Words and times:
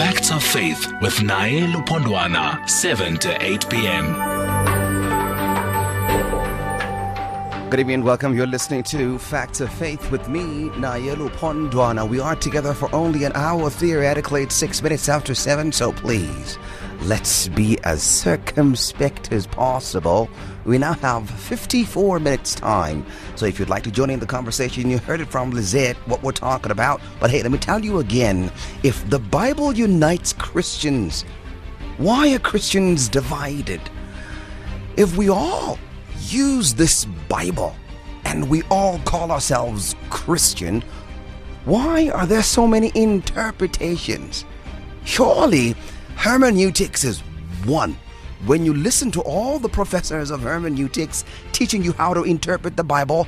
Facts 0.00 0.30
of 0.32 0.42
Faith 0.42 0.90
with 1.02 1.16
Naye 1.18 1.70
Lupondwana, 1.70 2.66
7 2.66 3.18
to 3.18 3.36
8 3.44 3.68
p.m. 3.68 4.49
Good 7.70 7.78
evening 7.78 7.94
and 7.94 8.04
welcome. 8.04 8.34
You're 8.34 8.48
listening 8.48 8.82
to 8.82 9.16
Facts 9.16 9.60
of 9.60 9.72
Faith 9.72 10.10
with 10.10 10.28
me, 10.28 10.70
Naye 10.70 11.14
Lupondwana. 11.14 12.08
We 12.08 12.18
are 12.18 12.34
together 12.34 12.74
for 12.74 12.92
only 12.92 13.22
an 13.22 13.30
hour, 13.36 13.70
theoretically 13.70 14.42
it's 14.42 14.56
six 14.56 14.82
minutes 14.82 15.08
after 15.08 15.36
seven, 15.36 15.70
so 15.70 15.92
please, 15.92 16.58
let's 17.02 17.46
be 17.46 17.78
as 17.84 18.02
circumspect 18.02 19.30
as 19.30 19.46
possible. 19.46 20.28
We 20.64 20.78
now 20.78 20.94
have 20.94 21.30
54 21.30 22.18
minutes 22.18 22.56
time. 22.56 23.06
So 23.36 23.46
if 23.46 23.60
you'd 23.60 23.68
like 23.68 23.84
to 23.84 23.92
join 23.92 24.10
in 24.10 24.18
the 24.18 24.26
conversation, 24.26 24.90
you 24.90 24.98
heard 24.98 25.20
it 25.20 25.28
from 25.28 25.52
Lizette, 25.52 25.96
what 26.08 26.24
we're 26.24 26.32
talking 26.32 26.72
about. 26.72 27.00
But 27.20 27.30
hey, 27.30 27.40
let 27.40 27.52
me 27.52 27.58
tell 27.58 27.84
you 27.84 28.00
again, 28.00 28.50
if 28.82 29.08
the 29.10 29.20
Bible 29.20 29.72
unites 29.74 30.32
Christians, 30.32 31.22
why 31.98 32.34
are 32.34 32.40
Christians 32.40 33.08
divided? 33.08 33.80
If 34.96 35.16
we 35.16 35.28
all 35.28 35.78
use 36.32 36.74
this 36.74 37.04
Bible 37.28 37.74
and 38.24 38.48
we 38.48 38.62
all 38.70 38.98
call 39.00 39.32
ourselves 39.32 39.94
Christian, 40.08 40.82
why 41.64 42.10
are 42.10 42.26
there 42.26 42.42
so 42.42 42.66
many 42.66 42.92
interpretations? 42.94 44.44
Surely 45.04 45.74
hermeneutics 46.16 47.04
is 47.04 47.20
one. 47.64 47.96
When 48.46 48.64
you 48.64 48.72
listen 48.72 49.10
to 49.12 49.20
all 49.22 49.58
the 49.58 49.68
professors 49.68 50.30
of 50.30 50.42
hermeneutics 50.42 51.24
teaching 51.52 51.82
you 51.82 51.92
how 51.92 52.14
to 52.14 52.22
interpret 52.22 52.76
the 52.76 52.84
Bible, 52.84 53.26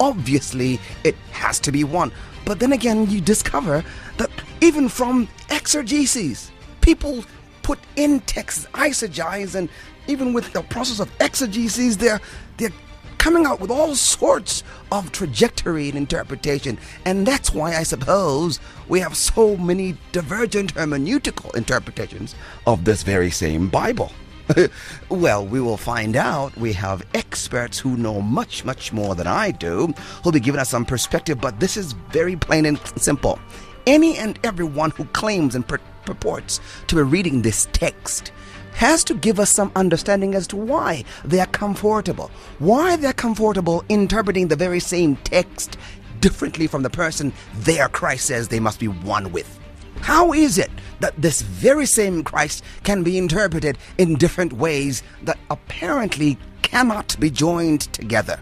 obviously 0.00 0.80
it 1.02 1.16
has 1.32 1.60
to 1.60 1.72
be 1.72 1.84
one. 1.84 2.12
But 2.44 2.60
then 2.60 2.72
again, 2.72 3.10
you 3.10 3.20
discover 3.20 3.84
that 4.16 4.30
even 4.60 4.88
from 4.88 5.28
exegesis, 5.50 6.50
people 6.80 7.24
put 7.62 7.78
in 7.96 8.20
texts, 8.20 8.66
eisegesis, 8.74 9.54
and 9.54 9.68
even 10.06 10.32
with 10.32 10.52
the 10.52 10.62
process 10.62 11.00
of 11.00 11.10
exegesis, 11.20 11.96
they're 11.96 12.20
they're 12.56 12.72
coming 13.18 13.46
out 13.46 13.58
with 13.58 13.70
all 13.70 13.94
sorts 13.94 14.62
of 14.92 15.10
trajectory 15.10 15.88
and 15.88 15.96
interpretation. 15.96 16.76
And 17.06 17.26
that's 17.26 17.54
why 17.54 17.74
I 17.74 17.82
suppose 17.82 18.60
we 18.86 19.00
have 19.00 19.16
so 19.16 19.56
many 19.56 19.96
divergent 20.12 20.74
hermeneutical 20.74 21.54
interpretations 21.54 22.34
of 22.66 22.84
this 22.84 23.02
very 23.02 23.30
same 23.30 23.68
Bible. 23.70 24.12
well, 25.08 25.46
we 25.46 25.58
will 25.58 25.78
find 25.78 26.16
out. 26.16 26.54
We 26.58 26.74
have 26.74 27.06
experts 27.14 27.78
who 27.78 27.96
know 27.96 28.20
much, 28.20 28.64
much 28.64 28.92
more 28.92 29.14
than 29.14 29.26
I 29.26 29.52
do, 29.52 29.94
who'll 30.22 30.32
be 30.32 30.40
giving 30.40 30.60
us 30.60 30.68
some 30.68 30.84
perspective, 30.84 31.40
but 31.40 31.60
this 31.60 31.78
is 31.78 31.92
very 31.92 32.36
plain 32.36 32.66
and 32.66 32.78
simple. 32.96 33.38
Any 33.86 34.18
and 34.18 34.38
everyone 34.44 34.90
who 34.90 35.04
claims 35.06 35.54
and 35.54 35.66
pur- 35.66 35.80
purports 36.04 36.60
to 36.88 36.96
be 36.96 37.02
reading 37.02 37.40
this 37.40 37.68
text 37.72 38.32
has 38.74 39.04
to 39.04 39.14
give 39.14 39.40
us 39.40 39.50
some 39.50 39.72
understanding 39.76 40.34
as 40.34 40.46
to 40.48 40.56
why 40.56 41.04
they 41.24 41.40
are 41.40 41.46
comfortable, 41.46 42.30
why 42.58 42.96
they're 42.96 43.12
comfortable 43.12 43.84
interpreting 43.88 44.48
the 44.48 44.56
very 44.56 44.80
same 44.80 45.16
text 45.16 45.78
differently 46.20 46.66
from 46.66 46.82
the 46.82 46.90
person 46.90 47.32
their 47.54 47.88
Christ 47.88 48.26
says 48.26 48.48
they 48.48 48.60
must 48.60 48.80
be 48.80 48.88
one 48.88 49.32
with. 49.32 49.58
How 50.00 50.32
is 50.32 50.58
it 50.58 50.70
that 51.00 51.14
this 51.16 51.40
very 51.42 51.86
same 51.86 52.22
Christ 52.22 52.62
can 52.82 53.02
be 53.02 53.16
interpreted 53.16 53.78
in 53.96 54.16
different 54.16 54.52
ways 54.52 55.02
that 55.22 55.38
apparently 55.50 56.36
cannot 56.62 57.18
be 57.18 57.30
joined 57.30 57.82
together? 57.92 58.40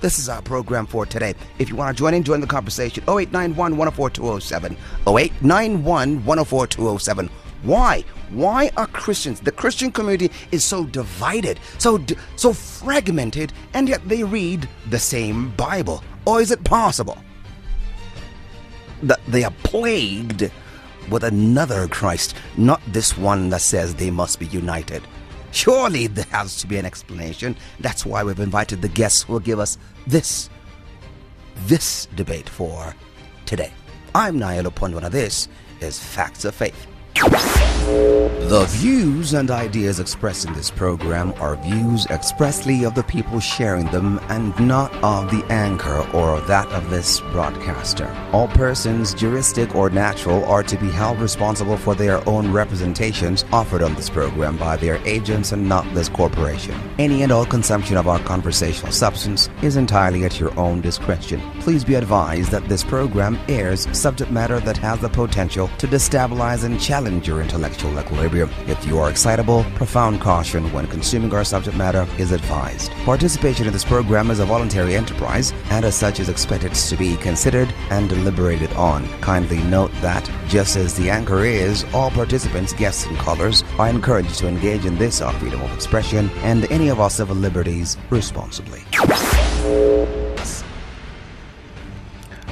This 0.00 0.18
is 0.18 0.28
our 0.28 0.40
program 0.40 0.86
for 0.86 1.04
today. 1.04 1.34
If 1.58 1.68
you 1.68 1.76
want 1.76 1.94
to 1.94 2.00
join 2.00 2.14
in, 2.14 2.22
join 2.22 2.40
the 2.40 2.46
conversation. 2.46 3.02
0891 3.04 3.76
104 3.76 4.10
207. 4.10 4.76
0891 5.06 6.24
104 6.24 6.66
207. 6.66 7.30
Why? 7.62 8.04
Why 8.30 8.70
are 8.76 8.86
Christians, 8.86 9.40
the 9.40 9.52
Christian 9.52 9.90
community 9.90 10.30
is 10.50 10.64
so 10.64 10.84
divided, 10.84 11.60
so 11.78 12.02
so 12.36 12.52
fragmented, 12.52 13.52
and 13.74 13.88
yet 13.88 14.08
they 14.08 14.22
read 14.22 14.68
the 14.88 14.98
same 14.98 15.50
Bible? 15.50 16.02
Or 16.26 16.40
is 16.40 16.50
it 16.50 16.64
possible 16.64 17.18
that 19.02 19.20
they 19.26 19.44
are 19.44 19.54
plagued 19.62 20.50
with 21.10 21.24
another 21.24 21.88
Christ, 21.88 22.34
not 22.56 22.80
this 22.86 23.16
one 23.18 23.50
that 23.50 23.60
says 23.60 23.94
they 23.94 24.10
must 24.10 24.38
be 24.38 24.46
united? 24.46 25.02
Surely 25.52 26.06
there 26.06 26.26
has 26.30 26.56
to 26.58 26.66
be 26.66 26.78
an 26.78 26.86
explanation. 26.86 27.56
That's 27.80 28.06
why 28.06 28.22
we've 28.22 28.38
invited 28.38 28.80
the 28.80 28.88
guests 28.88 29.22
who 29.22 29.34
will 29.34 29.40
give 29.40 29.58
us 29.58 29.76
this 30.06 30.48
this 31.66 32.06
debate 32.16 32.48
for 32.48 32.94
today. 33.44 33.72
I'm 34.14 34.38
Naye 34.38 34.64
Lupondwana. 34.64 35.10
This 35.10 35.48
is 35.80 35.98
Facts 35.98 36.44
of 36.44 36.54
Faith. 36.54 36.86
Yeah. 37.16 37.69
The 38.50 38.64
views 38.64 39.32
and 39.34 39.48
ideas 39.48 40.00
expressed 40.00 40.44
in 40.44 40.52
this 40.54 40.72
program 40.72 41.32
are 41.40 41.54
views 41.54 42.04
expressly 42.06 42.82
of 42.84 42.96
the 42.96 43.04
people 43.04 43.38
sharing 43.38 43.86
them 43.92 44.18
and 44.28 44.58
not 44.58 44.92
of 45.04 45.30
the 45.30 45.44
anchor 45.52 46.04
or 46.12 46.40
that 46.42 46.66
of 46.72 46.90
this 46.90 47.20
broadcaster. 47.32 48.12
All 48.32 48.48
persons, 48.48 49.14
juristic 49.14 49.76
or 49.76 49.88
natural, 49.88 50.44
are 50.46 50.64
to 50.64 50.76
be 50.76 50.90
held 50.90 51.20
responsible 51.20 51.76
for 51.76 51.94
their 51.94 52.28
own 52.28 52.52
representations 52.52 53.44
offered 53.52 53.82
on 53.82 53.94
this 53.94 54.10
program 54.10 54.56
by 54.56 54.76
their 54.76 54.96
agents 55.06 55.52
and 55.52 55.68
not 55.68 55.86
this 55.94 56.08
corporation. 56.08 56.74
Any 56.98 57.22
and 57.22 57.30
all 57.30 57.46
consumption 57.46 57.96
of 57.96 58.08
our 58.08 58.18
conversational 58.18 58.92
substance 58.92 59.48
is 59.62 59.76
entirely 59.76 60.24
at 60.24 60.40
your 60.40 60.56
own 60.58 60.80
discretion. 60.80 61.40
Please 61.60 61.84
be 61.84 61.94
advised 61.94 62.50
that 62.50 62.68
this 62.68 62.84
program 62.84 63.38
airs 63.48 63.86
subject 63.96 64.30
matter 64.30 64.60
that 64.60 64.76
has 64.76 64.98
the 64.98 65.08
potential 65.08 65.68
to 65.78 65.86
destabilize 65.86 66.64
and 66.64 66.80
challenge 66.80 67.26
your 67.26 67.40
intellectual 67.40 67.79
equilibrium. 67.88 68.50
If 68.66 68.86
you 68.86 68.98
are 68.98 69.10
excitable, 69.10 69.64
profound 69.74 70.20
caution 70.20 70.72
when 70.72 70.86
consuming 70.86 71.32
our 71.34 71.44
subject 71.44 71.76
matter 71.76 72.06
is 72.18 72.32
advised. 72.32 72.90
Participation 73.04 73.66
in 73.66 73.72
this 73.72 73.84
program 73.84 74.30
is 74.30 74.38
a 74.38 74.44
voluntary 74.44 74.96
enterprise 74.96 75.52
and 75.70 75.84
as 75.84 75.94
such 75.94 76.20
is 76.20 76.28
expected 76.28 76.74
to 76.74 76.96
be 76.96 77.16
considered 77.16 77.72
and 77.90 78.08
deliberated 78.08 78.72
on. 78.74 79.08
Kindly 79.20 79.62
note 79.64 79.92
that, 80.00 80.30
just 80.48 80.76
as 80.76 80.94
the 80.94 81.10
anchor 81.10 81.44
is, 81.44 81.84
all 81.94 82.10
participants, 82.10 82.72
guests, 82.72 83.06
and 83.06 83.16
callers 83.18 83.64
are 83.78 83.88
encouraged 83.88 84.38
to 84.38 84.48
engage 84.48 84.84
in 84.84 84.96
this 84.98 85.20
our 85.20 85.32
freedom 85.34 85.62
of 85.62 85.72
expression 85.72 86.28
and 86.42 86.70
any 86.70 86.88
of 86.88 87.00
our 87.00 87.10
civil 87.10 87.36
liberties 87.36 87.96
responsibly. 88.10 88.84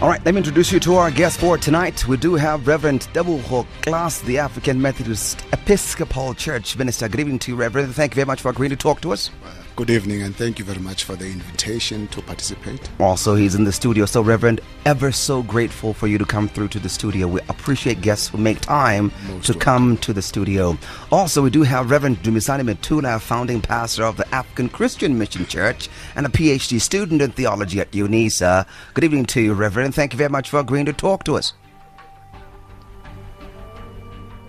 All 0.00 0.08
right, 0.08 0.24
let 0.24 0.32
me 0.32 0.38
introduce 0.38 0.70
you 0.70 0.78
to 0.78 0.94
our 0.94 1.10
guest 1.10 1.40
for 1.40 1.58
tonight. 1.58 2.06
We 2.06 2.16
do 2.16 2.36
have 2.36 2.68
Reverend 2.68 3.08
Tebogo 3.12 3.66
Klaas, 3.82 4.22
the 4.22 4.38
African 4.38 4.80
Methodist 4.80 5.44
Episcopal 5.52 6.34
Church 6.34 6.78
Minister. 6.78 7.08
Good 7.08 7.18
evening 7.18 7.40
to 7.40 7.50
you, 7.50 7.56
Reverend. 7.56 7.96
Thank 7.96 8.12
you 8.12 8.14
very 8.14 8.26
much 8.26 8.40
for 8.40 8.50
agreeing 8.50 8.70
to 8.70 8.76
talk 8.76 9.00
to 9.00 9.12
us. 9.12 9.32
Good 9.78 9.90
evening, 9.90 10.22
and 10.22 10.34
thank 10.34 10.58
you 10.58 10.64
very 10.64 10.80
much 10.80 11.04
for 11.04 11.14
the 11.14 11.26
invitation 11.26 12.08
to 12.08 12.20
participate. 12.20 12.90
Also, 12.98 13.36
he's 13.36 13.54
in 13.54 13.62
the 13.62 13.70
studio. 13.70 14.06
So, 14.06 14.22
Reverend, 14.22 14.60
ever 14.84 15.12
so 15.12 15.40
grateful 15.40 15.94
for 15.94 16.08
you 16.08 16.18
to 16.18 16.24
come 16.24 16.48
through 16.48 16.66
to 16.70 16.80
the 16.80 16.88
studio. 16.88 17.28
We 17.28 17.40
appreciate 17.42 18.00
guests 18.00 18.26
who 18.26 18.38
make 18.38 18.60
time 18.60 19.12
Most 19.28 19.46
to 19.46 19.52
welcome. 19.52 19.60
come 19.60 19.96
to 19.98 20.12
the 20.12 20.20
studio. 20.20 20.76
Also, 21.12 21.42
we 21.42 21.50
do 21.50 21.62
have 21.62 21.92
Reverend 21.92 22.16
Dumisani 22.24 22.68
Methula, 22.68 23.20
founding 23.20 23.60
pastor 23.60 24.02
of 24.02 24.16
the 24.16 24.26
African 24.34 24.68
Christian 24.68 25.16
Mission 25.16 25.46
Church 25.46 25.88
and 26.16 26.26
a 26.26 26.28
PhD 26.28 26.80
student 26.80 27.22
in 27.22 27.30
theology 27.30 27.80
at 27.80 27.92
UNISA. 27.92 28.66
Good 28.94 29.04
evening 29.04 29.26
to 29.26 29.40
you, 29.40 29.54
Reverend. 29.54 29.94
Thank 29.94 30.12
you 30.12 30.16
very 30.16 30.30
much 30.30 30.50
for 30.50 30.58
agreeing 30.58 30.86
to 30.86 30.92
talk 30.92 31.22
to 31.22 31.36
us. 31.36 31.52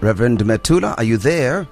Reverend 0.02 0.40
Methula, 0.40 0.98
are 0.98 1.04
you 1.04 1.18
there? 1.18 1.68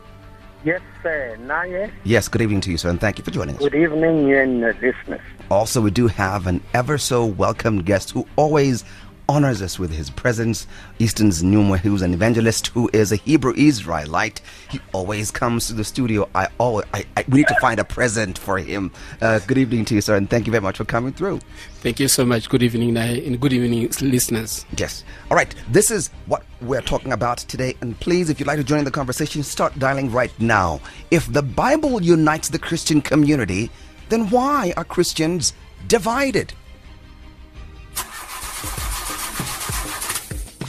Yes, 0.67 0.81
sir. 1.01 1.37
Naye. 1.39 1.89
Yes, 2.03 2.27
good 2.27 2.41
evening 2.41 2.59
to 2.59 2.71
you, 2.71 2.77
sir, 2.77 2.89
and 2.89 2.99
thank 2.99 3.17
you 3.17 3.23
for 3.23 3.31
joining 3.31 3.55
us. 3.55 3.61
Good 3.61 3.73
evening, 3.73 4.27
you 4.27 4.37
and 4.37 4.61
the 4.61 4.73
listeners. 4.81 5.21
Also, 5.49 5.79
we 5.79 5.91
do 5.91 6.07
have 6.07 6.45
an 6.45 6.61
ever 6.73 6.97
so 6.97 7.25
welcome 7.25 7.83
guest 7.83 8.11
who 8.11 8.27
always 8.35 8.83
honors 9.29 9.61
us 9.61 9.77
with 9.77 9.91
his 9.91 10.09
presence. 10.09 10.67
Easton 10.99 11.29
Zinhumwe, 11.29 11.79
who's 11.79 12.01
an 12.01 12.13
evangelist 12.13 12.67
who 12.67 12.89
is 12.93 13.11
a 13.11 13.17
Hebrew 13.17 13.53
Israelite. 13.55 14.41
He 14.69 14.79
always 14.93 15.31
comes 15.31 15.67
to 15.67 15.73
the 15.73 15.83
studio. 15.83 16.29
I 16.33 16.47
always, 16.57 16.85
I, 16.93 17.05
I, 17.15 17.25
we 17.27 17.39
need 17.39 17.47
to 17.47 17.59
find 17.59 17.79
a 17.79 17.83
present 17.83 18.37
for 18.37 18.57
him. 18.57 18.91
Uh, 19.21 19.39
good 19.39 19.57
evening 19.57 19.85
to 19.85 19.95
you, 19.95 20.01
sir, 20.01 20.15
and 20.15 20.29
thank 20.29 20.47
you 20.47 20.51
very 20.51 20.61
much 20.61 20.77
for 20.77 20.85
coming 20.85 21.13
through. 21.13 21.39
Thank 21.81 21.99
you 21.99 22.07
so 22.07 22.25
much. 22.25 22.49
Good 22.49 22.63
evening, 22.63 22.93
Nai, 22.93 23.19
and 23.19 23.39
good 23.39 23.53
evening, 23.53 23.89
listeners. 24.01 24.65
Yes. 24.77 25.03
All 25.29 25.37
right. 25.37 25.53
This 25.69 25.91
is 25.91 26.09
what 26.25 26.43
we're 26.61 26.81
talking 26.81 27.11
about 27.11 27.39
today. 27.39 27.75
And 27.81 27.99
please, 27.99 28.29
if 28.29 28.39
you'd 28.39 28.47
like 28.47 28.57
to 28.57 28.63
join 28.63 28.83
the 28.83 28.91
conversation, 28.91 29.43
start 29.43 29.77
dialing 29.77 30.11
right 30.11 30.37
now. 30.39 30.79
If 31.11 31.31
the 31.31 31.43
Bible 31.43 32.01
unites 32.01 32.49
the 32.49 32.59
Christian 32.59 33.01
community, 33.01 33.69
then 34.09 34.29
why 34.29 34.73
are 34.77 34.83
Christians 34.83 35.53
divided? 35.87 36.53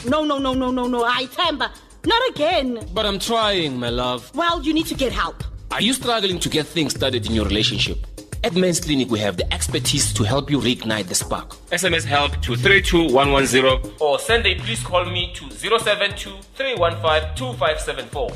No, 0.07 0.25
no, 0.25 0.39
no, 0.39 0.55
no, 0.55 0.71
no, 0.71 0.87
no. 0.87 1.05
I 1.05 1.27
Temba. 1.27 1.71
Not 2.07 2.31
again. 2.31 2.87
But 2.95 3.07
I'm 3.07 3.19
trying, 3.19 3.79
my 3.79 3.91
love. 3.91 4.31
Well, 4.35 4.63
you 4.63 4.73
need 4.73 4.87
to 4.87 4.95
get 4.95 5.13
help. 5.13 5.43
Are 5.71 5.83
you 5.83 5.93
struggling 5.93 6.39
to 6.41 6.49
get 6.49 6.67
things 6.67 6.95
started 6.95 7.27
in 7.27 7.33
your 7.33 7.45
relationship? 7.45 7.99
At 8.45 8.55
Men's 8.55 8.81
Clinic, 8.81 9.11
we 9.11 9.19
have 9.19 9.37
the 9.37 9.53
expertise 9.53 10.13
to 10.15 10.23
help 10.23 10.49
you 10.49 10.61
reignite 10.61 11.09
the 11.09 11.15
spark. 11.15 11.57
SMS 11.71 12.05
help 12.05 12.41
to 12.43 12.55
32110 12.55 13.93
or 14.01 14.19
send 14.21 14.47
a 14.47 14.55
please 14.55 14.81
call 14.83 15.05
me 15.05 15.33
to 15.35 15.51
072 15.51 16.31
315 16.55 17.35
2574. 17.35 18.31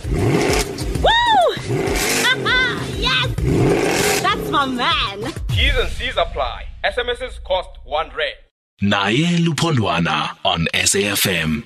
Woo! 1.01 1.09
yes! 2.99 4.23
That's 4.23 4.51
my 4.51 4.67
man. 4.67 5.33
T's 5.49 5.77
and 5.77 5.89
C's 5.91 6.17
apply. 6.17 6.67
SMSs 6.85 7.43
cost 7.45 7.71
1 7.85 8.11
rand. 8.17 8.35
Naye 8.83 9.39
Lupondwana 9.39 10.37
on 10.45 10.67
SAFM. 10.75 11.65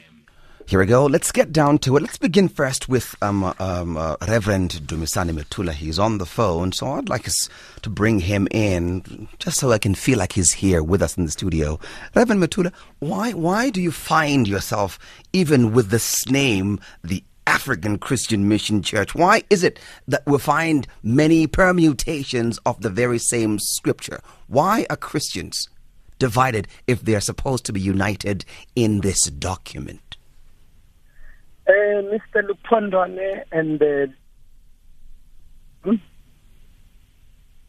Here 0.67 0.79
we 0.79 0.85
go. 0.85 1.07
Let's 1.07 1.33
get 1.33 1.51
down 1.51 1.79
to 1.79 1.97
it. 1.97 2.03
Let's 2.03 2.19
begin 2.19 2.47
first 2.47 2.91
with 2.91 3.15
um, 3.23 3.55
um, 3.59 3.97
uh, 3.97 4.17
Reverend 4.29 4.73
Dumisani 4.85 5.31
Methula. 5.31 5.73
He's 5.73 5.99
on 5.99 6.19
the 6.19 6.27
phone, 6.27 6.73
so 6.73 6.89
I'd 6.93 7.09
like 7.09 7.27
us 7.27 7.49
to 7.81 7.89
bring 7.89 8.21
him 8.21 8.47
in 8.51 9.29
just 9.39 9.59
so 9.59 9.73
I 9.73 9.79
can 9.79 9.95
feel 9.95 10.19
like 10.19 10.35
he's 10.35 10.53
here 10.53 10.83
with 10.83 11.01
us 11.01 11.17
in 11.17 11.25
the 11.25 11.31
studio. 11.31 11.81
Reverend 12.15 12.43
Methula, 12.43 12.71
why 12.99 13.33
why 13.33 13.71
do 13.71 13.81
you 13.81 13.93
find 13.93 14.47
yourself 14.47 14.99
even 15.33 15.73
with 15.73 15.89
this 15.89 16.29
name, 16.29 16.81
the 17.03 17.25
African 17.47 17.97
Christian 17.97 18.47
Mission 18.47 18.83
Church? 18.83 19.15
Why 19.15 19.43
is 19.49 19.65
it 19.65 19.81
that 20.07 20.23
we 20.27 20.39
find 20.39 20.87
many 21.03 21.47
permutations 21.47 22.59
of 22.67 22.83
the 22.83 22.91
very 22.91 23.19
same 23.19 23.59
scripture? 23.59 24.21
Why 24.49 24.85
are 24.91 24.97
Christians 24.97 25.71
divided 26.19 26.69
if 26.87 27.03
they 27.03 27.15
are 27.15 27.21
supposed 27.21 27.65
to 27.67 27.73
be 27.73 27.81
united 27.81 28.45
in 28.75 29.01
this 29.01 29.25
document? 29.25 30.17
Uh, 31.69 31.73
Mr. 31.73 32.49
Lupondwane 32.49 33.43
and 33.51 33.83
uh, 33.83 34.07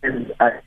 and 0.03 0.33
I, 0.39 0.59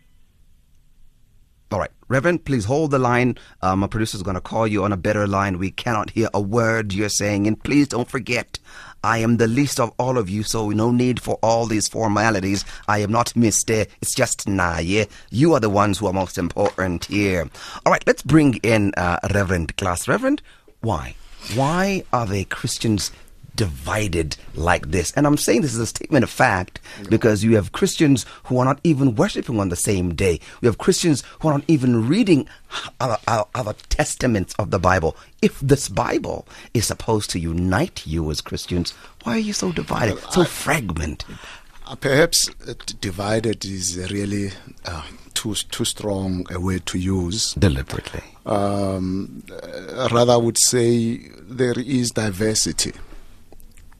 Reverend, 2.10 2.44
please 2.44 2.64
hold 2.64 2.90
the 2.90 2.98
line. 2.98 3.38
Um, 3.62 3.78
my 3.78 3.86
producer 3.86 4.16
is 4.16 4.24
going 4.24 4.34
to 4.34 4.40
call 4.40 4.66
you 4.66 4.82
on 4.82 4.92
a 4.92 4.96
better 4.96 5.28
line. 5.28 5.58
We 5.58 5.70
cannot 5.70 6.10
hear 6.10 6.28
a 6.34 6.40
word 6.40 6.92
you're 6.92 7.08
saying. 7.08 7.46
And 7.46 7.62
please 7.62 7.86
don't 7.86 8.10
forget, 8.10 8.58
I 9.04 9.18
am 9.18 9.36
the 9.36 9.46
least 9.46 9.78
of 9.78 9.92
all 9.96 10.18
of 10.18 10.28
you, 10.28 10.42
so 10.42 10.70
no 10.70 10.90
need 10.90 11.22
for 11.22 11.38
all 11.40 11.66
these 11.66 11.86
formalities. 11.86 12.64
I 12.88 12.98
am 12.98 13.12
not 13.12 13.28
Mr. 13.34 13.86
It's 14.02 14.12
just 14.12 14.48
Naye. 14.48 15.08
You 15.30 15.54
are 15.54 15.60
the 15.60 15.70
ones 15.70 15.98
who 16.00 16.08
are 16.08 16.12
most 16.12 16.36
important 16.36 17.04
here. 17.04 17.48
All 17.86 17.92
right, 17.92 18.02
let's 18.08 18.22
bring 18.22 18.54
in 18.64 18.92
uh, 18.96 19.20
Reverend 19.32 19.76
Klaas. 19.76 20.08
Reverend, 20.08 20.42
why? 20.80 21.14
Why 21.54 22.02
are 22.12 22.26
they 22.26 22.42
Christians 22.42 23.12
divided 23.60 24.38
like 24.54 24.90
this? 24.90 25.12
And 25.12 25.26
I'm 25.26 25.36
saying 25.36 25.60
this 25.60 25.74
is 25.74 25.80
a 25.80 25.86
statement 25.86 26.24
of 26.24 26.30
fact 26.30 26.80
because 27.10 27.44
you 27.44 27.56
have 27.56 27.72
Christians 27.72 28.24
who 28.44 28.58
are 28.58 28.64
not 28.64 28.80
even 28.84 29.16
worshiping 29.16 29.60
on 29.60 29.68
the 29.68 29.76
same 29.76 30.14
day. 30.14 30.40
We 30.62 30.66
have 30.66 30.78
Christians 30.78 31.22
who 31.40 31.48
are 31.48 31.58
not 31.58 31.64
even 31.68 32.08
reading 32.08 32.48
other, 33.00 33.18
other, 33.28 33.44
other 33.54 33.74
testaments 33.90 34.54
of 34.58 34.70
the 34.70 34.78
Bible. 34.78 35.14
If 35.42 35.60
this 35.60 35.90
Bible 35.90 36.48
is 36.72 36.86
supposed 36.86 37.28
to 37.30 37.38
unite 37.38 38.06
you 38.06 38.30
as 38.30 38.40
Christians, 38.40 38.92
why 39.24 39.34
are 39.34 39.46
you 39.48 39.52
so 39.52 39.72
divided, 39.72 40.18
so 40.30 40.44
fragmented? 40.44 41.36
Uh, 41.86 41.96
perhaps 41.96 42.48
uh, 42.66 42.72
divided 43.02 43.62
is 43.66 43.98
really 44.10 44.52
uh, 44.86 45.02
too 45.34 45.54
too 45.54 45.84
strong 45.84 46.46
a 46.50 46.58
word 46.58 46.86
to 46.86 46.98
use. 46.98 47.52
Deliberately. 47.54 48.22
Um, 48.46 49.42
uh, 49.52 50.08
rather, 50.12 50.32
I 50.32 50.36
would 50.36 50.56
say 50.56 51.18
there 51.42 51.78
is 51.78 52.12
diversity. 52.12 52.92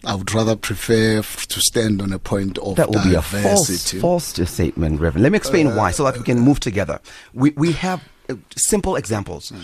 I 0.05 0.15
would 0.15 0.33
rather 0.35 0.57
prefer 0.57 1.19
f- 1.19 1.47
to 1.49 1.61
stand 1.61 2.01
on 2.01 2.13
a 2.13 2.19
point 2.19 2.57
of 2.59 2.77
That 2.77 2.89
will 2.91 3.03
be 3.05 3.15
a 3.15 3.23
false, 3.23 3.67
diversity. 3.69 3.99
false 4.01 4.25
statement, 4.51 5.01
Reverend. 5.01 5.23
Let 5.23 5.33
me 5.33 5.37
explain 5.37 5.67
uh, 5.69 5.77
why, 5.77 5.91
so 5.91 6.05
that 6.05 6.17
we 6.17 6.25
can 6.25 6.39
uh, 6.39 6.43
move 6.43 6.59
together. 6.61 7.01
We 7.35 7.51
we 7.57 7.73
have 7.73 8.01
uh, 8.31 8.37
simple 8.57 8.97
examples. 8.97 9.51
Hmm. 9.51 9.59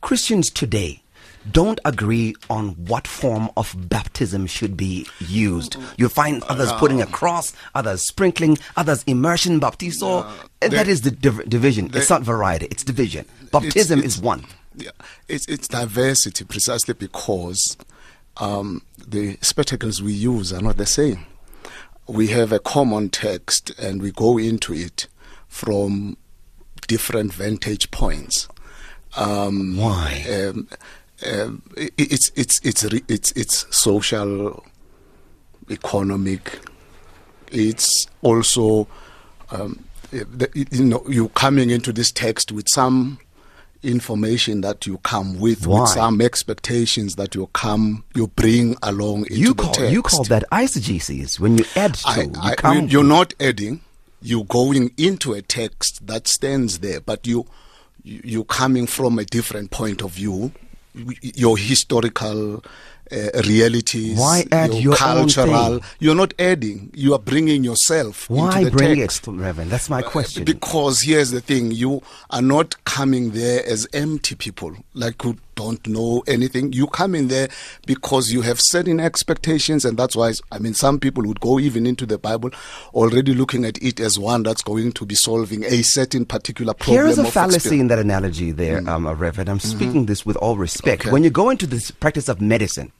Christians 0.00 0.50
today 0.50 1.02
don't 1.50 1.80
agree 1.84 2.34
on 2.48 2.68
what 2.86 3.06
form 3.06 3.50
of 3.56 3.74
baptism 3.88 4.46
should 4.46 4.76
be 4.76 5.06
used. 5.18 5.76
You 5.98 6.08
find 6.08 6.42
others 6.44 6.70
uh, 6.70 6.78
putting 6.78 7.02
a 7.02 7.06
cross, 7.06 7.52
others 7.74 8.06
sprinkling, 8.06 8.58
others 8.76 9.02
immersion 9.06 9.60
baptizo. 9.60 10.24
And 10.62 10.72
that 10.72 10.86
They- 10.86 10.92
is 10.92 11.00
the 11.02 11.10
div- 11.10 11.48
division. 11.48 11.90
it's 11.92 12.08
not 12.10 12.22
variety. 12.22 12.66
It's 12.70 12.84
division. 12.84 13.26
Baptism 13.50 13.98
it's- 13.98 14.16
is 14.16 14.22
one. 14.22 14.46
Yeah, 14.74 14.90
it's 15.28 15.46
it's 15.48 15.68
diversity 15.68 16.44
precisely 16.46 16.94
because 16.94 17.76
um, 18.38 18.82
the 19.06 19.38
spectacles 19.40 20.02
we 20.02 20.12
use 20.12 20.52
are 20.52 20.62
not 20.62 20.76
the 20.76 20.86
same. 20.86 21.26
We 22.06 22.28
have 22.28 22.52
a 22.52 22.58
common 22.58 23.10
text 23.10 23.70
and 23.78 24.02
we 24.02 24.10
go 24.10 24.38
into 24.38 24.74
it 24.74 25.06
from 25.48 26.16
different 26.88 27.32
vantage 27.32 27.90
points. 27.90 28.48
Um, 29.16 29.76
Why? 29.76 30.24
Um, 30.28 30.68
um, 31.24 31.62
it's 31.76 32.32
it's 32.34 32.60
it's 32.64 32.84
it's 32.84 33.32
it's 33.32 33.76
social, 33.76 34.64
economic. 35.70 36.58
It's 37.52 38.06
also 38.22 38.88
um, 39.50 39.84
you 40.10 40.84
know 40.84 41.04
you 41.08 41.28
coming 41.30 41.70
into 41.70 41.92
this 41.92 42.10
text 42.10 42.50
with 42.50 42.68
some 42.68 43.18
information 43.82 44.60
that 44.62 44.86
you 44.86 44.98
come 44.98 45.38
with, 45.40 45.66
Why? 45.66 45.80
with 45.80 45.90
some 45.90 46.20
expectations 46.20 47.16
that 47.16 47.34
you 47.34 47.48
come 47.52 48.04
you 48.14 48.28
bring 48.28 48.76
along 48.82 49.22
into 49.26 49.34
You 49.36 49.54
the 49.54 49.62
call 49.62 49.72
text. 49.74 49.92
you 49.92 50.02
call 50.02 50.24
that 50.24 50.44
eisegesis 50.52 51.40
when 51.40 51.58
you 51.58 51.64
add 51.76 51.94
to. 51.94 52.08
I, 52.08 52.20
you 52.22 52.32
I, 52.40 52.54
come 52.54 52.76
you- 52.82 52.86
you're 52.88 53.04
not 53.04 53.34
adding. 53.40 53.80
You're 54.20 54.44
going 54.44 54.92
into 54.96 55.32
a 55.32 55.42
text 55.42 56.06
that 56.06 56.28
stands 56.28 56.78
there, 56.78 57.00
but 57.00 57.26
you 57.26 57.46
you- 58.04 58.20
you're 58.24 58.44
coming 58.44 58.86
from 58.86 59.18
a 59.18 59.24
different 59.24 59.70
point 59.70 60.02
of 60.02 60.12
view. 60.12 60.52
Your 60.94 61.56
historical 61.56 62.62
uh, 63.12 63.42
realities. 63.46 64.18
Why 64.18 64.44
add 64.50 64.74
your 64.74 64.92
own 64.92 65.28
cultural? 65.28 65.78
thing? 65.78 65.88
You're 65.98 66.14
not 66.14 66.34
adding. 66.38 66.90
You 66.94 67.14
are 67.14 67.18
bringing 67.18 67.64
yourself. 67.64 68.28
Why 68.30 68.60
into 68.60 68.70
the 68.70 68.76
bring 68.76 68.96
text. 68.96 69.28
it, 69.28 69.32
Reverend? 69.32 69.70
That's 69.70 69.90
my 69.90 70.02
question. 70.02 70.44
Because 70.44 71.02
here's 71.02 71.30
the 71.30 71.40
thing: 71.40 71.70
you 71.70 72.02
are 72.30 72.42
not 72.42 72.84
coming 72.84 73.32
there 73.32 73.64
as 73.66 73.86
empty 73.92 74.34
people, 74.34 74.74
like 74.94 75.18
don't 75.54 75.86
know 75.86 76.22
anything. 76.26 76.72
You 76.72 76.86
come 76.86 77.14
in 77.14 77.28
there 77.28 77.48
because 77.86 78.32
you 78.32 78.42
have 78.42 78.60
certain 78.60 79.00
expectations, 79.00 79.84
and 79.84 79.96
that's 79.98 80.16
why 80.16 80.32
I 80.50 80.58
mean, 80.58 80.74
some 80.74 80.98
people 80.98 81.24
would 81.24 81.40
go 81.40 81.58
even 81.58 81.86
into 81.86 82.06
the 82.06 82.18
Bible 82.18 82.50
already 82.94 83.34
looking 83.34 83.64
at 83.64 83.82
it 83.82 84.00
as 84.00 84.18
one 84.18 84.42
that's 84.42 84.62
going 84.62 84.92
to 84.92 85.06
be 85.06 85.14
solving 85.14 85.64
a 85.64 85.82
certain 85.82 86.24
particular 86.24 86.74
problem. 86.74 87.06
Here's 87.06 87.18
a 87.18 87.24
fallacy 87.24 87.56
experience. 87.56 87.80
in 87.82 87.88
that 87.88 87.98
analogy 87.98 88.50
there, 88.52 88.88
um, 88.88 89.06
uh, 89.06 89.14
Reverend. 89.14 89.48
I'm 89.48 89.60
speaking 89.60 90.06
this 90.06 90.24
with 90.26 90.36
all 90.36 90.56
respect. 90.56 91.02
Okay. 91.02 91.10
When 91.10 91.24
you 91.24 91.30
go 91.30 91.50
into 91.50 91.66
this 91.66 91.90
practice 91.90 92.28
of 92.28 92.40
medicine, 92.40 92.92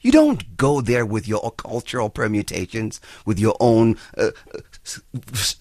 you 0.00 0.12
don't 0.12 0.56
go 0.56 0.80
there 0.80 1.06
with 1.06 1.26
your 1.26 1.50
cultural 1.52 2.10
permutations, 2.10 3.00
with 3.24 3.38
your 3.38 3.56
own 3.60 3.96
uh, 4.18 4.30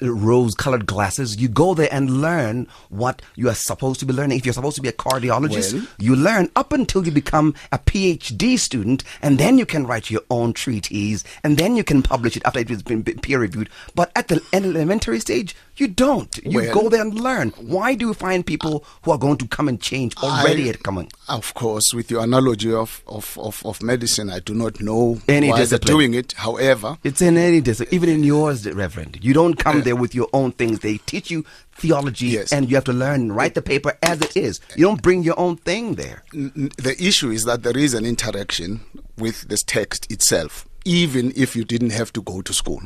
rose 0.02 0.56
colored 0.56 0.86
glasses. 0.86 1.38
You 1.42 1.48
go 1.48 1.74
there 1.74 1.90
and 1.92 2.22
learn 2.22 2.68
what 2.90 3.22
you 3.36 3.50
are 3.50 3.56
supposed 3.56 4.00
to 4.02 4.06
be 4.06 4.14
learning. 4.14 4.38
If 4.38 4.46
you're 4.46 4.54
supposed 4.54 4.76
to 4.76 4.82
be 4.82 4.90
a 4.90 4.94
cardiologist, 4.94 5.74
Well- 5.74 5.88
you 6.00 6.16
learn 6.16 6.50
up 6.56 6.74
until 6.74 7.06
you 7.06 7.12
become 7.12 7.54
a 7.72 7.78
PhD 7.80 8.58
student, 8.60 9.04
and 9.22 9.38
then 9.38 9.58
you 9.58 9.66
can 9.66 9.86
write 9.88 10.10
your 10.12 10.22
own 10.30 10.54
treatise, 10.54 11.24
and 11.44 11.58
then 11.58 11.76
you 11.76 11.84
can 11.84 12.02
publish 12.02 12.36
it 12.38 12.44
after 12.46 12.60
it 12.60 12.70
has 12.70 12.84
been 12.84 13.04
peer 13.04 13.40
reviewed. 13.40 13.70
But 13.96 14.12
at 14.16 14.28
the 14.28 14.42
elementary 14.54 15.20
stage, 15.20 15.56
you 15.78 15.88
don't. 15.88 16.38
You 16.44 16.60
Well- 16.62 16.74
go 16.74 16.90
there 16.90 17.02
and 17.02 17.14
learn. 17.20 17.50
Why 17.58 17.96
do 17.96 18.08
you 18.08 18.14
find 18.14 18.46
people 18.46 18.86
who 19.04 19.12
are 19.12 19.18
going 19.18 19.38
to 19.38 19.48
come 19.48 19.68
and 19.68 19.80
change 19.82 20.16
already 20.18 20.66
I- 20.68 20.70
at 20.70 20.84
coming? 20.84 21.12
Of 21.30 21.54
course, 21.54 21.94
with 21.94 22.12
your 22.12 22.24
analogy 22.24 22.72
of, 22.74 23.02
of, 23.08 23.38
of, 23.40 23.66
of 23.66 23.82
medicine, 23.82 24.30
I 24.30 24.40
do 24.40 24.54
not 24.54 24.82
know 24.82 25.20
Any 25.28 25.50
why 25.50 25.58
discipline. 25.60 25.88
they're 25.88 25.94
doing 25.96 26.14
it. 26.14 26.34
However, 26.34 26.98
It's 27.04 27.22
in 27.22 27.38
any 27.38 27.62
discipline, 27.62 27.96
even 27.96 28.10
in 28.10 28.24
yours, 28.24 28.66
Reverend. 28.68 29.13
You 29.22 29.34
don't 29.34 29.56
come 29.56 29.82
there 29.84 29.96
with 29.96 30.16
your 30.16 30.28
own 30.34 30.52
things. 30.54 30.80
They 30.80 30.98
teach 30.98 31.30
you 31.32 31.46
theology, 31.76 32.28
Yes. 32.28 32.52
and 32.54 32.70
you 32.70 32.76
have 32.76 32.84
to 32.86 32.94
learn, 32.94 33.32
write 33.32 33.56
the 33.56 33.62
paper 33.62 33.98
as 34.02 34.22
it 34.22 34.36
is. 34.38 34.60
You 34.76 34.86
don't 34.86 35.02
bring 35.02 35.24
your 35.24 35.40
own 35.40 35.58
thing 35.58 35.96
there. 35.96 36.24
the 36.32 36.96
issue 37.00 37.30
is 37.32 37.46
that 37.46 37.64
there 37.64 37.78
is 37.78 37.94
an 37.94 38.06
interaction 38.06 38.82
with 39.18 39.42
this 39.50 39.64
text 39.64 40.12
itself, 40.12 40.66
even 40.86 41.32
if 41.36 41.56
you 41.56 41.64
didn't 41.64 41.92
have 41.92 42.12
to 42.14 42.22
go 42.22 42.42
to 42.42 42.54
school. 42.54 42.82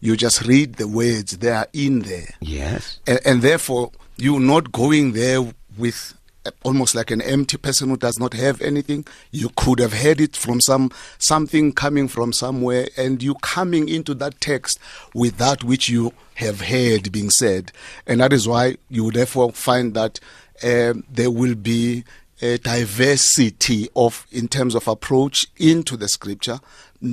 You 0.00 0.16
just 0.16 0.42
read 0.46 0.74
the 0.76 0.86
words, 0.88 1.38
they 1.38 1.50
are 1.50 1.68
in 1.72 2.00
there. 2.00 2.34
Yes. 2.40 3.00
And, 3.06 3.20
and 3.24 3.42
therefore, 3.42 3.92
you're 4.16 4.40
not 4.40 4.72
going 4.72 5.12
there 5.12 5.42
with 5.78 6.14
almost 6.62 6.94
like 6.94 7.10
an 7.10 7.20
empty 7.22 7.56
person 7.56 7.88
who 7.88 7.96
does 7.96 8.18
not 8.18 8.34
have 8.34 8.60
anything. 8.60 9.06
You 9.30 9.50
could 9.56 9.78
have 9.78 9.92
heard 9.92 10.20
it 10.20 10.36
from 10.36 10.60
some 10.60 10.90
something 11.18 11.72
coming 11.72 12.08
from 12.08 12.32
somewhere, 12.32 12.88
and 12.96 13.22
you 13.22 13.34
coming 13.36 13.88
into 13.88 14.14
that 14.14 14.40
text 14.40 14.78
with 15.14 15.38
that 15.38 15.64
which 15.64 15.88
you 15.88 16.12
have 16.34 16.62
heard 16.62 17.12
being 17.12 17.30
said, 17.30 17.72
and 18.06 18.20
that 18.20 18.32
is 18.32 18.46
why 18.46 18.76
you 18.88 19.04
would 19.04 19.14
therefore 19.14 19.52
find 19.52 19.94
that 19.94 20.20
um, 20.62 21.04
there 21.10 21.30
will 21.30 21.54
be 21.54 22.04
a 22.42 22.58
diversity 22.58 23.88
of 23.96 24.26
in 24.30 24.46
terms 24.48 24.74
of 24.74 24.86
approach 24.86 25.46
into 25.56 25.96
the 25.96 26.08
scripture 26.08 26.60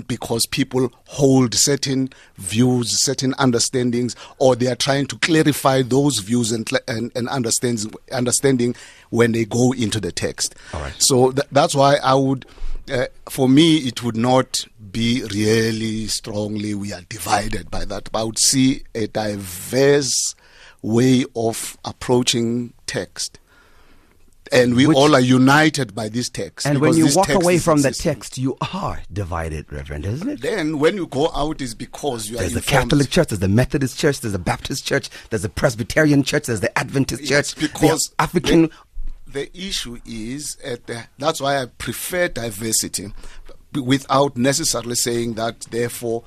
because 0.08 0.46
people 0.46 0.92
hold 1.08 1.54
certain 1.54 2.10
views 2.38 3.04
certain 3.04 3.34
understandings 3.38 4.16
or 4.40 4.56
they 4.56 4.68
are 4.68 4.76
trying 4.76 5.06
to 5.08 5.18
clarify 5.20 5.82
those 5.82 6.20
views 6.20 6.52
and 6.52 6.70
and, 6.88 7.12
and 7.16 7.28
understands 7.30 7.88
understanding 8.12 8.76
when 9.10 9.32
they 9.32 9.46
go 9.46 9.72
into 9.74 10.00
the 10.00 10.12
text 10.12 10.56
All 10.74 10.82
right. 10.82 10.94
so 10.98 11.32
th- 11.32 11.48
that's 11.52 11.76
why 11.76 11.98
i 12.04 12.14
would 12.14 12.46
uh, 12.92 13.06
for 13.30 13.48
me 13.48 13.78
it 13.78 14.04
would 14.04 14.18
not 14.18 14.66
be 14.92 15.24
really 15.34 16.08
strongly 16.08 16.74
we 16.74 16.92
are 16.94 17.02
divided 17.10 17.72
by 17.72 17.86
that 17.86 18.12
but 18.12 18.20
i 18.20 18.24
would 18.24 18.40
see 18.40 18.84
a 18.94 19.08
diverse 19.08 20.36
way 20.82 21.26
of 21.36 21.78
approaching 21.86 22.74
text 22.86 23.40
and 24.52 24.76
we 24.76 24.88
Which- 24.88 24.98
all 24.98 25.16
are 25.16 25.20
united 25.22 25.96
by 25.96 26.10
this 26.10 26.30
text. 26.30 26.66
And 26.66 26.80
when 26.80 26.96
you 26.96 27.08
walk 27.16 27.30
away 27.30 27.60
from 27.60 27.82
the 27.82 27.92
text, 27.92 28.38
you 28.38 28.58
are 28.74 29.02
divided, 29.12 29.72
Reverend, 29.72 30.06
isn't 30.06 30.30
it? 30.30 30.42
then 30.42 30.80
when 30.80 30.96
you 30.96 31.08
go 31.08 31.32
out 31.34 31.62
is 31.62 31.74
because 31.76 32.30
you 32.30 32.38
are 32.38 32.40
There's 32.40 32.54
the. 32.54 32.62
Catholic 32.62 33.10
Church, 33.10 33.30
there's 33.30 33.40
the 33.40 33.48
Methodist 33.48 33.98
Church, 33.98 34.20
there's 34.20 34.34
the 34.34 34.40
Baptist 34.40 34.86
Church, 34.86 35.10
there's 35.30 35.44
the 35.44 35.50
Presbyterian 35.50 36.24
Church, 36.24 36.48
there's 36.48 36.60
the 36.62 36.78
Adventist 36.78 37.26
Church, 37.26 37.56
because 37.56 38.14
African. 38.20 38.64
The, 38.64 38.72
the 39.28 39.58
issue 39.58 40.00
is 40.06 40.58
at 40.64 40.88
the, 40.88 41.06
that's 41.18 41.42
why 41.42 41.62
I 41.62 41.66
prefer 41.66 42.28
diversity, 42.28 43.14
without 43.74 44.38
necessarily 44.38 44.96
saying 44.96 45.34
that 45.36 45.62
therefore 45.72 46.24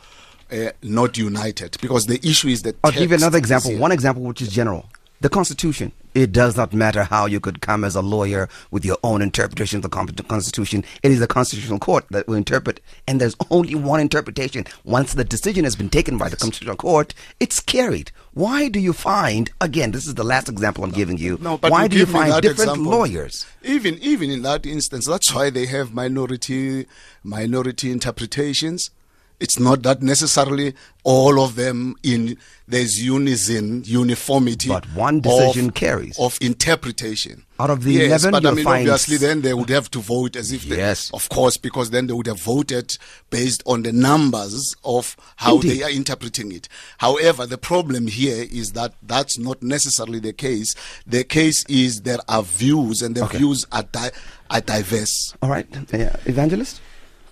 uh, 0.50 0.70
not 0.82 1.16
united, 1.18 1.76
because 1.80 2.06
the 2.06 2.20
issue 2.26 2.48
is 2.48 2.62
that. 2.62 2.76
I'll 2.82 2.92
give 2.92 3.10
you 3.10 3.16
another 3.16 3.38
example. 3.38 3.76
One 3.78 3.92
example 3.92 4.22
which 4.22 4.42
is 4.42 4.48
general. 4.48 4.86
The 5.20 5.28
Constitution. 5.30 5.92
It 6.14 6.32
does 6.32 6.56
not 6.56 6.72
matter 6.74 7.04
how 7.04 7.26
you 7.26 7.40
could 7.40 7.60
come 7.60 7.84
as 7.84 7.94
a 7.94 8.00
lawyer 8.02 8.48
with 8.70 8.84
your 8.84 8.98
own 9.02 9.20
interpretation 9.22 9.78
of 9.78 9.82
the 9.82 10.22
Constitution. 10.26 10.84
It 11.02 11.10
is 11.10 11.20
the 11.20 11.26
Constitutional 11.26 11.78
Court 11.78 12.04
that 12.10 12.26
will 12.26 12.34
interpret, 12.36 12.80
and 13.06 13.18
there's 13.20 13.36
only 13.50 13.74
one 13.74 14.00
interpretation. 14.00 14.64
Once 14.84 15.14
the 15.14 15.24
decision 15.24 15.64
has 15.64 15.74
been 15.76 15.88
taken 15.90 16.16
by 16.18 16.28
the 16.28 16.36
Constitutional 16.36 16.76
Court, 16.76 17.14
it's 17.40 17.60
carried. 17.60 18.12
Why 18.34 18.68
do 18.68 18.78
you 18.78 18.92
find, 18.92 19.50
again, 19.60 19.92
this 19.92 20.06
is 20.06 20.14
the 20.14 20.24
last 20.24 20.48
example 20.50 20.84
I'm 20.84 20.90
giving 20.90 21.16
you, 21.18 21.38
No, 21.40 21.56
but 21.56 21.70
why 21.70 21.84
you 21.84 21.88
do 21.90 21.98
you 21.98 22.06
find 22.06 22.32
different 22.42 22.70
example. 22.70 22.92
lawyers? 22.92 23.46
Even 23.62 23.98
even 24.00 24.30
in 24.30 24.42
that 24.42 24.64
instance, 24.66 25.06
that's 25.06 25.34
why 25.34 25.48
they 25.50 25.66
have 25.66 25.94
minority 25.94 26.86
minority 27.24 27.90
interpretations. 27.90 28.90
It's 29.38 29.58
not 29.58 29.82
that 29.82 30.02
necessarily 30.02 30.74
all 31.04 31.40
of 31.40 31.56
them 31.56 31.94
in 32.02 32.38
there's 32.68 33.00
unison, 33.04 33.84
uniformity. 33.84 34.68
But 34.70 34.86
one 34.94 35.20
decision 35.20 35.68
of, 35.68 35.74
carries. 35.74 36.18
of 36.18 36.36
interpretation. 36.40 37.44
Out 37.60 37.70
of 37.70 37.84
the 37.84 37.92
yes, 37.92 38.24
11, 38.24 38.30
but 38.32 38.46
I 38.46 38.54
mean, 38.54 38.64
find 38.64 38.88
obviously, 38.88 39.18
then 39.18 39.42
they 39.42 39.54
would 39.54 39.68
have 39.68 39.90
to 39.92 39.98
vote 40.00 40.36
as 40.36 40.52
if, 40.52 40.64
they, 40.64 40.78
Yes. 40.78 41.10
of 41.14 41.28
course, 41.28 41.56
because 41.58 41.90
then 41.90 42.06
they 42.06 42.12
would 42.12 42.26
have 42.26 42.40
voted 42.40 42.96
based 43.30 43.62
on 43.66 43.82
the 43.82 43.92
numbers 43.92 44.74
of 44.84 45.16
how 45.36 45.56
Indeed. 45.56 45.70
they 45.70 45.82
are 45.84 45.90
interpreting 45.90 46.50
it. 46.52 46.68
However, 46.98 47.46
the 47.46 47.58
problem 47.58 48.06
here 48.08 48.46
is 48.50 48.72
that 48.72 48.94
that's 49.02 49.38
not 49.38 49.62
necessarily 49.62 50.18
the 50.18 50.32
case. 50.32 50.74
The 51.06 51.24
case 51.24 51.64
is 51.68 52.02
there 52.02 52.18
are 52.28 52.42
views, 52.42 53.00
and 53.02 53.14
the 53.14 53.24
Okay. 53.24 53.38
views 53.38 53.64
are 53.70 53.84
di- 53.84 54.10
are 54.50 54.60
diverse. 54.60 55.34
All 55.42 55.50
right, 55.50 55.66
yeah. 55.92 56.16
Evangelist? 56.24 56.80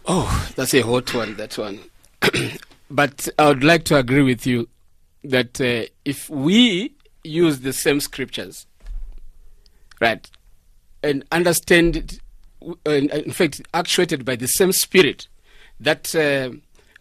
Oh, 0.07 0.49
that's 0.55 0.75
a 0.75 0.83
hot 0.83 1.13
one, 1.15 1.35
that 1.37 1.57
one. 1.59 1.81
but 2.91 3.29
I 3.39 3.49
would 3.49 3.65
like 3.65 3.85
to 3.85 3.97
agree 3.97 4.23
with 4.23 4.47
you 4.47 4.69
that 5.23 5.61
uh, 5.61 5.87
if 6.05 6.29
we 6.29 6.95
use 7.23 7.61
the 7.61 7.73
same 7.73 8.01
scriptures, 8.01 8.67
right, 10.01 10.29
and 11.03 11.25
understand 11.33 11.97
it, 11.97 12.21
and 12.87 13.11
in 13.11 13.33
fact, 13.33 13.63
actuated 13.73 14.25
by 14.25 14.37
the 14.37 14.49
same 14.49 14.73
spirit 14.73 15.29
that 15.81 16.15
uh, 16.15 16.51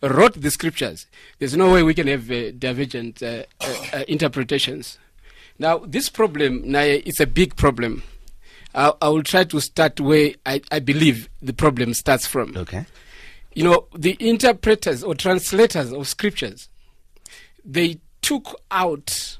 wrote 0.07 0.41
the 0.41 0.51
scriptures, 0.51 1.05
there's 1.39 1.55
no 1.55 1.71
way 1.71 1.83
we 1.83 1.93
can 1.93 2.07
have 2.07 2.29
uh, 2.31 2.51
divergent 2.51 3.21
uh, 3.21 3.43
uh, 3.61 4.03
interpretations. 4.07 4.97
Now, 5.59 5.79
this 5.79 6.09
problem, 6.09 6.61
Naya, 6.69 7.01
it's 7.05 7.19
a 7.19 7.27
big 7.27 7.55
problem. 7.55 8.03
I, 8.75 8.91
I 9.01 9.09
will 9.09 9.23
try 9.23 9.43
to 9.43 9.61
start 9.61 9.99
where 9.99 10.31
I, 10.45 10.61
I 10.71 10.79
believe 10.79 11.29
the 11.41 11.53
problem 11.53 11.93
starts 11.93 12.25
from 12.25 12.57
Okay. 12.57 12.85
You 13.55 13.63
know, 13.63 13.88
the 13.95 14.17
interpreters 14.19 15.03
or 15.03 15.15
translators 15.15 15.91
of 15.91 16.07
scriptures, 16.07 16.69
they 17.63 18.00
took 18.22 18.60
out 18.72 19.38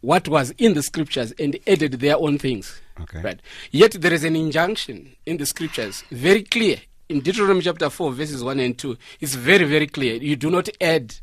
what 0.00 0.28
was 0.28 0.52
in 0.58 0.74
the 0.74 0.82
scriptures 0.82 1.32
and 1.38 1.58
added 1.66 1.92
their 1.92 2.16
own 2.16 2.38
things. 2.38 2.80
Okay. 3.00 3.20
Right. 3.20 3.40
Yet 3.70 3.92
there 3.92 4.12
is 4.12 4.24
an 4.24 4.36
injunction 4.36 5.14
in 5.26 5.36
the 5.36 5.46
scriptures, 5.46 6.02
very 6.10 6.42
clear. 6.42 6.78
In 7.08 7.20
Deuteronomy 7.20 7.62
chapter 7.62 7.88
4, 7.88 8.12
verses 8.12 8.42
1 8.42 8.58
and 8.58 8.76
2, 8.76 8.96
it's 9.20 9.34
very, 9.34 9.64
very 9.64 9.86
clear. 9.86 10.14
You 10.14 10.34
do 10.34 10.50
not 10.50 10.68
add 10.80 11.14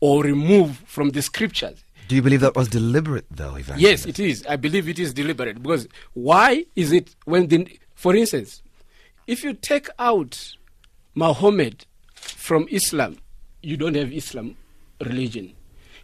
or 0.00 0.22
remove 0.22 0.78
from 0.86 1.10
the 1.10 1.20
scriptures. 1.22 1.84
Do 2.06 2.14
you 2.14 2.22
believe 2.22 2.40
that 2.40 2.56
was 2.56 2.68
deliberate, 2.68 3.26
though, 3.30 3.56
Evangelist? 3.56 3.80
Yes, 3.80 4.06
it 4.06 4.18
is. 4.18 4.46
I 4.46 4.56
believe 4.56 4.88
it 4.88 4.98
is 4.98 5.12
deliberate 5.12 5.62
because 5.62 5.86
why 6.14 6.64
is 6.74 6.92
it 6.92 7.14
when 7.26 7.48
the, 7.48 7.68
for 7.94 8.16
instance, 8.16 8.62
if 9.26 9.44
you 9.44 9.52
take 9.52 9.88
out 9.98 10.56
Muhammad 11.18 11.84
from 12.14 12.66
Islam, 12.70 13.16
you 13.62 13.76
don't 13.76 13.96
have 13.96 14.12
Islam 14.12 14.56
religion. 15.04 15.52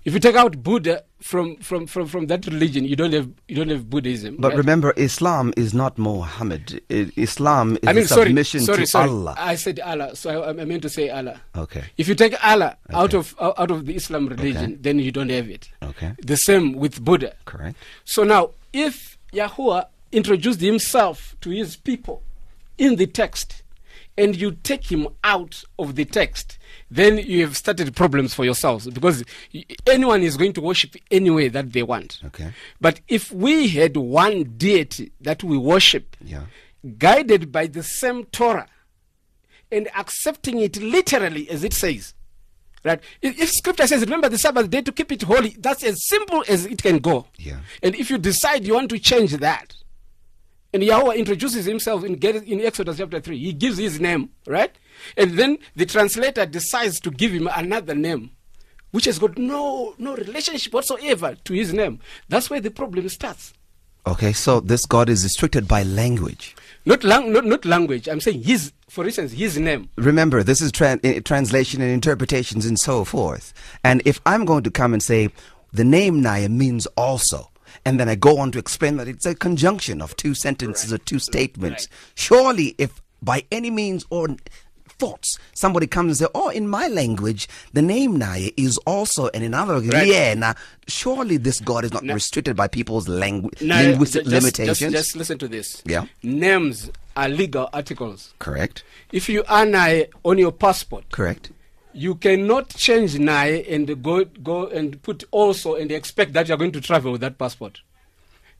If 0.04 0.12
you 0.12 0.20
take 0.20 0.34
out 0.36 0.62
Buddha 0.62 1.04
from, 1.20 1.56
from, 1.56 1.86
from, 1.86 2.06
from 2.08 2.26
that 2.26 2.44
religion, 2.46 2.84
you 2.84 2.94
don't 2.94 3.12
have 3.14 3.30
you 3.48 3.56
don't 3.56 3.70
have 3.70 3.88
Buddhism. 3.88 4.36
But 4.38 4.48
right? 4.48 4.58
remember, 4.58 4.92
Islam 4.96 5.54
is 5.56 5.72
not 5.72 5.96
Muhammad. 5.96 6.82
Islam 6.90 7.76
is 7.80 7.88
I 7.88 7.92
mean, 7.94 8.04
a 8.04 8.08
sorry, 8.08 8.26
submission 8.26 8.60
sorry, 8.60 8.80
to 8.80 8.86
sorry. 8.86 9.08
Allah. 9.08 9.34
I 9.38 9.54
said 9.54 9.80
Allah, 9.80 10.14
so 10.14 10.42
I, 10.42 10.50
I 10.50 10.64
meant 10.66 10.82
to 10.82 10.90
say 10.90 11.08
Allah. 11.08 11.40
Okay. 11.56 11.84
If 11.96 12.06
you 12.08 12.14
take 12.14 12.34
Allah 12.44 12.76
out 12.92 13.14
of 13.14 13.34
out 13.40 13.54
out 13.58 13.70
of 13.70 13.86
the 13.86 13.94
Islam 13.96 14.26
religion, 14.28 14.72
Okay. 14.72 14.82
then 14.82 14.98
you 14.98 15.10
don't 15.10 15.30
have 15.30 15.48
it. 15.48 15.70
Okay. 15.82 16.12
The 16.22 16.36
same 16.36 16.74
with 16.74 17.02
Buddha. 17.02 17.32
Correct. 17.46 17.76
So 18.04 18.24
now, 18.24 18.50
if 18.74 19.16
Yahuwah 19.32 19.86
introduced 20.12 20.60
himself 20.60 21.34
to 21.40 21.48
his 21.50 21.76
people 21.76 22.22
in 22.76 22.96
the 22.96 23.06
text, 23.06 23.63
and 24.16 24.36
you 24.36 24.52
take 24.52 24.90
him 24.92 25.08
out 25.24 25.64
of 25.78 25.96
the 25.96 26.04
text, 26.04 26.58
then 26.90 27.18
you 27.18 27.40
have 27.42 27.56
started 27.56 27.94
problems 27.96 28.32
for 28.34 28.44
yourselves 28.44 28.86
because 28.88 29.24
anyone 29.86 30.22
is 30.22 30.36
going 30.36 30.52
to 30.52 30.60
worship 30.60 30.94
any 31.10 31.30
way 31.30 31.48
that 31.48 31.72
they 31.72 31.82
want. 31.82 32.20
Okay. 32.26 32.52
But 32.80 33.00
if 33.08 33.32
we 33.32 33.68
had 33.68 33.96
one 33.96 34.44
deity 34.56 35.12
that 35.20 35.42
we 35.42 35.58
worship, 35.58 36.16
Yeah. 36.24 36.44
guided 36.98 37.50
by 37.50 37.66
the 37.66 37.82
same 37.82 38.24
Torah, 38.26 38.68
and 39.72 39.88
accepting 39.96 40.58
it 40.60 40.76
literally 40.80 41.50
as 41.50 41.64
it 41.64 41.72
says, 41.72 42.14
right? 42.84 43.00
If, 43.22 43.40
if 43.40 43.50
Scripture 43.50 43.86
says, 43.88 44.02
"Remember 44.02 44.28
the 44.28 44.38
Sabbath 44.38 44.70
day 44.70 44.82
to 44.82 44.92
keep 44.92 45.10
it 45.10 45.22
holy," 45.22 45.56
that's 45.58 45.82
as 45.82 46.06
simple 46.06 46.44
as 46.48 46.66
it 46.66 46.80
can 46.82 46.98
go. 46.98 47.26
Yeah. 47.38 47.60
And 47.82 47.94
if 47.96 48.10
you 48.10 48.18
decide 48.18 48.64
you 48.66 48.74
want 48.74 48.90
to 48.90 48.98
change 49.00 49.32
that, 49.32 49.74
and 50.74 50.82
Yahweh 50.82 51.14
introduces 51.14 51.66
himself 51.66 52.02
in, 52.02 52.16
in 52.16 52.60
Exodus 52.60 52.98
chapter 52.98 53.20
3, 53.20 53.38
he 53.38 53.52
gives 53.52 53.78
his 53.78 54.00
name, 54.00 54.30
right? 54.48 54.72
And 55.16 55.38
then 55.38 55.58
the 55.76 55.86
translator 55.86 56.44
decides 56.46 56.98
to 57.00 57.12
give 57.12 57.30
him 57.30 57.48
another 57.54 57.94
name, 57.94 58.32
which 58.90 59.04
has 59.04 59.20
got 59.20 59.38
no, 59.38 59.94
no 59.98 60.16
relationship 60.16 60.74
whatsoever 60.74 61.36
to 61.44 61.52
his 61.54 61.72
name. 61.72 62.00
That's 62.28 62.50
where 62.50 62.60
the 62.60 62.72
problem 62.72 63.08
starts. 63.08 63.54
Okay, 64.04 64.32
so 64.32 64.58
this 64.58 64.84
God 64.84 65.08
is 65.08 65.22
restricted 65.22 65.68
by 65.68 65.84
language. 65.84 66.56
Not, 66.84 67.04
lang- 67.04 67.32
not, 67.32 67.44
not 67.44 67.64
language, 67.64 68.08
I'm 68.08 68.20
saying 68.20 68.42
his, 68.42 68.72
for 68.90 69.06
instance, 69.06 69.30
his 69.30 69.56
name. 69.56 69.90
Remember, 69.96 70.42
this 70.42 70.60
is 70.60 70.72
tran- 70.72 71.00
eh, 71.04 71.20
translation 71.20 71.82
and 71.82 71.92
interpretations 71.92 72.66
and 72.66 72.80
so 72.80 73.04
forth. 73.04 73.54
And 73.84 74.02
if 74.04 74.20
I'm 74.26 74.44
going 74.44 74.64
to 74.64 74.72
come 74.72 74.92
and 74.92 75.02
say 75.02 75.30
the 75.72 75.84
name 75.84 76.20
Naya 76.20 76.48
means 76.48 76.86
also, 76.96 77.50
and 77.84 77.98
then 78.00 78.08
I 78.08 78.14
go 78.14 78.38
on 78.38 78.50
to 78.52 78.58
explain 78.58 78.96
that 78.98 79.08
it's 79.08 79.26
a 79.26 79.34
conjunction 79.34 80.00
of 80.02 80.16
two 80.16 80.34
sentences 80.34 80.92
or 80.92 80.98
two 80.98 81.18
statements, 81.18 81.88
surely 82.14 82.74
if 82.78 83.00
by 83.22 83.44
any 83.50 83.70
means 83.70 84.04
or 84.10 84.28
thoughts 84.96 85.38
somebody 85.54 85.86
comes 85.88 86.08
and 86.20 86.28
say, 86.28 86.32
"Oh, 86.34 86.50
in 86.50 86.68
my 86.68 86.86
language, 86.86 87.48
the 87.72 87.82
name 87.82 88.16
Naya 88.16 88.50
is 88.56 88.78
also," 88.86 89.28
and 89.34 89.42
in 89.42 89.52
other, 89.52 89.80
Right. 89.80 90.06
yeah, 90.06 90.34
now 90.34 90.54
surely 90.86 91.36
this 91.36 91.58
God 91.60 91.84
is 91.84 91.92
not 91.92 92.04
restricted 92.04 92.54
by 92.56 92.68
people's 92.68 93.08
langu- 93.08 93.60
Now, 93.60 93.80
linguistic 93.82 94.22
just, 94.24 94.32
limitations. 94.34 94.78
Just, 94.78 94.92
just 94.92 95.16
listen 95.16 95.38
to 95.38 95.48
this. 95.48 95.82
Yeah. 95.84 96.06
Names 96.22 96.90
are 97.16 97.28
legal 97.28 97.68
articles. 97.72 98.34
Correct. 98.38 98.84
If 99.10 99.28
you 99.28 99.42
are 99.48 99.66
Nai 99.66 100.06
on 100.24 100.38
your 100.38 100.52
passport, 100.52 101.10
Correct. 101.10 101.50
You 101.94 102.16
cannot 102.16 102.70
change 102.70 103.18
Nai 103.18 103.64
and 103.68 104.02
go 104.02 104.24
go 104.24 104.66
and 104.66 105.00
put 105.02 105.24
also 105.30 105.74
and 105.76 105.90
expect 105.90 106.32
that 106.34 106.48
you 106.48 106.54
are 106.54 106.58
going 106.58 106.72
to 106.72 106.80
travel 106.80 107.12
with 107.12 107.20
that 107.20 107.38
passport. 107.38 107.80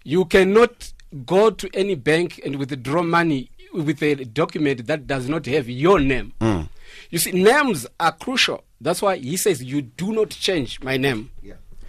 You 0.02 0.24
cannot 0.26 0.92
go 1.26 1.50
to 1.50 1.68
any 1.74 1.94
bank 1.94 2.40
and 2.44 2.56
withdraw 2.56 3.02
money 3.02 3.50
with 3.72 4.02
a 4.02 4.24
document 4.24 4.86
that 4.86 5.06
does 5.06 5.28
not 5.28 5.46
have 5.46 5.68
your 5.68 5.98
name. 6.00 6.32
Hmm. 6.40 6.62
You 7.10 7.18
see, 7.18 7.32
names 7.32 7.86
are 7.98 8.12
crucial. 8.12 8.64
That's 8.80 9.02
why 9.02 9.16
he 9.16 9.36
says 9.36 9.62
you 9.62 9.82
do 9.82 10.12
not 10.12 10.30
change 10.30 10.80
my 10.82 10.96
name. 10.96 11.30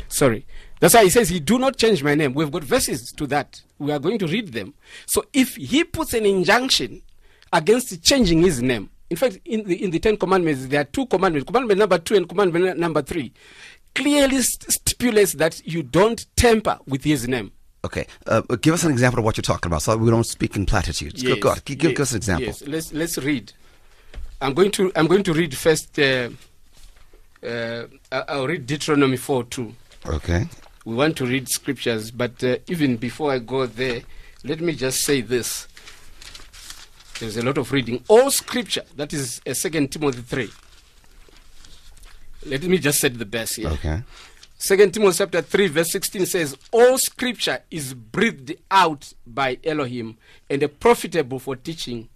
Sorry. 0.07 0.45
That's 0.79 0.93
why 0.93 1.03
he 1.03 1.09
says, 1.09 1.29
He 1.29 1.39
do 1.39 1.57
not 1.57 1.77
change 1.77 2.03
my 2.03 2.15
name. 2.15 2.33
We've 2.33 2.51
got 2.51 2.63
verses 2.63 3.11
to 3.13 3.27
that. 3.27 3.61
We 3.79 3.91
are 3.91 3.99
going 3.99 4.19
to 4.19 4.27
read 4.27 4.53
them. 4.53 4.73
So 5.05 5.25
if 5.33 5.55
he 5.55 5.83
puts 5.83 6.13
an 6.13 6.25
injunction 6.25 7.01
against 7.51 8.01
changing 8.03 8.41
his 8.41 8.61
name, 8.61 8.89
in 9.15 9.17
fact, 9.17 9.39
in 9.45 9.63
the, 9.63 9.81
in 9.81 9.91
the 9.91 10.00
Ten 10.00 10.17
Commandments, 10.17 10.65
there 10.65 10.81
are 10.81 10.84
two 10.84 11.05
commandments 11.05 11.48
commandment 11.48 11.79
number 11.79 11.98
two 11.98 12.15
and 12.15 12.27
commandment 12.27 12.77
number 12.77 13.01
three 13.01 13.31
clearly 13.93 14.41
stipulates 14.41 15.34
that 15.34 15.65
you 15.65 15.81
don't 15.81 16.25
tamper 16.36 16.77
with 16.86 17.05
his 17.05 17.29
name. 17.29 17.53
Okay, 17.86 18.07
uh, 18.27 18.41
give 18.41 18.74
us 18.74 18.84
an 18.84 18.91
example 18.91 19.19
of 19.19 19.25
what 19.25 19.38
you're 19.38 19.43
talking 19.43 19.69
about, 19.69 19.81
so 19.84 19.95
we 19.95 20.10
don't 20.10 20.25
speak 20.25 20.57
in 20.57 20.65
platitudes. 20.65 21.24
Go, 21.24 21.38
go 21.38 21.50
on, 21.51 21.60
give, 21.63 21.77
give 21.77 22.00
us 22.00 22.12
an 22.12 22.17
example. 22.17 22.48
Yes, 22.48 22.62
let's 22.67 22.91
let's 22.91 23.17
read. 23.19 23.53
I'm 24.41 24.53
going 24.53 24.72
to 24.72 24.91
I'm 24.98 25.07
going 25.07 25.24
to 25.24 25.34
read 25.34 25.55
first. 25.55 25.98
Uh, 25.98 26.29
uh, 27.41 27.86
I'll 28.12 28.48
read 28.48 28.65
Deuteronomy 28.65 29.15
four 29.17 29.45
two. 29.45 29.74
Okay. 30.05 30.48
We 30.84 30.95
want 30.95 31.15
to 31.17 31.25
read 31.25 31.48
scriptures, 31.48 32.12
but 32.12 32.43
uh, 32.43 32.57
even 32.67 32.98
before 32.98 33.31
I 33.31 33.39
go 33.39 33.65
there, 33.65 34.01
let 34.43 34.60
me 34.60 34.74
just 34.74 35.01
say 35.01 35.22
this. 35.22 35.67
There's 37.19 37.38
a 37.38 37.43
lot 37.43 37.57
of 37.57 37.72
reading. 37.72 38.03
All 38.07 38.29
scripture, 38.29 38.84
that 38.95 39.13
is 39.13 39.41
uh, 39.48 39.53
2 39.53 39.88
Timothy 39.88 40.22
3. 40.22 40.50
Let 42.48 42.63
me 42.63 42.77
just 42.77 43.00
set 43.00 43.17
the 43.17 43.25
best 43.25 43.55
here. 43.55 43.69
Okay. 43.69 44.03
Second 44.57 44.93
Timothy 44.93 45.17
chapter 45.19 45.41
3 45.41 45.67
verse 45.67 45.91
16 45.91 46.25
says, 46.25 46.57
All 46.72 46.98
scripture 46.98 47.60
is 47.72 47.93
breathed 47.93 48.53
out 48.69 49.13
by 49.25 49.57
Elohim 49.63 50.17
and 50.50 50.79
profitable 50.79 51.39
for 51.39 51.55
teaching, 51.55 52.10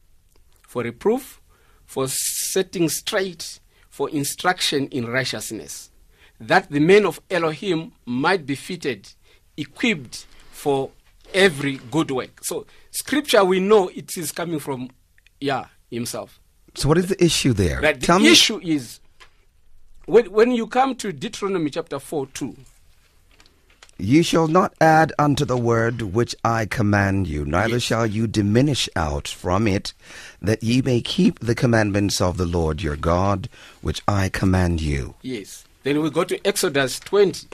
for 0.62 0.84
reproof, 0.84 1.42
for 1.86 2.08
setting 2.08 2.90
straight, 2.90 3.60
for 3.90 4.10
instruction 4.10 4.88
in 4.88 5.08
righteousness, 5.08 5.92
that 6.40 6.70
the 6.70 6.80
men 6.80 7.06
of 7.06 7.20
Elohim 7.30 7.92
might 8.06 8.46
be 8.46 8.56
fitted, 8.56 9.12
equipped 9.58 10.26
for 10.52 10.92
every 11.34 11.78
good 11.92 12.12
work. 12.12 12.44
So 12.44 12.66
scripture 12.92 13.44
we 13.44 13.60
know 13.60 13.90
it 13.90 14.18
is 14.18 14.32
coming 14.32 14.60
from 14.60 14.90
Yah 15.40 15.66
himself. 15.90 16.40
So 16.76 16.88
what 16.88 16.98
is 16.98 17.08
the 17.08 17.24
issue 17.24 17.54
there? 17.54 17.82
Right. 17.82 18.00
The 18.00 18.06
Tell 18.06 18.20
me. 18.20 18.30
issue 18.32 18.60
is 18.64 19.00
when, 20.06 20.32
when 20.32 20.52
you 20.52 20.68
come 20.68 20.96
to 20.96 21.12
Deuteronomy 21.12 21.70
chapter 21.70 22.00
4 22.00 22.28
2, 22.28 22.56
You 24.02 24.24
shall 24.24 24.48
not 24.48 24.74
add 24.80 25.12
unto 25.20 25.44
the 25.46 25.58
word 25.58 26.02
which 26.02 26.34
I 26.46 26.66
command 26.66 27.28
you, 27.28 27.44
neither 27.46 27.74
Yes. 27.76 27.84
shall 27.84 28.06
you 28.08 28.28
diminish 28.28 28.88
out 28.96 29.28
from 29.28 29.68
it, 29.68 29.94
that 30.42 30.64
ye 30.64 30.82
may 30.82 31.02
keep 31.02 31.40
the 31.40 31.54
commandments 31.56 32.22
of 32.22 32.38
the 32.38 32.46
Lord 32.46 32.82
your 32.82 32.96
God, 32.96 33.50
which 33.82 34.02
I 34.08 34.30
command 34.30 34.80
you. 34.82 35.16
yes. 35.22 35.66
Then 35.84 36.02
we 36.02 36.10
go 36.10 36.24
to 36.26 36.38
Exodus 36.46 37.00
20. 37.00 37.48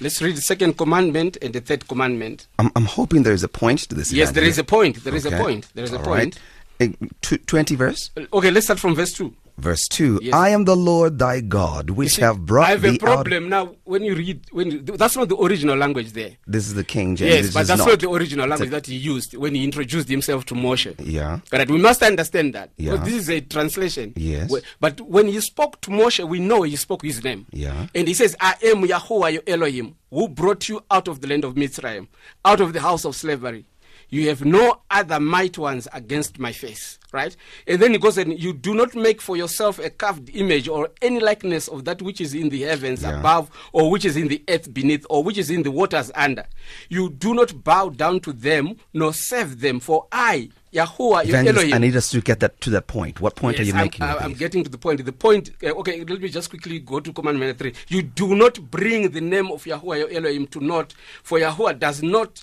Let's 0.00 0.20
read 0.20 0.36
the 0.36 0.40
second 0.42 0.76
commandment 0.76 1.38
and 1.40 1.54
the 1.54 1.60
third 1.60 1.88
commandment. 1.88 2.46
I'm, 2.58 2.70
I'm 2.76 2.84
hoping 2.84 3.22
there 3.22 3.32
is 3.32 3.42
a 3.44 3.48
point 3.48 3.80
to 3.88 3.94
this. 3.94 4.12
Yes, 4.12 4.32
there 4.32 4.44
is 4.44 4.58
a 4.58 4.64
point. 4.64 5.02
There 5.04 5.14
is 5.14 5.26
Okay. 5.26 5.36
a 5.36 5.40
point. 5.42 5.68
There 5.74 5.84
is 5.84 5.92
a 5.92 5.98
point. 5.98 6.38
right. 6.80 6.96
Eh, 7.30 7.36
20 7.46 7.74
verse? 7.76 8.10
Okay, 8.32 8.50
let's 8.50 8.66
start 8.66 8.78
from 8.78 8.94
verse 8.94 9.12
2. 9.14 9.32
Verse 9.58 9.88
2 9.88 10.20
Yes. 10.22 10.34
I 10.34 10.50
am 10.50 10.64
the 10.64 10.76
Lord 10.76 11.18
thy 11.18 11.40
God, 11.40 11.90
which 11.90 12.12
see, 12.16 12.22
have 12.22 12.44
brought 12.44 12.66
I 12.66 12.70
have 12.72 12.84
a 12.84 12.88
out. 12.90 13.00
problem 13.00 13.48
now 13.48 13.74
when 13.84 14.02
you 14.04 14.14
read. 14.14 14.40
when 14.52 14.70
you, 14.70 14.78
That's 14.82 15.16
not 15.16 15.28
the 15.30 15.36
original 15.36 15.76
language 15.76 16.12
there. 16.12 16.32
This 16.46 16.66
is 16.66 16.74
the 16.74 16.84
King 16.84 17.16
James. 17.16 17.30
yes, 17.34 17.44
this 17.46 17.54
but 17.54 17.66
that's 17.66 17.78
not. 17.78 17.88
not, 17.88 18.00
the 18.00 18.10
original 18.10 18.44
It's 18.44 18.60
a- 18.60 18.64
language 18.64 18.70
that 18.70 18.86
he 18.86 18.96
used 18.96 19.34
when 19.34 19.54
he 19.54 19.64
introduced 19.64 20.08
himself 20.08 20.44
to 20.46 20.54
Moshe. 20.54 20.94
Yeah. 21.02 21.40
Right, 21.50 21.70
we 21.70 21.78
must 21.78 22.02
understand 22.02 22.54
that. 22.54 22.70
Yeah. 22.76 22.96
This 22.96 23.14
is 23.14 23.30
a 23.30 23.40
translation. 23.40 24.12
Yes. 24.16 24.52
But 24.78 25.00
when 25.00 25.26
he 25.28 25.40
spoke 25.40 25.80
to 25.82 25.90
Moshe, 25.90 26.26
we 26.28 26.38
know 26.38 26.62
he 26.62 26.76
spoke 26.76 27.02
his 27.02 27.24
name. 27.24 27.46
Yeah. 27.50 27.86
And 27.94 28.06
he 28.08 28.14
says, 28.14 28.36
I 28.40 28.54
am 28.64 28.82
Yahuwah 28.82 29.32
your 29.32 29.42
Elohim, 29.46 29.96
who 30.10 30.28
brought 30.28 30.68
you 30.68 30.82
out 30.90 31.08
of 31.08 31.20
the 31.22 31.28
land 31.28 31.44
of 31.44 31.54
Mitzrayim, 31.54 32.08
out 32.44 32.60
of 32.60 32.72
the 32.74 32.80
house 32.80 33.04
of 33.06 33.16
slavery. 33.16 33.64
You 34.08 34.28
have 34.28 34.44
no 34.44 34.80
other 34.90 35.18
might 35.20 35.58
ones 35.58 35.88
against 35.92 36.38
my 36.38 36.52
face. 36.52 36.98
Right? 37.12 37.34
And 37.66 37.80
then 37.80 37.92
he 37.92 37.98
goes 37.98 38.18
and 38.18 38.38
you 38.38 38.52
do 38.52 38.74
not 38.74 38.94
make 38.94 39.22
for 39.22 39.36
yourself 39.36 39.78
a 39.78 39.88
carved 39.88 40.28
image 40.34 40.68
or 40.68 40.90
any 41.00 41.18
likeness 41.20 41.66
of 41.66 41.84
that 41.86 42.02
which 42.02 42.20
is 42.20 42.34
in 42.34 42.50
the 42.50 42.62
heavens 42.62 43.02
Yeah. 43.02 43.18
above, 43.20 43.50
or 43.72 43.90
which 43.90 44.04
is 44.04 44.16
in 44.16 44.28
the 44.28 44.42
earth 44.48 44.72
beneath, 44.74 45.06
or 45.08 45.24
which 45.24 45.38
is 45.38 45.48
in 45.48 45.62
the 45.62 45.70
waters 45.70 46.10
under. 46.14 46.44
You 46.90 47.08
do 47.10 47.32
not 47.32 47.64
bow 47.64 47.88
down 47.88 48.20
to 48.20 48.32
them 48.32 48.76
nor 48.92 49.14
serve 49.14 49.60
them, 49.60 49.80
for 49.80 50.06
I, 50.12 50.50
Yahuwah 50.74 51.24
your 51.24 51.36
Elohim. 51.38 51.72
I 51.72 51.78
need 51.78 51.96
us 51.96 52.10
to 52.10 52.20
get 52.20 52.40
that 52.40 52.60
to 52.62 52.70
that 52.70 52.86
point. 52.86 53.20
What 53.20 53.34
point 53.34 53.58
are 53.60 53.62
you 53.62 53.72
I'm- 53.72 53.84
making? 53.84 54.02
I'm, 54.02 54.18
I'm 54.18 54.32
getting 54.34 54.62
to 54.64 54.68
the 54.70 54.76
point. 54.76 55.02
The 55.02 55.12
point. 55.12 55.50
Uh, 55.62 55.68
okay, 55.68 56.04
let 56.04 56.20
me 56.20 56.28
just 56.28 56.50
quickly 56.50 56.80
go 56.80 57.00
to 57.00 57.12
commandment 57.14 57.56
three. 57.58 57.72
You 57.88 58.02
do 58.02 58.34
not 58.34 58.70
bring 58.70 59.10
the 59.10 59.22
name 59.22 59.50
of 59.50 59.64
Yahuwah 59.64 59.98
your 60.00 60.10
Elohim 60.10 60.46
to 60.48 60.60
naught, 60.60 60.92
for 61.22 61.38
Yahuwah 61.38 61.78
does 61.78 62.02
not 62.02 62.42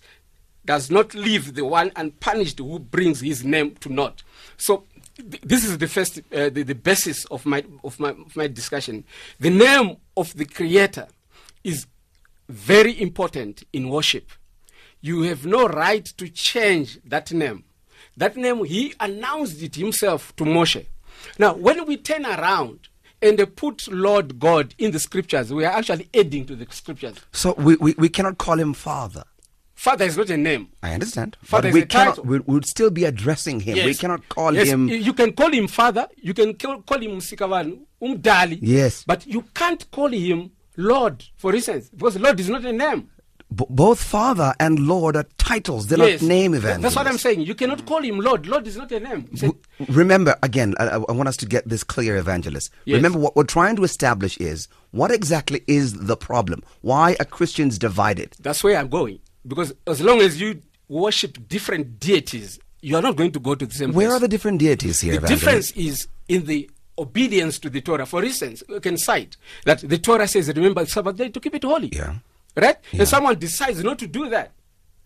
does 0.66 0.90
not 0.90 1.14
leave 1.14 1.56
the 1.56 1.66
one 1.66 1.92
unpunished 1.96 2.60
who 2.60 2.80
brings 2.80 3.22
his 3.22 3.44
name 3.44 3.76
to 3.82 3.92
naught. 3.92 4.24
So. 4.58 4.86
This 5.44 5.64
is 5.64 5.78
the 5.78 5.88
first, 5.88 6.18
uh, 6.34 6.50
the, 6.50 6.64
the 6.64 6.74
basis 6.74 7.26
of 7.26 7.46
my, 7.46 7.64
of, 7.84 8.00
my, 8.00 8.10
of 8.10 8.36
my 8.36 8.48
discussion. 8.48 9.04
The 9.40 9.52
name 9.52 9.98
of 10.18 10.36
the 10.36 10.46
Creator 10.46 11.08
is 11.64 11.86
very 12.50 13.00
important 13.00 13.64
in 13.72 13.90
worship. 13.90 14.32
You 15.02 15.22
have 15.24 15.46
no 15.46 15.68
right 15.68 16.04
to 16.04 16.30
change 16.30 16.98
that 17.06 17.32
name. 17.32 17.64
That 18.18 18.36
name, 18.36 18.64
he 18.66 18.96
announced 19.00 19.62
it 19.62 19.76
himself 19.76 20.36
to 20.38 20.46
Moshe. 20.46 20.86
Now, 21.38 21.54
when 21.54 21.86
we 21.86 21.98
turn 21.98 22.26
around 22.26 22.88
and 23.22 23.56
put 23.56 23.88
Lord 23.92 24.40
God 24.40 24.74
in 24.80 24.92
the 24.92 25.00
scriptures, 25.00 25.54
we 25.54 25.64
are 25.64 25.74
actually 25.74 26.10
adding 26.14 26.48
to 26.48 26.56
the 26.56 26.66
scriptures. 26.72 27.18
So 27.32 27.54
we, 27.54 27.76
we, 27.76 27.94
we 28.00 28.10
cannot 28.10 28.40
call 28.40 28.60
him 28.60 28.74
Father. 28.74 29.26
Father 29.76 30.06
is 30.06 30.18
not 30.18 30.30
a 30.30 30.38
name. 30.38 30.70
I 30.82 30.94
understand. 30.94 31.38
Father 31.42 31.64
but 31.64 31.68
is 31.70 31.74
we 31.74 31.82
a 31.82 31.86
cannot. 31.86 32.26
We 32.26 32.40
would 32.40 32.66
still 32.66 32.90
be 32.92 33.06
addressing 33.06 33.60
him. 33.62 33.76
Yes. 33.76 33.86
We 33.86 33.96
cannot 33.96 34.30
call 34.30 34.54
yes, 34.54 34.68
him. 34.70 34.88
You 34.88 35.14
can 35.14 35.34
call 35.34 35.52
him 35.52 35.68
father. 35.68 36.08
You 36.18 36.34
can 36.34 36.54
call, 36.54 36.82
call 36.84 37.00
him 37.00 37.20
Sikavan, 37.20 37.82
Umdali. 38.02 38.60
Yes. 38.62 39.04
But 39.04 39.26
you 39.28 39.42
can't 39.54 39.90
call 39.92 40.08
him 40.10 40.52
Lord, 40.78 41.24
for 41.38 41.54
instance, 41.54 41.90
because 41.90 42.18
Lord 42.20 42.40
is 42.40 42.50
not 42.50 42.64
a 42.66 42.72
name. 42.72 43.10
B- 43.54 43.66
both 43.70 44.02
Father 44.02 44.56
and 44.60 44.80
Lord 44.88 45.16
are 45.16 45.26
titles. 45.38 45.86
They're 45.88 46.00
yes. 46.00 46.22
not 46.22 46.28
name 46.28 46.54
evangelists. 46.56 46.82
That's 46.82 46.96
what 46.96 47.06
I'm 47.08 47.20
saying. 47.20 47.42
You 47.42 47.54
cannot 47.54 47.86
call 47.86 48.02
him 48.02 48.20
Lord. 48.20 48.48
Lord 48.48 48.66
is 48.66 48.78
not 48.78 48.92
a 48.92 49.00
name. 49.00 49.28
It's 49.32 49.44
a- 49.44 49.48
W- 49.48 49.62
Remember, 49.90 50.36
again, 50.42 50.74
I, 50.80 50.86
I 50.86 51.12
want 51.12 51.28
us 51.30 51.38
to 51.38 51.46
get 51.46 51.68
this 51.68 51.84
clear, 51.84 52.18
evangelist. 52.18 52.72
Yes. 52.86 52.96
Remember, 52.96 53.20
what 53.20 53.36
we're 53.36 53.44
trying 53.44 53.76
to 53.76 53.84
establish 53.84 54.38
is 54.38 54.68
what 54.92 55.12
exactly 55.12 55.62
is 55.68 55.94
the 55.94 56.18
problem? 56.18 56.64
Why 56.82 57.16
are 57.20 57.26
Christians 57.26 57.78
divided? 57.78 58.36
That's 58.40 58.64
where 58.64 58.78
I'm 58.78 58.88
going. 58.90 59.20
Because 59.46 59.74
as 59.86 60.02
long 60.02 60.22
as 60.22 60.40
you 60.40 60.62
worship 60.88 61.48
different 61.48 62.00
deities, 62.00 62.60
you 62.82 62.96
are 62.96 63.02
not 63.02 63.16
going 63.16 63.32
to 63.32 63.40
go 63.40 63.56
to 63.56 63.66
the 63.66 63.74
same 63.74 63.90
place. 63.90 63.96
Where 63.96 64.08
place. 64.08 64.18
are 64.18 64.20
the 64.20 64.28
different 64.28 64.60
deities 64.60 65.02
here, 65.02 65.20
The 65.20 65.28
difference 65.28 65.72
is 65.72 66.08
in 66.28 66.46
the 66.46 66.70
obedience 66.98 67.60
to 67.60 67.70
the 67.70 67.82
Torah. 67.82 68.06
For 68.06 68.24
instance, 68.24 68.64
you 68.68 68.80
can 68.80 68.98
cite 68.98 69.38
that 69.66 69.80
the 69.80 69.98
Torah 69.98 70.28
says, 70.28 70.48
remember 70.50 70.84
the 70.84 70.90
Sabbath 70.90 71.16
day 71.16 71.30
to 71.30 71.40
keep 71.40 71.56
it 71.56 71.64
holy. 71.64 71.90
Yeah. 71.94 72.16
Right? 72.56 72.78
Yeah. 72.92 73.00
And 73.02 73.08
someone 73.08 73.40
decides 73.40 73.84
not 73.84 74.00
to 74.00 74.08
do 74.08 74.30
that. 74.30 74.52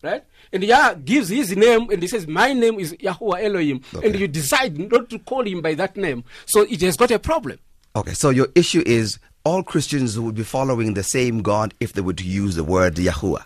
Right? 0.03 0.23
And 0.53 0.63
Yah 0.63 0.77
uh, 0.77 0.93
gives 0.93 1.29
his 1.29 1.55
name 1.57 1.89
and 1.89 2.01
he 2.01 2.07
says, 2.07 2.27
My 2.27 2.53
name 2.53 2.79
is 2.79 2.93
Yahuwah 2.93 3.43
Elohim. 3.43 3.81
And 4.03 4.17
you 4.19 4.27
decide 4.27 4.77
not 4.77 5.09
to 5.09 5.17
call 5.19 5.41
him 5.41 5.61
by 5.61 5.73
that 5.73 5.97
name. 5.97 6.23
So 6.45 6.61
it 6.61 6.81
has 6.81 6.97
got 6.97 7.09
a 7.09 7.17
problem. 7.17 7.57
Okay, 7.95 8.13
so 8.13 8.29
your 8.29 8.47
issue 8.53 8.83
is 8.85 9.17
all 9.43 9.63
Christians 9.63 10.19
would 10.19 10.35
be 10.35 10.43
following 10.43 10.93
the 10.93 11.01
same 11.03 11.41
God 11.41 11.73
if 11.79 11.93
they 11.93 12.01
were 12.01 12.13
to 12.13 12.23
use 12.23 12.55
the 12.55 12.63
word 12.63 12.95
Yahuwah. 12.95 13.43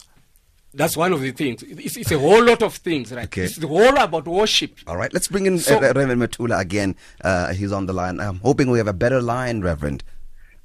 That's 0.73 0.95
one 0.95 1.12
of 1.12 1.21
the 1.21 1.31
things. 1.31 1.63
It's, 1.63 1.97
it's 1.97 2.12
a 2.12 2.19
whole 2.19 2.43
lot 2.43 2.62
of 2.63 2.75
things, 2.75 3.12
right? 3.12 3.25
Okay. 3.25 3.43
It's 3.43 3.62
all 3.63 3.97
about 3.97 4.25
worship. 4.25 4.77
All 4.88 4.95
right, 4.95 5.12
let's 5.13 5.27
bring 5.27 5.45
in 5.45 5.60
So- 5.60 5.77
uh, 5.77 5.81
Reverend 5.81 6.21
Methula 6.21 6.60
again. 6.60 6.95
Uh, 7.23 7.53
he's 7.53 7.71
on 7.73 7.86
the 7.88 7.93
line. 7.93 8.19
I'm 8.19 8.39
hoping 8.39 8.69
we 8.71 8.77
have 8.77 8.88
a 8.88 8.93
better 8.93 9.21
line, 9.21 9.62
Reverend. 9.62 10.03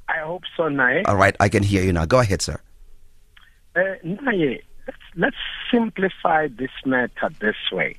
I 0.09 0.19
hope 0.21 0.45
so, 0.57 0.69
Nae. 0.69 1.03
All 1.07 1.17
right, 1.17 1.35
I 1.41 1.49
can 1.49 1.65
hear 1.65 1.83
you 1.83 1.93
now. 1.93 2.05
Go 2.07 2.21
ahead, 2.21 2.41
sir. 2.41 2.61
Uh, 3.75 3.81
Nae, 4.05 4.61
let's, 4.87 4.99
let's 5.17 5.37
simplify 5.73 6.47
this 6.49 6.71
matter 6.85 7.29
this 7.41 7.57
way. 7.73 7.97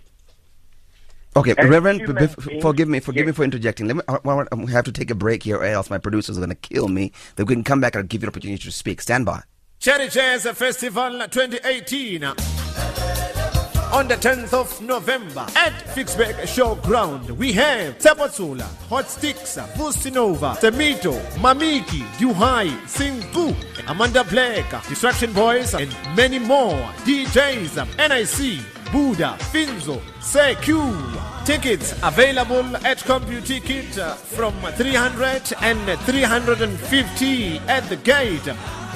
Okay, 1.36 1.54
As 1.58 1.68
Reverend, 1.70 2.00
b- 2.00 2.06
human 2.06 2.62
forgive 2.62 2.88
me, 2.88 3.00
forgive 3.02 3.26
me 3.28 3.32
for 3.34 3.44
interjecting. 3.44 3.88
Let 3.88 3.98
me, 3.98 4.02
I, 4.08 4.18
I, 4.26 4.46
I 4.52 4.72
have 4.72 4.86
to 4.86 4.92
take 4.94 5.12
a 5.12 5.16
break 5.16 5.44
here, 5.44 5.58
or 5.58 5.66
else 5.66 5.90
my 5.90 5.98
producers 6.00 6.38
are 6.38 6.40
going 6.40 6.50
to 6.50 6.56
kill 6.56 6.88
me. 6.88 7.12
Then 7.36 7.46
we 7.46 7.54
can 7.54 7.64
come 7.66 7.82
back 7.82 7.96
and 7.96 8.08
give 8.10 8.22
you 8.22 8.28
an 8.28 8.30
opportunity 8.30 8.64
to 8.64 8.72
speak. 8.72 9.02
Stand 9.02 9.26
by. 9.26 9.44
Cherry 9.80 10.10
Jazz 10.10 10.44
Festival 10.58 11.12
2018 11.30 12.24
on 12.24 14.08
the 14.08 14.16
10th 14.16 14.52
of 14.54 14.82
November 14.82 15.46
at 15.56 15.72
Fixbeck 15.96 16.34
Showground. 16.42 17.30
We 17.32 17.54
have 17.54 17.98
Tapatsula, 18.00 18.64
Hot 18.90 19.08
Sticks, 19.08 19.56
Bustinova, 19.78 20.58
Temito, 20.58 21.18
Mamiki, 21.36 22.02
Duhai, 22.18 22.70
Sinku, 22.88 23.56
Amanda 23.88 24.24
Blake, 24.26 24.66
Distraction 24.90 25.32
Boys, 25.32 25.74
and 25.74 25.96
many 26.16 26.40
more. 26.40 26.76
DJs, 27.06 27.78
NIC, 27.98 28.92
Buddha, 28.92 29.38
Finzo, 29.52 30.02
CQ. 30.20 31.46
Tickets 31.46 31.94
available 32.04 32.76
at 32.86 32.98
CompuTicket 32.98 34.16
from 34.18 34.54
300 34.74 35.54
and 35.62 36.00
350 36.02 37.60
at 37.60 37.88
the 37.88 37.96
gate. 37.96 38.42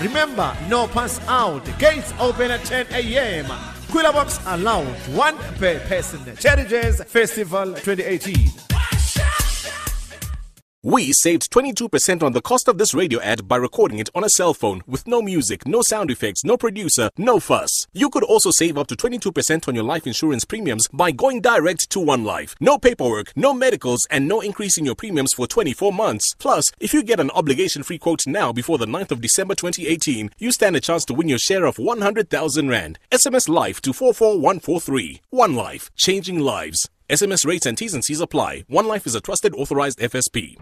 Remember, 0.01 0.55
no 0.67 0.87
pass 0.87 1.19
out. 1.27 1.63
Gates 1.77 2.11
open 2.19 2.49
at 2.49 2.63
10 2.65 2.87
a.m. 2.91 3.45
Cooler 3.91 4.11
box 4.11 4.39
allowed. 4.47 4.87
One 5.15 5.37
per 5.59 5.79
person. 5.81 6.19
Cherry 6.37 6.65
Jazz 6.67 7.03
Festival 7.03 7.73
2018. 7.75 8.70
We 10.83 11.13
saved 11.13 11.51
22% 11.51 12.23
on 12.23 12.31
the 12.33 12.41
cost 12.41 12.67
of 12.67 12.79
this 12.79 12.95
radio 12.95 13.21
ad 13.21 13.47
by 13.47 13.57
recording 13.57 13.99
it 13.99 14.09
on 14.15 14.23
a 14.23 14.29
cell 14.29 14.55
phone 14.55 14.81
with 14.87 15.05
no 15.05 15.21
music, 15.21 15.67
no 15.67 15.83
sound 15.83 16.09
effects, 16.09 16.43
no 16.43 16.57
producer, 16.57 17.11
no 17.19 17.39
fuss. 17.39 17.85
You 17.93 18.09
could 18.09 18.23
also 18.23 18.49
save 18.49 18.79
up 18.79 18.87
to 18.87 18.95
22% 18.95 19.67
on 19.67 19.75
your 19.75 19.83
life 19.83 20.07
insurance 20.07 20.43
premiums 20.43 20.87
by 20.91 21.11
going 21.11 21.39
direct 21.39 21.91
to 21.91 21.99
One 21.99 22.23
Life. 22.23 22.55
No 22.59 22.79
paperwork, 22.79 23.31
no 23.35 23.53
medicals, 23.53 24.07
and 24.09 24.27
no 24.27 24.41
increase 24.41 24.75
in 24.75 24.83
your 24.83 24.95
premiums 24.95 25.35
for 25.35 25.45
24 25.45 25.93
months. 25.93 26.33
Plus, 26.39 26.71
if 26.79 26.95
you 26.95 27.03
get 27.03 27.19
an 27.19 27.29
obligation 27.29 27.83
free 27.83 27.99
quote 27.99 28.25
now 28.25 28.51
before 28.51 28.79
the 28.79 28.87
9th 28.87 29.11
of 29.11 29.21
December 29.21 29.53
2018, 29.53 30.31
you 30.39 30.51
stand 30.51 30.75
a 30.75 30.79
chance 30.79 31.05
to 31.05 31.13
win 31.13 31.29
your 31.29 31.37
share 31.37 31.65
of 31.65 31.77
100,000 31.77 32.67
Rand. 32.69 32.97
SMS 33.11 33.47
Life 33.47 33.81
to 33.81 33.93
44143. 33.93 35.21
One 35.29 35.53
Life, 35.53 35.91
changing 35.95 36.39
lives. 36.39 36.89
SMS 37.11 37.45
rates 37.45 37.65
and 37.65 37.77
T's 37.77 37.93
and 37.93 38.05
C's 38.05 38.21
apply. 38.21 38.63
One 38.69 38.87
Life 38.87 39.05
is 39.05 39.15
a 39.15 39.19
trusted 39.19 39.53
authorized 39.55 39.99
FSP. 39.99 40.55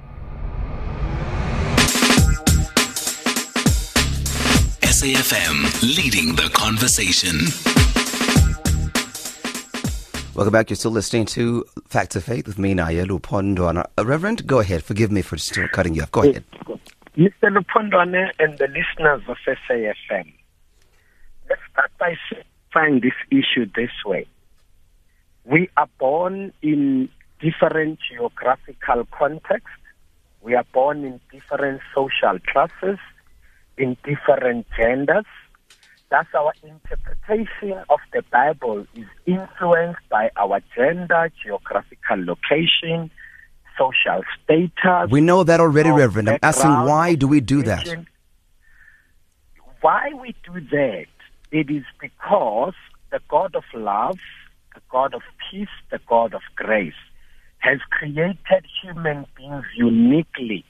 SAFM 4.82 5.96
leading 5.96 6.36
the 6.36 6.50
conversation. 6.52 7.38
Welcome 10.34 10.52
back. 10.52 10.72
You're 10.72 10.78
still 10.78 10.90
listening 10.90 11.26
to 11.28 11.66
Facts 11.88 12.16
of 12.16 12.24
Faith 12.24 12.48
with 12.48 12.58
me, 12.58 12.74
Naye 12.74 13.06
Lupondwana. 13.06 13.86
Uh, 13.96 14.04
Reverend, 14.04 14.48
go 14.48 14.58
ahead. 14.58 14.84
Forgive 14.84 15.12
me 15.12 15.22
for 15.22 15.38
still 15.38 15.68
cutting 15.68 15.94
you 15.94 16.02
off. 16.02 16.12
Go 16.12 16.24
ahead. 16.24 16.44
Mr. 17.16 17.44
Lupondwane 17.44 18.32
and 18.40 18.58
the 18.58 18.68
listeners 18.70 19.22
of 19.28 19.38
SAFM, 19.46 20.34
let's 21.48 21.62
start 21.72 21.92
by 22.00 22.16
simplifying 22.28 23.02
this 23.02 23.14
issue 23.30 23.70
this 23.76 23.92
way. 24.04 24.26
We 25.50 25.68
are 25.78 25.90
born 25.98 26.54
in 26.62 27.10
different 27.42 27.98
geographical 28.08 29.08
contexts. 29.12 29.72
We 30.42 30.54
are 30.54 30.66
born 30.72 31.04
in 31.04 31.20
different 31.32 31.82
social 31.96 32.38
classes, 32.48 33.00
in 33.76 33.98
different 34.04 34.68
genders. 34.78 35.26
Thus, 36.12 36.28
our 36.36 36.54
interpretation 36.62 37.84
of 37.90 38.00
the 38.14 38.24
Bible 38.32 38.86
is 38.96 39.06
influenced 39.26 40.02
by 40.10 40.30
our 40.38 40.62
gender, 40.76 41.32
geographical 41.44 42.26
location, 42.26 43.10
social 43.76 44.22
status. 44.44 45.10
We 45.10 45.22
know 45.22 45.44
that 45.44 45.60
already, 45.60 45.90
Reverend. 45.90 46.30
I'm 46.30 46.40
asking 46.44 46.70
why 46.70 47.16
do 47.16 47.28
we 47.28 47.40
do 47.40 47.64
that? 47.64 47.88
Why 49.82 50.12
we 50.14 50.36
do 50.46 50.62
that? 50.72 51.08
It 51.52 51.72
is 51.72 51.86
because 52.00 52.76
the 53.12 53.20
God 53.28 53.56
of 53.56 53.64
love, 53.74 54.20
the 54.80 54.86
God 54.90 55.14
of 55.14 55.22
peace, 55.52 55.68
the 55.92 56.00
God 56.08 56.34
of 56.34 56.42
grace 56.56 56.94
has 57.60 57.80
created 57.90 58.66
human 58.82 59.26
beings 59.36 59.66
uniquely 59.76 60.64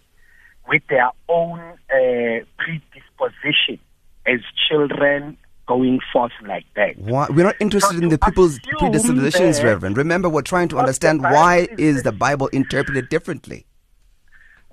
with 0.68 0.82
their 0.90 1.10
own 1.28 1.60
uh, 1.60 2.44
predisposition 2.58 3.80
as 4.26 4.40
children 4.68 5.38
going 5.68 6.00
forth 6.12 6.32
like 6.48 6.66
that. 6.76 6.98
Why? 6.98 7.28
We're 7.30 7.46
not 7.46 7.56
interested 7.60 7.98
So 7.98 8.02
in 8.04 8.10
the 8.10 8.18
people's 8.18 8.60
predispositions, 8.80 9.62
Reverend. 9.62 9.98
Remember, 9.98 10.28
we're 10.28 10.42
trying 10.42 10.70
to 10.70 10.80
understand 10.80 11.22
why 11.22 11.68
is 11.78 11.98
is 11.98 12.04
the 12.04 12.12
Bible 12.12 12.48
interpreted 12.48 13.10
differently. 13.10 13.66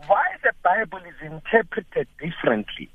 why 0.06 0.24
the 0.42 0.52
Bible 0.62 0.98
is 0.98 1.14
interpreted 1.22 2.08
differently. 2.18 2.88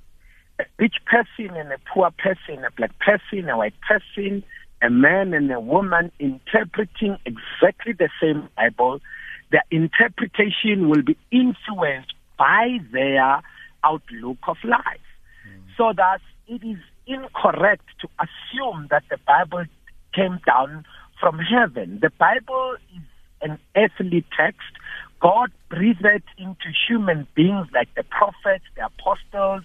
A 0.59 0.65
rich 0.79 0.95
person 1.05 1.55
and 1.55 1.71
a 1.71 1.77
poor 1.93 2.09
person, 2.17 2.63
a 2.65 2.71
black 2.71 2.91
person, 2.99 3.49
a 3.49 3.57
white 3.57 3.79
person, 3.81 4.43
a 4.81 4.89
man 4.89 5.33
and 5.33 5.51
a 5.51 5.59
woman 5.59 6.11
interpreting 6.19 7.17
exactly 7.25 7.93
the 7.93 8.09
same 8.21 8.49
Bible, 8.55 8.99
their 9.51 9.63
interpretation 9.69 10.89
will 10.89 11.03
be 11.03 11.17
influenced 11.31 12.13
by 12.37 12.79
their 12.91 13.41
outlook 13.83 14.37
of 14.47 14.57
life. 14.63 15.07
Mm. 15.47 15.61
So 15.77 15.93
that 15.95 16.21
it 16.47 16.63
is 16.63 16.79
incorrect 17.05 17.85
to 18.01 18.07
assume 18.19 18.87
that 18.89 19.03
the 19.09 19.17
Bible 19.27 19.65
came 20.13 20.39
down 20.45 20.85
from 21.19 21.39
heaven. 21.39 21.99
The 22.01 22.11
Bible 22.17 22.75
is 22.95 23.03
an 23.41 23.59
earthly 23.75 24.25
text. 24.37 24.71
God 25.19 25.51
breathed 25.69 26.05
it 26.05 26.23
into 26.37 26.71
human 26.87 27.27
beings 27.35 27.67
like 27.73 27.93
the 27.95 28.03
prophets, 28.03 28.65
the 28.75 28.85
apostles, 28.85 29.63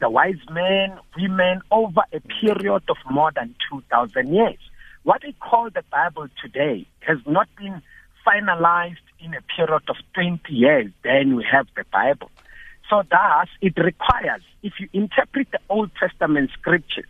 the 0.00 0.08
wise 0.08 0.40
men, 0.50 0.98
women 1.16 1.60
over 1.70 2.02
a 2.12 2.20
period 2.40 2.82
of 2.88 2.96
more 3.10 3.30
than 3.34 3.54
2,000 3.70 4.32
years. 4.32 4.58
What 5.02 5.22
we 5.24 5.32
call 5.32 5.70
the 5.70 5.84
Bible 5.90 6.28
today 6.42 6.86
has 7.00 7.18
not 7.26 7.48
been 7.56 7.82
finalized 8.26 8.96
in 9.20 9.34
a 9.34 9.42
period 9.56 9.82
of 9.88 9.96
20 10.14 10.40
years. 10.52 10.90
Then 11.02 11.36
we 11.36 11.46
have 11.50 11.66
the 11.76 11.84
Bible. 11.92 12.30
So 12.90 13.02
thus, 13.10 13.48
it 13.60 13.74
requires, 13.76 14.42
if 14.62 14.74
you 14.78 14.88
interpret 14.92 15.50
the 15.50 15.60
Old 15.68 15.90
Testament 15.98 16.50
scriptures, 16.52 17.08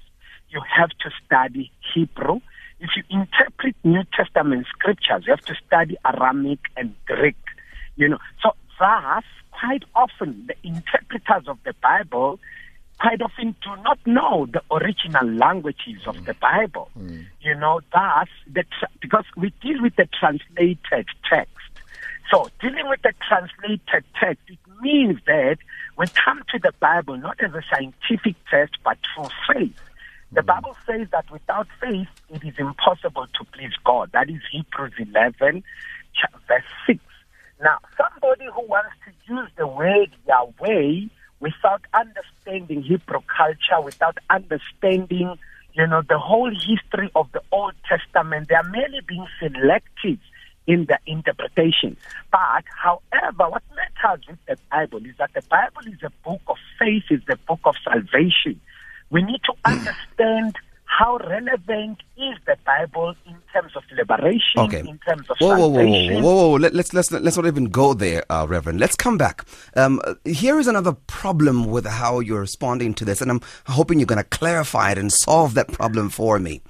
you 0.50 0.60
have 0.76 0.90
to 0.90 1.10
study 1.24 1.70
Hebrew. 1.94 2.40
If 2.80 2.90
you 2.96 3.02
interpret 3.10 3.76
New 3.84 4.02
Testament 4.16 4.66
scriptures, 4.68 5.24
you 5.26 5.32
have 5.32 5.44
to 5.44 5.54
study 5.66 5.96
Aramaic 6.04 6.60
and 6.76 6.94
Greek. 7.06 7.36
You 7.96 8.08
know, 8.08 8.18
so 8.42 8.52
thus, 8.78 9.24
quite 9.50 9.84
often 9.94 10.46
the 10.46 10.54
interpreters 10.66 11.48
of 11.48 11.58
the 11.64 11.74
Bible 11.82 12.38
quite 13.00 13.22
often 13.22 13.54
do 13.62 13.82
not 13.82 13.98
know 14.06 14.46
the 14.46 14.62
original 14.70 15.26
languages 15.26 16.06
of 16.06 16.24
the 16.24 16.34
Bible. 16.34 16.90
Hmm. 16.94 17.08
Hmm. 17.08 17.20
You 17.40 17.54
know, 17.54 17.80
thus, 17.92 18.28
the 18.46 18.64
tra- 18.78 18.90
because 19.00 19.24
we 19.36 19.52
deal 19.62 19.80
with 19.82 19.96
the 19.96 20.08
translated 20.18 21.06
text. 21.28 21.54
So, 22.30 22.48
dealing 22.60 22.88
with 22.88 23.00
the 23.02 23.14
translated 23.26 24.04
text, 24.20 24.42
it 24.48 24.58
means 24.82 25.18
that 25.26 25.56
we 25.96 26.06
come 26.08 26.42
to 26.50 26.58
the 26.58 26.72
Bible 26.78 27.16
not 27.16 27.42
as 27.42 27.52
a 27.54 27.62
scientific 27.72 28.36
test, 28.50 28.76
but 28.84 28.98
through 29.14 29.28
faith. 29.52 29.80
The 30.32 30.42
hmm. 30.42 30.46
Bible 30.46 30.76
says 30.86 31.08
that 31.12 31.30
without 31.30 31.68
faith, 31.80 32.08
it 32.30 32.44
is 32.44 32.54
impossible 32.58 33.26
to 33.26 33.44
please 33.52 33.72
God. 33.84 34.10
That 34.12 34.28
is 34.28 34.40
Hebrews 34.52 34.92
11, 34.98 35.62
cha- 36.14 36.38
verse 36.46 36.62
6. 36.86 37.00
Now, 37.60 37.78
somebody 37.96 38.44
who 38.54 38.66
wants 38.66 38.94
to 39.04 39.34
use 39.34 39.50
the 39.56 39.66
word 39.66 40.10
Yahweh 40.26 41.08
without 41.40 41.82
understanding 41.94 42.82
Hebrew 42.82 43.20
culture, 43.36 43.80
without 43.82 44.18
understanding, 44.30 45.38
you 45.72 45.86
know, 45.86 46.02
the 46.08 46.18
whole 46.18 46.50
history 46.50 47.10
of 47.14 47.30
the 47.32 47.42
Old 47.52 47.74
Testament, 47.88 48.48
they 48.48 48.54
are 48.54 48.68
merely 48.68 49.00
being 49.06 49.26
selective 49.38 50.18
in 50.66 50.86
the 50.86 50.98
interpretation. 51.06 51.96
But, 52.30 52.64
however, 52.76 53.50
what 53.50 53.62
matters 53.74 54.24
with 54.28 54.38
the 54.46 54.58
Bible 54.70 54.98
is 55.06 55.16
that 55.18 55.32
the 55.34 55.42
Bible 55.48 55.90
is 55.90 56.02
a 56.02 56.10
book 56.24 56.42
of 56.46 56.56
faith, 56.78 57.04
is 57.10 57.22
the 57.26 57.38
book 57.48 57.60
of 57.64 57.74
salvation. 57.82 58.60
We 59.10 59.22
need 59.22 59.40
to 59.44 59.52
hmm. 59.64 59.78
understand 59.78 60.56
how 60.84 61.16
relevant 61.18 62.02
is 62.16 62.36
the 62.46 62.56
Bible 62.66 63.14
in 63.26 63.36
terms 63.60 63.76
of 63.76 63.82
liberation, 63.96 64.58
Okay. 64.60 64.80
in 64.80 64.98
terms 64.98 65.28
of 65.30 65.36
Whoa, 65.40 65.56
whoa, 65.58 65.68
whoa, 65.68 66.20
whoa, 66.20 66.48
whoa. 66.48 66.52
Let, 66.54 66.74
let's 66.74 66.92
let's 66.92 67.10
let's 67.10 67.36
not 67.36 67.46
even 67.46 67.66
go 67.66 67.94
there, 67.94 68.24
uh, 68.30 68.46
Reverend. 68.48 68.80
Let's 68.80 68.96
come 68.96 69.18
back. 69.18 69.44
Um, 69.74 70.00
here 70.24 70.58
is 70.58 70.66
another 70.66 70.92
problem 70.92 71.66
with 71.66 71.86
how 71.86 72.20
you're 72.20 72.40
responding 72.40 72.94
to 72.94 73.04
this, 73.04 73.20
and 73.20 73.30
I'm 73.30 73.40
hoping 73.66 73.98
you're 73.98 74.06
going 74.06 74.18
to 74.22 74.24
clarify 74.38 74.92
it 74.92 74.98
and 74.98 75.12
solve 75.12 75.54
that 75.54 75.72
problem 75.72 76.10
for 76.10 76.38
me. 76.38 76.62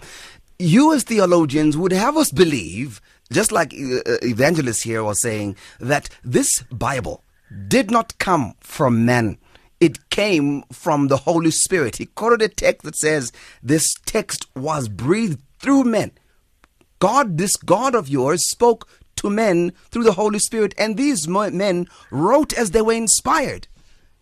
You, 0.59 0.93
as 0.95 1.05
theologians, 1.05 1.77
would 1.77 1.93
have 1.93 2.17
us 2.17 2.33
believe, 2.33 3.01
just 3.33 3.53
like 3.53 3.73
uh, 3.75 3.99
uh, 4.07 4.19
evangelists 4.23 4.83
here 4.83 5.05
was 5.05 5.21
saying, 5.21 5.57
that 5.79 6.09
this 6.25 6.63
Bible 6.73 7.23
did 7.69 7.91
not 7.91 8.19
come 8.19 8.55
from 8.61 9.05
men. 9.05 9.39
It 9.81 10.11
came 10.11 10.65
from 10.73 11.07
the 11.07 11.19
Holy 11.19 11.53
Spirit. 11.53 11.97
He 11.97 12.07
quoted 12.07 12.43
a 12.43 12.49
text 12.49 12.83
that 12.85 12.97
says, 12.97 13.31
This 13.63 13.95
text 14.05 14.47
was 14.57 14.89
breathed 14.89 15.41
through 15.61 15.85
men. 15.85 16.11
God, 16.99 17.39
this 17.39 17.57
God 17.57 17.95
of 17.95 18.09
yours, 18.09 18.49
spoke 18.49 18.89
to 19.17 19.31
men 19.31 19.73
through 19.91 20.05
the 20.05 20.13
Holy 20.13 20.39
Spirit, 20.39 20.75
and 20.79 20.97
these 20.97 21.29
men 21.29 21.87
wrote 22.11 22.53
as 22.53 22.71
they 22.71 22.83
were 22.83 22.93
inspired. 22.93 23.69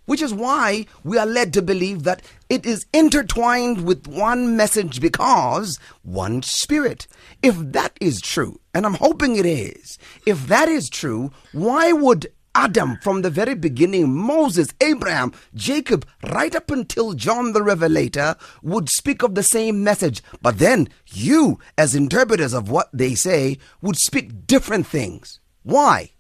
Which 0.07 0.23
is 0.23 0.33
why 0.33 0.87
we 1.03 1.19
are 1.19 1.27
led 1.27 1.53
to 1.55 1.63
believe 1.63 2.05
that 2.05 2.23
it 2.49 2.65
is 2.65 2.87
intertwined 2.93 3.85
with 3.85 4.07
one 4.07 4.57
message 4.57 5.01
because 5.01 5.81
one 6.03 6.43
spirit. 6.43 7.09
If 7.43 7.57
that 7.57 7.97
is 8.01 8.21
true, 8.21 8.61
and 8.73 8.87
I'm 8.87 8.95
hoping 8.95 9.35
it 9.35 9.47
is, 9.47 9.99
if 10.25 10.47
that 10.47 10.69
is 10.69 10.89
true, 10.89 11.33
why 11.53 11.91
would 11.91 12.29
Adam 12.59 12.97
from 13.03 13.21
the 13.21 13.29
very 13.29 13.55
beginning, 13.55 14.11
Moses, 14.11 14.69
Abraham, 14.81 15.31
Jacob, 15.55 16.07
right 16.33 16.55
up 16.57 16.71
until 16.71 17.13
John 17.13 17.53
the 17.53 17.63
Revelator 17.63 18.35
would 18.63 18.89
speak 18.89 19.23
of 19.23 19.35
the 19.35 19.43
same 19.43 19.85
message. 19.85 20.23
But 20.41 20.59
then 20.59 20.89
you, 21.07 21.59
as 21.77 21.95
interpreters 21.95 22.55
of 22.55 22.71
what 22.71 22.89
they 22.95 23.15
say, 23.15 23.59
would 23.83 23.97
speak 23.97 24.47
different 24.47 24.87
things. 24.87 25.39
Why? 25.65 26.13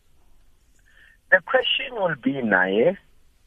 The 1.30 1.40
question 1.46 1.94
will 1.94 2.16
be, 2.22 2.34
Naye, 2.34 2.98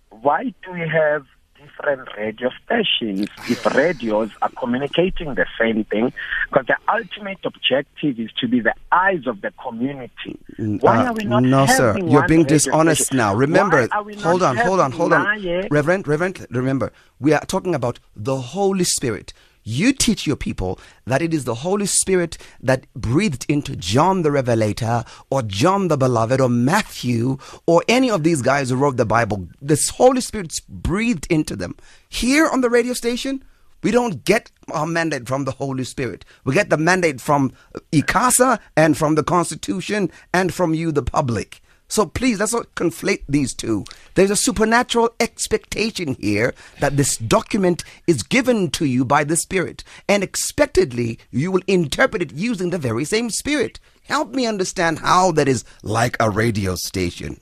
why 0.10 0.56
do 0.66 0.72
we 0.72 0.80
have 0.80 1.28
different 1.62 2.08
radio 2.18 2.50
stations 2.66 3.28
if 3.50 3.66
radios 3.76 4.30
are 4.42 4.50
communicating 4.58 5.36
the 5.36 5.46
same 5.60 5.84
thing? 5.86 6.12
Because 6.50 6.68
the 6.68 6.78
ultimate 6.92 7.40
objective 7.44 8.20
is 8.20 8.32
to 8.40 8.48
be 8.48 8.60
the 8.60 8.74
eyes 8.92 9.28
of 9.28 9.42
the 9.42 9.52
community. 9.62 10.40
Why 10.58 10.98
Uh, 10.98 11.06
are 11.08 11.14
we 11.14 11.24
not 11.26 11.44
no, 11.44 11.66
sir. 11.66 11.98
You're 12.00 12.28
being 12.28 12.44
dishonest 12.46 13.06
station? 13.06 13.18
now. 13.18 13.36
Remember, 13.36 13.88
are 13.92 14.04
we 14.04 14.14
not 14.16 14.24
hold 14.24 14.44
on, 14.44 14.58
hold 14.58 14.80
on, 14.80 14.92
hold 14.92 15.14
on. 15.14 15.26
Reverend, 15.72 16.08
Reverend, 16.08 16.46
remember, 16.50 16.92
we 17.20 17.34
are 17.34 17.42
talking 17.46 17.76
about 17.76 18.00
the 18.16 18.38
Holy 18.38 18.84
Spirit. 18.84 19.34
You 19.64 19.94
teach 19.94 20.26
your 20.26 20.36
people 20.36 20.80
that 21.06 21.22
it 21.22 21.34
is 21.34 21.46
the 21.46 21.56
Holy 21.56 21.86
Spirit 21.86 22.38
that 22.62 22.92
breathed 22.94 23.46
into 23.50 23.76
John 23.76 24.22
the 24.22 24.32
Revelator 24.32 25.04
or 25.30 25.42
John 25.42 25.88
the 25.88 25.98
Beloved 25.98 26.42
or 26.42 26.50
Matthew 26.50 27.38
or 27.66 27.84
any 27.88 28.10
of 28.10 28.24
these 28.24 28.42
guys 28.42 28.70
who 28.70 28.76
wrote 28.76 28.98
the 28.98 29.06
Bible. 29.06 29.48
This 29.62 29.90
Holy 29.90 30.22
Spirit's 30.22 30.60
breathed 30.62 31.28
into 31.30 31.56
them. 31.56 31.76
Here 32.08 32.48
on 32.48 32.62
the 32.62 32.70
radio 32.70 32.94
station, 32.94 33.44
we 33.82 33.92
don't 33.92 34.24
get 34.26 34.52
our 34.72 34.86
mandate 34.86 35.28
from 35.28 35.46
the 35.46 35.52
Holy 35.52 35.84
Spirit. 35.84 36.26
We 36.44 36.54
get 36.54 36.70
the 36.70 36.78
mandate 36.78 37.22
from 37.22 37.54
ICASA 37.94 38.60
and 38.76 38.98
from 38.98 39.16
the 39.16 39.24
Constitution 39.24 40.12
and 40.34 40.54
from 40.54 40.74
you, 40.74 40.92
the 40.92 41.04
public. 41.04 41.62
So 41.92 42.06
please, 42.06 42.40
let's 42.40 42.54
not 42.54 42.74
conflate 42.76 43.24
these 43.28 43.54
two. 43.54 43.84
There's 44.14 44.30
a 44.30 44.36
supernatural 44.36 45.10
expectation 45.20 46.16
here 46.20 46.54
that 46.80 46.98
this 46.98 47.18
document 47.18 47.84
is 48.06 48.22
given 48.24 48.70
to 48.72 48.86
you 48.86 49.04
by 49.04 49.24
the 49.24 49.36
Spirit, 49.36 49.84
and 50.08 50.24
expectedly 50.24 51.18
you 51.32 51.52
will 51.52 51.64
interpret 51.68 52.22
it 52.22 52.32
using 52.34 52.70
the 52.70 52.78
very 52.78 53.06
same 53.06 53.32
Spirit. 53.32 53.80
Help 54.04 54.34
me 54.36 54.46
understand 54.46 55.00
how 55.00 55.32
that 55.34 55.48
is 55.48 55.66
like 55.84 56.16
a 56.20 56.30
radio 56.30 56.76
station. 56.76 57.40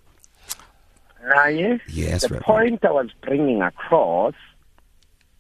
Naye, 1.26 1.82
Yes, 1.90 2.22
the 2.22 2.28
Reverend. 2.36 2.46
point 2.46 2.86
I 2.86 2.92
was 2.92 3.10
bringing 3.22 3.62
across, 3.62 4.34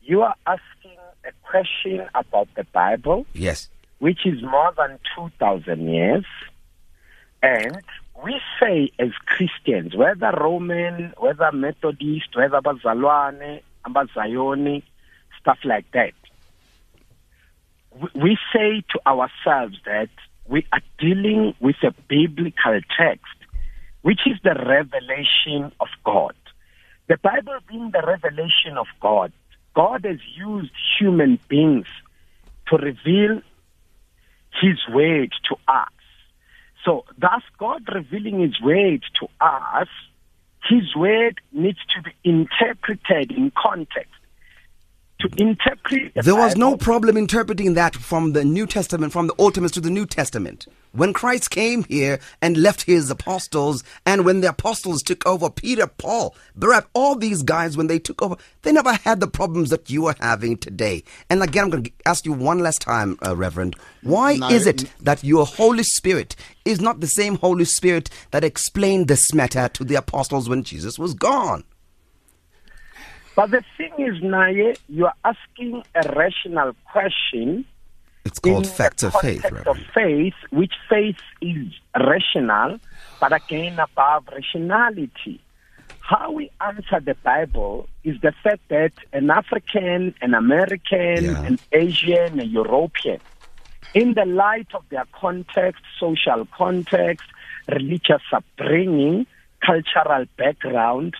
you 0.01 0.21
are 0.21 0.35
asking 0.45 0.97
a 1.25 1.31
question 1.49 2.05
about 2.13 2.49
the 2.55 2.65
Bible, 2.73 3.25
Yes. 3.33 3.69
which 3.99 4.25
is 4.25 4.41
more 4.41 4.73
than 4.77 4.99
2,000 5.15 5.87
years. 5.89 6.25
And 7.41 7.77
we 8.23 8.39
say 8.59 8.91
as 8.99 9.11
Christians, 9.25 9.95
whether 9.95 10.31
Roman, 10.31 11.13
whether 11.17 11.51
Methodist, 11.51 12.35
whether 12.35 12.61
Bazalwane, 12.61 13.61
Abazayoni, 13.85 14.83
stuff 15.39 15.59
like 15.63 15.89
that, 15.91 16.13
we 18.15 18.37
say 18.53 18.83
to 18.91 18.99
ourselves 19.07 19.77
that 19.85 20.09
we 20.47 20.65
are 20.71 20.81
dealing 20.99 21.53
with 21.59 21.75
a 21.83 21.93
biblical 22.07 22.79
text, 22.97 23.25
which 24.01 24.21
is 24.25 24.37
the 24.43 24.53
revelation 24.53 25.71
of 25.79 25.87
God. 26.03 26.35
The 27.07 27.17
Bible 27.17 27.59
being 27.67 27.91
the 27.91 28.03
revelation 28.05 28.77
of 28.77 28.87
God, 28.99 29.31
God 29.73 30.05
has 30.05 30.19
used 30.35 30.71
human 30.99 31.39
beings 31.47 31.87
to 32.67 32.77
reveal 32.77 33.41
his 34.61 34.77
word 34.91 35.31
to 35.49 35.55
us. 35.67 35.96
So, 36.83 37.05
thus, 37.17 37.41
God 37.57 37.83
revealing 37.93 38.39
his 38.39 38.61
word 38.61 39.03
to 39.19 39.27
us, 39.41 39.87
his 40.69 40.95
word 40.95 41.39
needs 41.51 41.79
to 41.95 42.01
be 42.01 42.11
interpreted 42.23 43.31
in 43.31 43.51
context. 43.51 44.11
To 45.21 45.29
interpret 45.37 46.13
the 46.13 46.21
There 46.21 46.35
was 46.35 46.55
no 46.55 46.77
problem 46.77 47.17
interpreting 47.17 47.73
that 47.73 47.95
from 47.95 48.33
the 48.33 48.45
New 48.45 48.67
Testament, 48.67 49.11
from 49.11 49.25
the 49.25 49.33
Old 49.39 49.55
Testament 49.55 49.73
to 49.73 49.81
the 49.81 49.89
New 49.89 50.05
Testament. 50.05 50.67
When 50.97 51.13
Christ 51.13 51.51
came 51.51 51.83
here 51.83 52.19
and 52.41 52.57
left 52.57 52.81
his 52.81 53.11
apostles, 53.11 53.83
and 54.03 54.25
when 54.25 54.41
the 54.41 54.49
apostles 54.49 55.03
took 55.03 55.27
over, 55.27 55.47
Peter, 55.47 55.85
Paul, 55.85 56.35
Barab, 56.57 56.87
all 56.95 57.15
these 57.15 57.43
guys, 57.43 57.77
when 57.77 57.85
they 57.85 57.99
took 57.99 58.19
over, 58.23 58.35
they 58.63 58.71
never 58.71 58.93
had 58.93 59.19
the 59.19 59.27
problems 59.27 59.69
that 59.69 59.91
you 59.91 60.07
are 60.07 60.15
having 60.19 60.57
today. 60.57 61.03
And 61.29 61.43
again, 61.43 61.65
I'm 61.65 61.69
going 61.69 61.83
to 61.83 61.91
ask 62.07 62.25
you 62.25 62.33
one 62.33 62.57
last 62.57 62.81
time, 62.81 63.15
uh, 63.23 63.35
Reverend, 63.35 63.75
why 64.01 64.37
No, 64.37 64.49
is 64.49 64.65
it 64.65 64.85
that 64.99 65.23
your 65.23 65.45
Holy 65.45 65.83
Spirit 65.83 66.35
is 66.65 66.81
not 66.81 66.99
the 66.99 67.05
same 67.05 67.35
Holy 67.35 67.65
Spirit 67.65 68.09
that 68.31 68.43
explained 68.43 69.07
this 69.07 69.35
matter 69.35 69.69
to 69.73 69.83
the 69.83 69.93
apostles 69.93 70.49
when 70.49 70.63
Jesus 70.63 70.97
was 70.97 71.13
gone? 71.13 71.63
But 73.35 73.51
the 73.51 73.63
thing 73.77 73.93
is, 73.99 74.19
Naye, 74.23 74.75
you 74.89 75.05
are 75.05 75.13
asking 75.23 75.83
a 75.93 76.11
rational 76.15 76.73
question. 76.91 77.65
It's 78.27 78.39
called 78.39 78.65
in 78.65 78.71
facts 78.71 79.03
of 79.03 79.13
faith, 79.21 79.41
context 79.41 79.67
of 79.67 79.77
faith, 79.93 80.33
which 80.49 80.73
faith 80.89 81.17
is 81.41 81.67
rational, 81.95 82.79
but 83.21 83.31
again 83.33 83.79
above 83.79 84.27
rationality. 84.31 85.39
How 86.01 86.31
we 86.31 86.51
answer 86.61 86.99
the 86.99 87.15
Bible 87.15 87.87
is 88.03 88.19
the 88.21 88.33
fact 88.43 88.61
that 88.69 88.91
an 89.13 89.29
African, 89.29 90.13
an 90.21 90.33
American, 90.33 91.23
Yeah. 91.25 91.43
an 91.45 91.59
Asian, 91.71 92.39
a 92.39 92.43
European, 92.43 93.19
in 93.93 94.13
the 94.13 94.25
light 94.25 94.67
of 94.73 94.83
their 94.89 95.05
context, 95.13 95.81
social 95.99 96.45
context, 96.51 97.25
religious 97.69 98.21
upbringing, 98.33 99.25
cultural 99.65 100.25
background, 100.37 101.15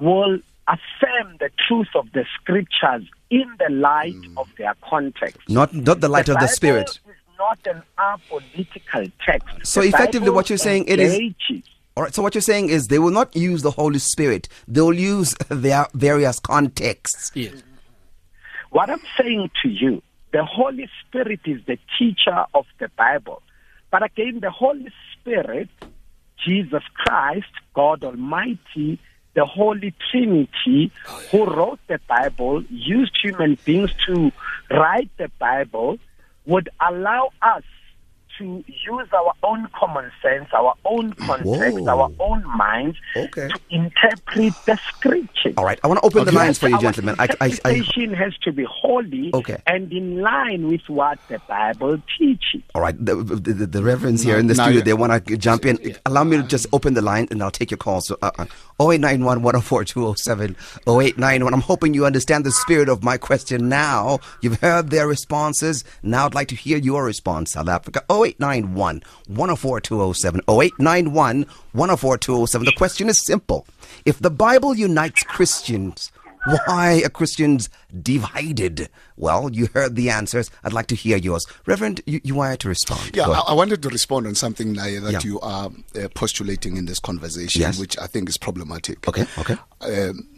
will 0.00 0.38
affirm 0.68 1.36
the 1.38 1.50
truth 1.66 1.88
of 1.94 2.06
the 2.12 2.24
scriptures 2.36 3.04
in 3.32 3.50
the 3.58 3.74
light 3.74 4.14
mm. 4.14 4.36
of 4.36 4.46
their 4.58 4.74
context. 4.82 5.40
Not, 5.48 5.72
not 5.74 6.00
the 6.00 6.08
light 6.08 6.28
of 6.28 6.34
the 6.34 6.40
Bible 6.40 6.48
Spirit. 6.48 6.90
is 6.90 7.14
not 7.38 7.58
an 7.66 7.82
apolitical 7.98 9.10
text. 9.24 9.48
So 9.64 9.80
The 9.80 9.88
effectively 9.88 10.26
Bible 10.26 10.34
what 10.34 10.50
you're 10.50 10.58
saying, 10.58 10.84
it 10.86 11.00
is. 11.00 11.32
All 11.96 12.04
right. 12.04 12.14
So 12.14 12.22
what 12.22 12.34
you're 12.34 12.42
saying 12.42 12.68
is 12.68 12.88
they 12.88 12.98
will 12.98 13.10
not 13.10 13.34
use 13.34 13.62
the 13.62 13.70
Holy 13.70 13.98
Spirit. 13.98 14.48
They'll 14.68 14.92
use 14.92 15.34
their 15.48 15.86
various 15.94 16.38
contexts. 16.40 17.32
Yes. 17.34 17.62
What 18.70 18.90
I'm 18.90 19.02
saying 19.18 19.50
to 19.62 19.68
you, 19.68 20.02
the 20.32 20.44
Holy 20.44 20.88
Spirit 21.06 21.40
is 21.46 21.60
the 21.66 21.78
teacher 21.98 22.44
of 22.54 22.66
the 22.78 22.88
Bible. 22.96 23.42
But 23.90 24.02
again, 24.02 24.40
the 24.40 24.50
Holy 24.50 24.92
Spirit, 25.12 25.68
Jesus 26.44 26.82
Christ, 26.94 27.52
God 27.74 28.04
Almighty, 28.04 28.98
the 29.34 29.44
Holy 29.44 29.94
Trinity, 30.10 30.92
oh, 31.08 31.22
who 31.30 31.44
wrote 31.44 31.80
the 31.88 32.00
Bible, 32.08 32.62
used 32.70 33.16
human 33.22 33.58
beings 33.64 33.90
to 34.06 34.32
write 34.70 35.10
the 35.16 35.30
Bible, 35.38 35.98
would 36.46 36.68
allow 36.80 37.30
us 37.40 37.62
to 38.38 38.64
use 38.66 39.08
our 39.12 39.32
own 39.42 39.68
common 39.78 40.10
sense, 40.22 40.48
our 40.52 40.74
own 40.84 41.12
context, 41.14 41.78
Whoa. 41.78 41.88
our 41.88 42.10
own 42.20 42.44
minds 42.56 42.96
Okay. 43.16 43.48
to 43.48 43.60
interpret 43.70 44.54
the 44.66 44.78
scripture. 44.88 45.52
All 45.56 45.64
right. 45.64 45.78
I 45.84 45.88
want 45.88 46.00
to 46.00 46.06
open 46.06 46.24
the 46.24 46.30
Okay. 46.30 46.36
lines 46.38 46.58
for 46.58 46.68
you, 46.68 46.76
Our 46.76 46.80
gentlemen. 46.80 47.14
I, 47.18 47.28
I, 47.40 47.52
I, 47.64 48.14
has 48.16 48.36
to 48.44 48.52
be 48.52 48.64
holy 48.68 49.30
Okay. 49.34 49.56
and 49.66 49.92
in 49.92 50.20
line 50.20 50.68
with 50.68 50.82
what 50.88 51.18
the 51.28 51.40
Bible 51.48 51.98
teaches. 52.18 52.62
all 52.74 52.82
right. 52.82 52.96
The, 52.98 53.16
the, 53.16 53.36
the, 53.52 53.66
the 53.66 53.82
reverends 53.82 54.22
here 54.22 54.38
in 54.38 54.46
the 54.46 54.54
No, 54.54 54.64
studio, 54.64 54.78
yeah. 54.78 54.84
they 54.84 54.94
want 54.94 55.26
to 55.26 55.36
jump 55.36 55.66
in. 55.66 55.78
Allow 56.06 56.24
me 56.24 56.36
to 56.38 56.42
just 56.42 56.66
open 56.72 56.94
the 56.94 57.02
line 57.02 57.28
and 57.30 57.42
I'll 57.42 57.50
take 57.50 57.70
your 57.70 57.78
calls. 57.78 58.06
So, 58.06 58.16
uh, 58.22 58.30
uh, 58.38 58.46
0891 58.80 59.42
104 59.42 59.84
207 59.84 60.56
0891. 60.88 61.52
I'm 61.54 61.60
hoping 61.60 61.94
you 61.94 62.06
understand 62.06 62.44
the 62.44 62.52
spirit 62.52 62.88
of 62.88 63.02
my 63.02 63.16
question 63.16 63.68
now. 63.68 64.18
You've 64.40 64.60
heard 64.60 64.90
their 64.90 65.06
responses. 65.06 65.84
Now 66.02 66.26
I'd 66.26 66.34
like 66.34 66.48
to 66.48 66.56
hear 66.56 66.78
your 66.78 67.04
response, 67.04 67.52
South 67.52 67.68
Africa. 67.68 68.02
0891 68.24 69.02
104 69.26 69.80
207 69.80 70.40
0891 70.48 71.46
104 71.72 72.18
207. 72.18 72.64
The 72.66 72.72
question 72.72 73.08
is 73.08 73.18
simple. 73.24 73.66
If 74.04 74.18
the 74.18 74.30
Bible 74.30 74.74
unites 74.74 75.22
Christians, 75.24 76.10
why 76.66 77.02
are 77.04 77.08
Christians 77.08 77.68
divided? 78.02 78.88
Well, 79.16 79.50
you 79.52 79.68
heard 79.74 79.94
the 79.94 80.10
answers. 80.10 80.50
I'd 80.64 80.72
like 80.72 80.88
to 80.88 80.96
hear 80.96 81.16
yours. 81.16 81.46
Reverend, 81.66 82.00
you, 82.06 82.20
you 82.24 82.34
wanted 82.34 82.58
to 82.60 82.68
respond. 82.68 83.14
Yeah, 83.14 83.28
I. 83.28 83.40
I 83.50 83.52
wanted 83.54 83.82
to 83.82 83.88
respond 83.88 84.26
on 84.26 84.34
something, 84.34 84.72
Naya, 84.72 85.00
that 85.00 85.12
Yeah. 85.12 85.20
you 85.22 85.40
are 85.40 85.70
uh, 85.94 86.08
postulating 86.14 86.76
in 86.76 86.86
this 86.86 86.98
conversation, 86.98 87.60
Yes. 87.62 87.78
which 87.78 87.96
I 87.98 88.06
think 88.08 88.28
is 88.28 88.36
problematic. 88.38 89.06
Okay, 89.08 89.24
okay. 89.38 89.56
Um, 89.80 90.28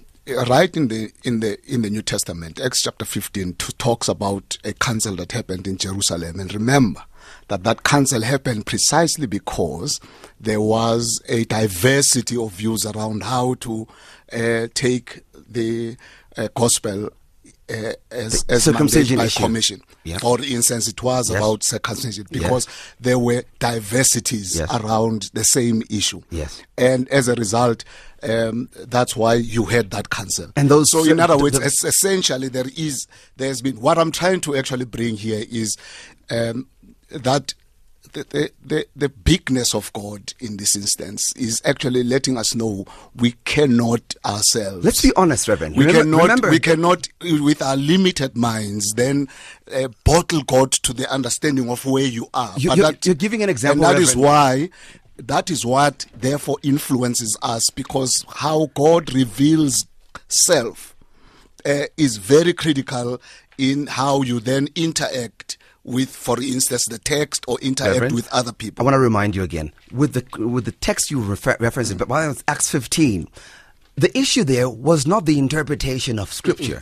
right 0.48 0.74
in 0.76 0.88
the 0.88 1.10
in 1.22 1.40
the 1.40 1.58
in 1.66 1.80
the 1.82 1.90
New 1.90 2.02
Testament, 2.02 2.60
Acts 2.60 2.82
chapter 2.82 3.04
fifteen 3.06 3.54
t- 3.54 3.72
talks 3.78 4.08
about 4.08 4.58
a 4.64 4.72
council 4.74 5.16
that 5.16 5.32
happened 5.32 5.66
in 5.66 5.78
Jerusalem, 5.78 6.38
and 6.38 6.52
remember 6.52 7.02
that 7.48 7.64
that 7.64 7.82
council 7.82 8.22
happened 8.22 8.66
precisely 8.66 9.26
because 9.26 10.00
there 10.40 10.60
was 10.60 11.20
a 11.28 11.44
diversity 11.44 12.36
of 12.36 12.52
views 12.52 12.84
around 12.86 13.22
how 13.24 13.54
to 13.54 13.86
uh, 14.32 14.66
take 14.74 15.20
the 15.48 15.96
uh, 16.36 16.48
gospel. 16.54 17.10
Uh, 17.66 17.94
as, 18.10 18.44
as 18.50 18.64
circumcision 18.64 19.16
by 19.16 19.26
commission. 19.26 19.80
Yeah. 20.02 20.18
For 20.18 20.38
instance, 20.42 20.86
it 20.86 21.02
was 21.02 21.30
Yes. 21.30 21.38
about 21.38 21.64
circumcision 21.64 22.26
because 22.30 22.68
there 23.00 23.18
were 23.18 23.42
diversities 23.58 24.56
Yes. 24.56 24.68
around 24.70 25.30
the 25.32 25.44
same 25.44 25.82
issue. 25.88 26.20
Yes. 26.30 26.60
And 26.76 27.08
as 27.08 27.26
a 27.26 27.34
result, 27.34 27.82
um, 28.22 28.68
that's 28.74 29.16
why 29.16 29.34
you 29.36 29.64
had 29.64 29.92
that 29.92 30.10
council. 30.10 30.50
And 30.56 30.68
those- 30.70 30.90
so, 30.90 31.04
in 31.04 31.18
other 31.18 31.38
words, 31.38 31.58
essentially, 31.58 32.48
there 32.48 32.66
is, 32.76 33.06
there's 33.38 33.62
been, 33.62 33.80
what 33.80 33.96
I'm 33.96 34.12
trying 34.12 34.42
to 34.42 34.56
actually 34.56 34.84
bring 34.84 35.16
here 35.16 35.46
is 35.50 35.74
um, 36.30 36.68
that 37.22 37.54
the, 38.12 38.50
the, 38.64 38.86
the, 38.94 39.08
bigness 39.08 39.74
of 39.74 39.92
God 39.92 40.34
in 40.38 40.56
this 40.56 40.76
instance 40.76 41.32
is 41.36 41.60
actually 41.64 42.04
letting 42.04 42.36
us 42.38 42.54
know 42.54 42.84
we 43.16 43.32
cannot 43.44 44.14
ourselves. 44.24 44.84
Let's 44.84 45.02
be 45.02 45.10
honest, 45.16 45.48
Reverend. 45.48 45.76
We 45.76 45.84
Remember- 45.86 46.02
cannot, 46.04 46.22
remember- 46.22 46.50
we 46.50 46.58
cannot, 46.60 47.08
with 47.22 47.60
our 47.60 47.76
limited 47.76 48.36
minds, 48.36 48.92
then 48.94 49.26
uh, 49.74 49.88
bottle 50.04 50.42
God 50.42 50.70
to 50.72 50.92
the 50.92 51.10
understanding 51.10 51.68
of 51.70 51.84
where 51.84 52.04
you 52.06 52.28
are. 52.34 52.52
You- 52.56 52.68
But 52.70 52.76
you're- 52.78 52.90
that- 52.92 53.06
you're 53.06 53.14
giving 53.16 53.42
an 53.42 53.48
example, 53.48 53.84
and 53.84 53.96
that 53.96 54.00
is 54.02 54.14
Reverend. 54.14 54.24
why. 54.24 54.70
That 55.16 55.50
is 55.50 55.64
what 55.64 56.06
therefore 56.16 56.58
influences 56.62 57.36
us 57.42 57.62
because 57.74 58.24
how 58.36 58.70
God 58.74 59.12
reveals 59.14 59.86
self 60.28 60.94
uh, 61.64 61.84
is 61.96 62.16
very 62.18 62.52
critical 62.52 63.20
in 63.56 63.86
how 63.86 64.22
you 64.22 64.40
then 64.40 64.68
interact 64.74 65.56
with, 65.84 66.08
for 66.10 66.40
instance, 66.40 66.86
the 66.86 66.98
text 66.98 67.44
or 67.46 67.58
interact 67.60 67.94
Reverend, 67.94 68.14
with 68.14 68.28
other 68.32 68.52
people. 68.52 68.82
I 68.82 68.84
want 68.84 68.94
to 68.94 68.98
remind 68.98 69.36
you 69.36 69.42
again 69.42 69.72
with 69.92 70.14
the 70.14 70.46
with 70.46 70.64
the 70.64 70.72
text 70.72 71.10
you 71.10 71.22
refer, 71.22 71.56
referenced, 71.60 71.96
but 71.98 72.08
while 72.08 72.30
it's 72.30 72.42
Acts 72.48 72.70
15, 72.70 73.28
the 73.96 74.16
issue 74.18 74.44
there 74.44 74.68
was 74.68 75.06
not 75.06 75.26
the 75.26 75.38
interpretation 75.38 76.18
of 76.18 76.32
Scripture. 76.32 76.80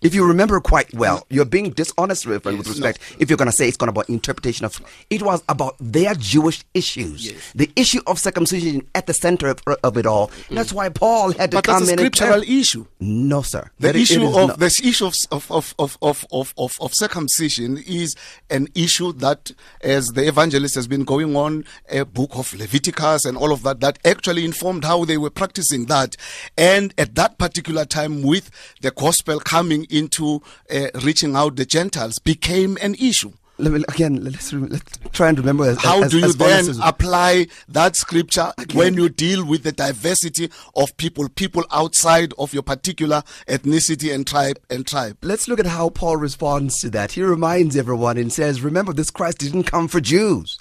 If 0.00 0.14
you 0.14 0.26
remember 0.26 0.60
quite 0.60 0.92
well, 0.94 1.18
mm. 1.18 1.24
you're 1.30 1.44
being 1.44 1.70
dishonest, 1.70 2.26
Reverend, 2.26 2.58
with 2.58 2.68
respect. 2.68 3.00
If 3.18 3.28
you're 3.28 3.36
going 3.36 3.50
to 3.50 3.56
say 3.56 3.66
it's 3.66 3.76
going 3.76 3.88
to 3.88 3.90
about 3.90 4.08
interpretation 4.08 4.64
of, 4.64 4.80
it 5.10 5.22
was 5.22 5.42
about 5.48 5.76
their 5.80 6.14
Jewish 6.14 6.64
issues, 6.72 7.52
the 7.54 7.70
issue 7.74 8.00
of 8.06 8.18
circumcision 8.18 8.86
at 8.94 9.06
the 9.06 9.14
center 9.14 9.48
of, 9.48 9.60
of 9.82 9.96
it 9.96 10.06
all. 10.06 10.28
Mm. 10.28 10.56
That's 10.56 10.72
why 10.72 10.88
Paul 10.88 11.32
had 11.32 11.50
to 11.50 11.56
But 11.56 11.64
come 11.64 11.80
that's 11.80 11.90
a 11.90 11.92
in. 11.94 11.98
and 11.98 12.14
scriptural 12.14 12.42
issue. 12.42 12.86
No, 13.00 13.42
sir. 13.42 13.70
The 13.78 13.88
That 13.88 13.96
issue 13.96 14.24
of 14.26 14.48
not. 14.48 14.58
this 14.58 14.80
issue 14.80 15.06
of, 15.06 15.14
of, 15.32 15.50
of, 15.50 15.74
of, 15.78 15.98
of, 16.00 16.26
of, 16.30 16.54
of, 16.56 16.76
of 16.80 16.92
circumcision 16.94 17.78
is 17.86 18.14
an 18.50 18.68
issue 18.74 19.12
that, 19.14 19.52
as 19.80 20.06
the 20.08 20.28
evangelist 20.28 20.74
has 20.76 20.86
been 20.86 21.04
going 21.04 21.34
on, 21.34 21.64
a 21.90 22.04
book 22.04 22.30
of 22.34 22.54
Leviticus 22.54 23.24
and 23.24 23.36
all 23.36 23.52
of 23.52 23.62
that, 23.64 23.80
that 23.80 23.98
actually 24.04 24.44
informed 24.44 24.84
how 24.84 25.04
they 25.04 25.18
were 25.18 25.30
practicing 25.30 25.86
that. 25.86 26.16
And 26.56 26.94
at 26.98 27.14
that 27.16 27.38
particular 27.38 27.84
time, 27.84 28.22
with 28.22 28.50
the 28.80 28.90
gospel 28.90 29.40
coming 29.40 29.86
into 29.90 30.42
uh, 30.70 30.86
reaching 31.02 31.36
out 31.36 31.56
the 31.56 31.64
Gentiles, 31.66 32.18
became 32.18 32.78
an 32.80 32.94
issue. 32.94 33.32
Let 33.60 33.72
me, 33.72 33.82
again, 33.88 34.22
let's, 34.22 34.52
re- 34.52 34.68
let's 34.68 34.84
try 35.10 35.30
and 35.30 35.38
remember. 35.38 35.64
As, 35.64 35.78
How 35.82 36.04
as- 36.04 36.12
do 36.12 36.20
you 36.20 36.32
then 36.32 36.52
honest 36.52 36.70
as- 36.70 36.80
apply 36.80 37.48
that 37.68 37.96
scripture 37.96 38.52
when 38.72 38.94
you 38.94 39.08
deal 39.08 39.44
with 39.44 39.64
the 39.64 39.72
diversity 39.72 40.48
of 40.76 40.96
people, 40.96 41.28
people 41.28 41.64
outside 41.72 42.32
of 42.38 42.54
your 42.54 42.62
particular 42.62 43.24
ethnicity 43.48 44.14
and 44.14 44.24
tribe 44.28 44.60
and 44.70 44.86
tribe? 44.86 45.18
Let's 45.22 45.48
look 45.48 45.58
at 45.58 45.66
how 45.66 45.88
Paul 45.88 46.18
responds 46.18 46.78
to 46.82 46.90
that. 46.90 47.12
He 47.12 47.22
reminds 47.24 47.76
everyone 47.76 48.16
and 48.16 48.32
says, 48.32 48.60
Remember, 48.62 48.92
this 48.92 49.10
Christ 49.10 49.38
didn't 49.38 49.64
come 49.64 49.88
for 49.88 50.00
Jews. 50.00 50.56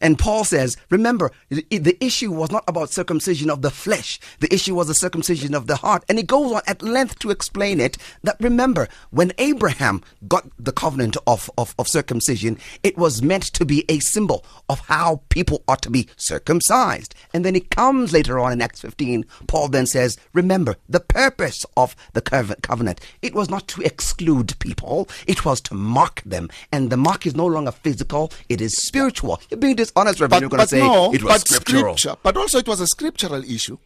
And 0.00 0.18
Paul 0.18 0.44
says, 0.44 0.76
Remember, 0.90 1.32
the 1.48 1.96
issue 2.00 2.30
was 2.30 2.50
not 2.50 2.64
about 2.66 2.90
circumcision 2.90 3.50
of 3.50 3.62
the 3.62 3.70
flesh, 3.70 4.20
the 4.40 4.52
issue 4.52 4.74
was 4.74 4.88
the 4.88 4.94
circumcision 4.94 5.54
of 5.54 5.66
the 5.66 5.76
heart. 5.76 6.04
And 6.08 6.18
he 6.18 6.24
goes 6.24 6.52
on 6.52 6.62
at 6.66 6.82
length 6.82 7.18
to 7.20 7.30
explain 7.30 7.80
it 7.80 7.98
that 8.22 8.36
remember, 8.40 8.88
when 9.10 9.32
Abraham 9.38 10.02
got 10.26 10.48
the 10.58 10.72
covenant 10.72 11.16
of, 11.26 11.50
of, 11.58 11.74
of 11.78 11.88
circumcision, 11.88 12.58
it 12.82 12.96
was 12.96 13.22
meant 13.22 13.44
to 13.44 13.64
be 13.64 13.84
a 13.88 13.98
symbol 14.00 14.44
of 14.68 14.80
how 14.80 15.22
people 15.28 15.62
ought 15.68 15.82
to 15.82 15.90
be 15.90 16.08
circumcised. 16.16 17.14
And 17.32 17.44
then 17.44 17.56
it 17.56 17.70
comes 17.70 18.12
later 18.12 18.38
on 18.38 18.52
in 18.52 18.62
Acts 18.62 18.80
15, 18.80 19.24
Paul 19.46 19.68
then 19.68 19.86
says, 19.86 20.18
Remember, 20.32 20.76
the 20.88 21.00
purpose 21.00 21.64
of 21.76 21.96
the 22.12 22.20
covenant, 22.20 23.00
it 23.22 23.34
was 23.34 23.50
not 23.50 23.68
to 23.68 23.82
exclude 23.82 24.58
people, 24.58 25.08
it 25.26 25.44
was 25.44 25.60
to 25.62 25.74
mark 25.74 26.22
them. 26.24 26.48
And 26.72 26.90
the 26.90 26.96
mark 26.96 27.26
is 27.26 27.36
no 27.36 27.46
longer 27.46 27.72
physical, 27.72 28.32
it 28.48 28.60
is 28.60 28.76
spiritual. 28.76 29.40
You're 29.50 29.58
being 29.58 29.76
dishonest, 29.92 30.20
Reverend. 30.20 30.42
You're 30.42 30.50
going 30.50 30.62
to 30.62 30.68
say 30.68 30.80
no, 30.80 31.12
it 31.12 31.22
was 31.22 31.32
but 31.32 31.48
scriptural. 31.48 31.96
scripture. 31.96 32.18
But 32.22 32.36
also, 32.36 32.58
it 32.58 32.68
was 32.68 32.80
a 32.80 32.86
scriptural 32.86 33.44
issue. 33.44 33.78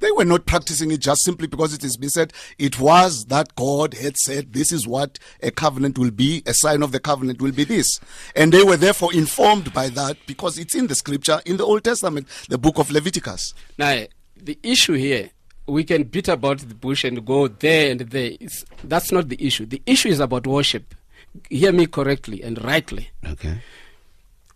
They 0.00 0.10
were 0.12 0.24
not 0.24 0.46
practicing 0.46 0.92
it 0.92 1.00
just 1.00 1.24
simply 1.24 1.48
because 1.48 1.74
it 1.74 1.82
has 1.82 1.96
been 1.96 2.10
said. 2.10 2.32
It 2.56 2.78
was 2.78 3.24
that 3.26 3.54
God 3.56 3.94
had 3.94 4.16
said, 4.16 4.52
"This 4.52 4.70
is 4.70 4.86
what 4.86 5.18
a 5.42 5.50
covenant 5.50 5.98
will 5.98 6.12
be. 6.12 6.42
A 6.46 6.54
sign 6.54 6.82
of 6.82 6.92
the 6.92 7.00
covenant 7.00 7.42
will 7.42 7.52
be 7.52 7.64
this," 7.64 7.98
and 8.36 8.52
they 8.52 8.62
were 8.62 8.76
therefore 8.76 9.12
informed 9.12 9.72
by 9.72 9.88
that 9.88 10.16
because 10.26 10.56
it's 10.56 10.74
in 10.74 10.86
the 10.86 10.94
scripture 10.94 11.40
in 11.44 11.56
the 11.56 11.64
Old 11.64 11.82
Testament, 11.82 12.28
the 12.48 12.58
book 12.58 12.78
of 12.78 12.90
Leviticus. 12.92 13.54
Now, 13.76 14.04
the 14.36 14.58
issue 14.62 14.94
here, 14.94 15.30
we 15.66 15.82
can 15.84 16.04
beat 16.04 16.28
about 16.28 16.58
the 16.58 16.74
bush 16.74 17.02
and 17.02 17.24
go 17.26 17.48
there 17.48 17.90
and 17.90 18.00
there. 18.00 18.32
It's, 18.40 18.64
that's 18.84 19.10
not 19.10 19.28
the 19.28 19.44
issue. 19.44 19.66
The 19.66 19.82
issue 19.84 20.08
is 20.08 20.20
about 20.20 20.46
worship. 20.46 20.94
Hear 21.50 21.72
me 21.72 21.86
correctly 21.86 22.42
and 22.42 22.62
rightly. 22.64 23.10
Okay. 23.26 23.60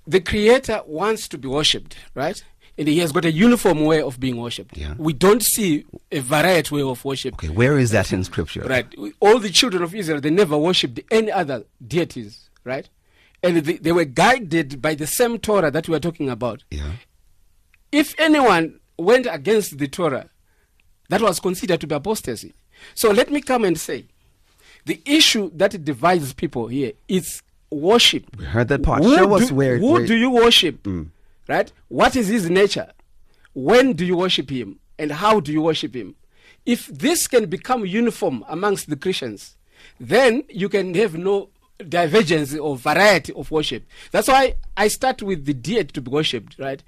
The 0.07 0.21
Creator 0.21 0.83
wants 0.87 1.29
to 1.29 1.39
be 1.39 1.49
worshipped, 1.49 1.97
right? 2.15 2.43
And 2.79 2.89
He 2.89 2.99
has 2.99 3.13
got 3.13 3.25
a 3.25 3.31
uniform 3.31 3.85
way 3.85 4.03
of 4.03 4.19
being 4.19 4.37
worshipped. 4.37 4.77
Yeah. 4.77 4.95
We 4.99 5.13
don't 5.13 5.43
see 5.43 5.85
a 6.11 6.21
variety 6.21 6.75
way 6.75 6.83
of 6.83 7.05
worship. 7.05 7.35
Okay, 7.35 7.49
where 7.49 7.79
is 7.79 7.91
that 7.91 8.13
in 8.13 8.25
scripture? 8.25 8.63
Right. 8.63 8.87
All 9.21 9.39
the 9.39 9.51
children 9.51 9.83
of 9.83 9.95
Israel, 9.95 10.21
they 10.21 10.31
never 10.31 10.57
worshipped 10.57 11.01
any 11.11 11.31
other 11.31 11.65
deities, 11.87 12.51
right? 12.65 12.89
And 13.43 13.59
they, 13.59 13.77
they 13.77 13.93
were 13.93 14.05
guided 14.05 14.81
by 14.81 14.95
the 14.95 15.07
same 15.07 15.39
Torah 15.39 15.71
that 15.71 15.89
we 15.89 15.97
are 15.97 16.01
talking 16.01 16.31
about. 16.31 16.65
Yeah. 16.71 16.93
If 17.91 18.15
anyone 18.19 18.81
went 18.99 19.27
against 19.31 19.79
the 19.79 19.89
Torah, 19.89 20.31
that 21.09 21.21
was 21.21 21.41
considered 21.41 21.81
to 21.81 21.87
be 21.87 21.95
apostasy. 21.95 22.55
So 22.95 23.11
let 23.11 23.31
me 23.31 23.43
come 23.43 23.65
and 23.65 23.79
say 23.79 24.07
the 24.87 25.01
issue 25.05 25.51
that 25.55 25.85
divides 25.85 26.33
people 26.33 26.69
here 26.69 26.93
is 27.07 27.43
worship. 27.73 28.37
We 28.37 28.45
heard 28.45 28.69
that 28.69 28.83
part. 28.83 29.03
Who 29.03 29.17
Show 29.17 29.35
us 29.35 29.49
do, 29.49 29.55
where. 29.55 29.79
Who 29.79 29.93
where- 29.93 30.07
do 30.07 30.15
you 30.17 30.31
worship? 30.31 30.83
Mm. 30.85 31.09
Right? 31.49 31.73
What 31.89 32.17
is 32.17 32.29
his 32.29 32.49
nature? 32.49 32.93
When 33.55 33.93
do 33.95 34.05
you 34.05 34.17
worship 34.17 34.51
him? 34.51 34.79
And 34.99 35.11
how 35.13 35.41
do 35.41 35.53
you 35.53 35.63
worship 35.63 35.95
him? 35.95 36.15
If 36.65 36.87
this 36.87 37.27
can 37.27 37.47
become 37.47 37.85
uniform 37.85 38.45
amongst 38.49 38.89
the 38.89 38.97
Christians, 38.97 39.57
then 39.99 40.45
you 40.49 40.69
can 40.69 40.95
have 40.95 41.17
no 41.17 41.51
divergence 41.89 42.55
or 42.55 42.77
variety 42.77 43.33
of 43.35 43.51
worship. 43.51 43.85
That's 44.11 44.29
why 44.29 44.55
I 44.77 44.89
start 44.89 45.23
with 45.23 45.45
the 45.45 45.55
deity 45.55 45.93
to 45.93 46.01
be 46.01 46.11
worshipped, 46.11 46.59
right? 46.59 46.83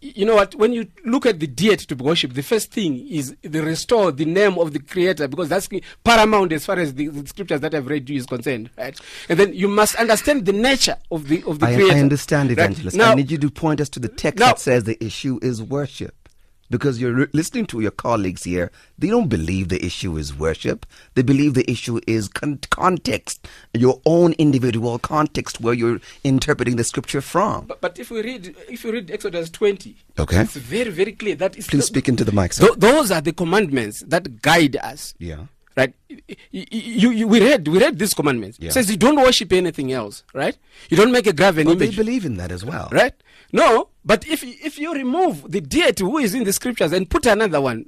You 0.00 0.24
know 0.24 0.34
what? 0.36 0.54
When 0.54 0.72
you 0.72 0.86
look 1.04 1.26
at 1.26 1.40
the 1.40 1.46
deity 1.46 1.84
to 1.86 1.96
be 1.96 2.04
worshipped, 2.04 2.34
the 2.34 2.42
first 2.42 2.72
thing 2.72 3.06
is 3.08 3.36
the 3.42 3.60
restore 3.62 4.12
the 4.12 4.24
name 4.24 4.58
of 4.58 4.72
the 4.72 4.78
Creator 4.78 5.28
because 5.28 5.48
that's 5.48 5.68
paramount 6.04 6.52
as 6.52 6.64
far 6.64 6.78
as 6.78 6.94
the, 6.94 7.08
the 7.08 7.26
scriptures 7.26 7.60
that 7.60 7.74
I've 7.74 7.86
read 7.86 8.08
you 8.08 8.16
is 8.16 8.26
concerned, 8.26 8.70
right? 8.78 8.98
And 9.28 9.38
then 9.38 9.52
you 9.52 9.68
must 9.68 9.94
understand 9.96 10.46
the 10.46 10.52
nature 10.52 10.96
of 11.10 11.28
the 11.28 11.42
of 11.44 11.58
the 11.58 11.66
I, 11.66 11.74
Creator. 11.74 11.96
I 11.96 12.00
understand, 12.00 12.48
right? 12.50 12.58
evangelist. 12.58 12.96
Now, 12.96 13.12
I 13.12 13.14
need 13.14 13.30
you 13.30 13.38
to 13.38 13.50
point 13.50 13.80
us 13.80 13.88
to 13.90 14.00
the 14.00 14.08
text 14.08 14.38
Now- 14.40 14.48
that 14.48 14.58
says 14.60 14.84
the 14.84 15.02
issue 15.04 15.38
is 15.42 15.62
worship. 15.62 16.23
Because 16.70 17.00
you're 17.00 17.12
re- 17.12 17.26
listening 17.32 17.66
to 17.66 17.80
your 17.80 17.90
colleagues 17.90 18.44
here, 18.44 18.70
they 18.98 19.08
don't 19.08 19.28
believe 19.28 19.68
the 19.68 19.84
issue 19.84 20.16
is 20.16 20.34
worship. 20.36 20.86
They 21.14 21.22
believe 21.22 21.54
the 21.54 21.70
issue 21.70 22.00
is 22.06 22.26
con- 22.28 22.60
context, 22.70 23.46
your 23.74 24.00
own 24.06 24.32
individual 24.34 24.98
context 24.98 25.60
where 25.60 25.74
you're 25.74 26.00
interpreting 26.24 26.76
the 26.76 26.84
scripture 26.84 27.20
from. 27.20 27.66
But, 27.66 27.80
but 27.80 27.98
if 27.98 28.10
we 28.10 28.22
read 28.22 28.56
if 28.68 28.82
you 28.84 28.92
read 28.92 29.10
Exodus 29.10 29.50
20, 29.50 29.94
Okay. 30.18 30.40
it's 30.40 30.56
very 30.56 30.90
very 30.90 31.12
clear 31.12 31.34
that 31.36 31.56
is 31.56 31.66
Please 31.66 31.84
speak 31.86 32.08
into 32.08 32.24
the 32.24 32.32
mic, 32.32 32.52
sir. 32.54 32.66
Th- 32.66 32.78
those 32.78 33.10
are 33.10 33.20
the 33.20 33.32
commandments 33.32 34.00
that 34.08 34.40
guide 34.42 34.76
us. 34.76 35.14
Yeah. 35.18 35.46
Right. 35.76 35.92
Y- 36.08 36.16
y- 36.52 36.66
You, 36.70 37.10
you, 37.10 37.26
we 37.28 37.40
read 37.40 37.66
we 37.68 37.78
read 37.78 37.98
these 37.98 38.14
commandments. 38.14 38.58
Yeah. 38.60 38.68
It 38.68 38.72
says 38.74 38.88
you 38.90 38.96
don't 38.96 39.16
worship 39.16 39.52
anything 39.52 39.92
else. 39.92 40.22
Right. 40.32 40.56
You 40.88 40.96
don't 40.96 41.10
make 41.12 41.26
a 41.26 41.32
graven 41.32 41.66
But 41.66 41.78
they 41.80 41.90
believe 41.90 42.24
in 42.24 42.36
that 42.36 42.52
as 42.52 42.64
well. 42.64 42.88
Right. 42.92 43.12
No. 43.54 43.88
But 44.04 44.26
if 44.26 44.42
if 44.42 44.78
you 44.78 44.92
remove 44.92 45.50
the 45.50 45.60
deity 45.60 46.02
who 46.04 46.18
is 46.18 46.34
in 46.34 46.44
the 46.44 46.52
scriptures 46.52 46.92
and 46.92 47.08
put 47.08 47.24
another 47.24 47.60
one, 47.60 47.86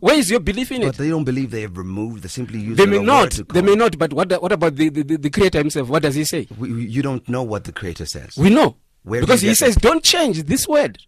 where 0.00 0.16
is 0.18 0.30
your 0.30 0.40
belief 0.40 0.70
in 0.72 0.80
But 0.82 0.86
it? 0.88 0.90
But 0.90 0.96
they 0.98 1.08
don't 1.08 1.24
believe 1.24 1.50
they 1.52 1.62
have 1.62 1.78
removed. 1.78 2.22
They 2.24 2.28
simply 2.28 2.58
use 2.58 2.76
They 2.76 2.84
the 2.84 2.90
may 2.90 2.98
word 2.98 3.06
not. 3.06 3.30
to 3.32 3.44
They 3.44 3.62
may 3.62 3.74
not. 3.76 3.96
But 3.98 4.12
what 4.12 4.30
what 4.42 4.52
about 4.52 4.74
the, 4.76 4.88
the, 4.90 5.02
the, 5.04 5.16
the 5.16 5.30
creator 5.30 5.58
himself? 5.58 5.88
What 5.88 6.02
does 6.02 6.16
he 6.16 6.24
say? 6.24 6.48
We, 6.58 6.72
we- 6.72 6.86
you 6.86 7.02
don't 7.02 7.26
know 7.28 7.42
what 7.44 7.64
the 7.64 7.72
creator 7.72 8.04
says. 8.04 8.36
We 8.36 8.50
know. 8.50 8.76
Where 9.04 9.20
because 9.20 9.42
he 9.42 9.54
says, 9.54 9.74
that? 9.76 9.82
don't 9.84 10.02
change 10.02 10.42
this 10.42 10.66
word. 10.66 10.98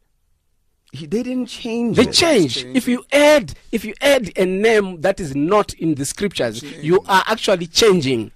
He, 0.92 1.04
they 1.06 1.24
didn't 1.24 1.46
change 1.46 1.96
They 1.96 2.04
it. 2.04 2.12
change. 2.12 2.64
If 2.64 2.87
you 2.87 3.04
add, 3.12 3.54
if 3.72 3.84
you 3.84 3.92
add 4.00 4.30
a 4.38 4.46
name 4.46 5.00
that 5.00 5.18
is 5.20 5.34
not 5.34 5.74
in 5.74 5.96
the 5.96 6.04
scriptures, 6.06 6.62
you 6.62 7.02
are 7.08 7.24
actually 7.26 7.66
changing. 7.66 8.30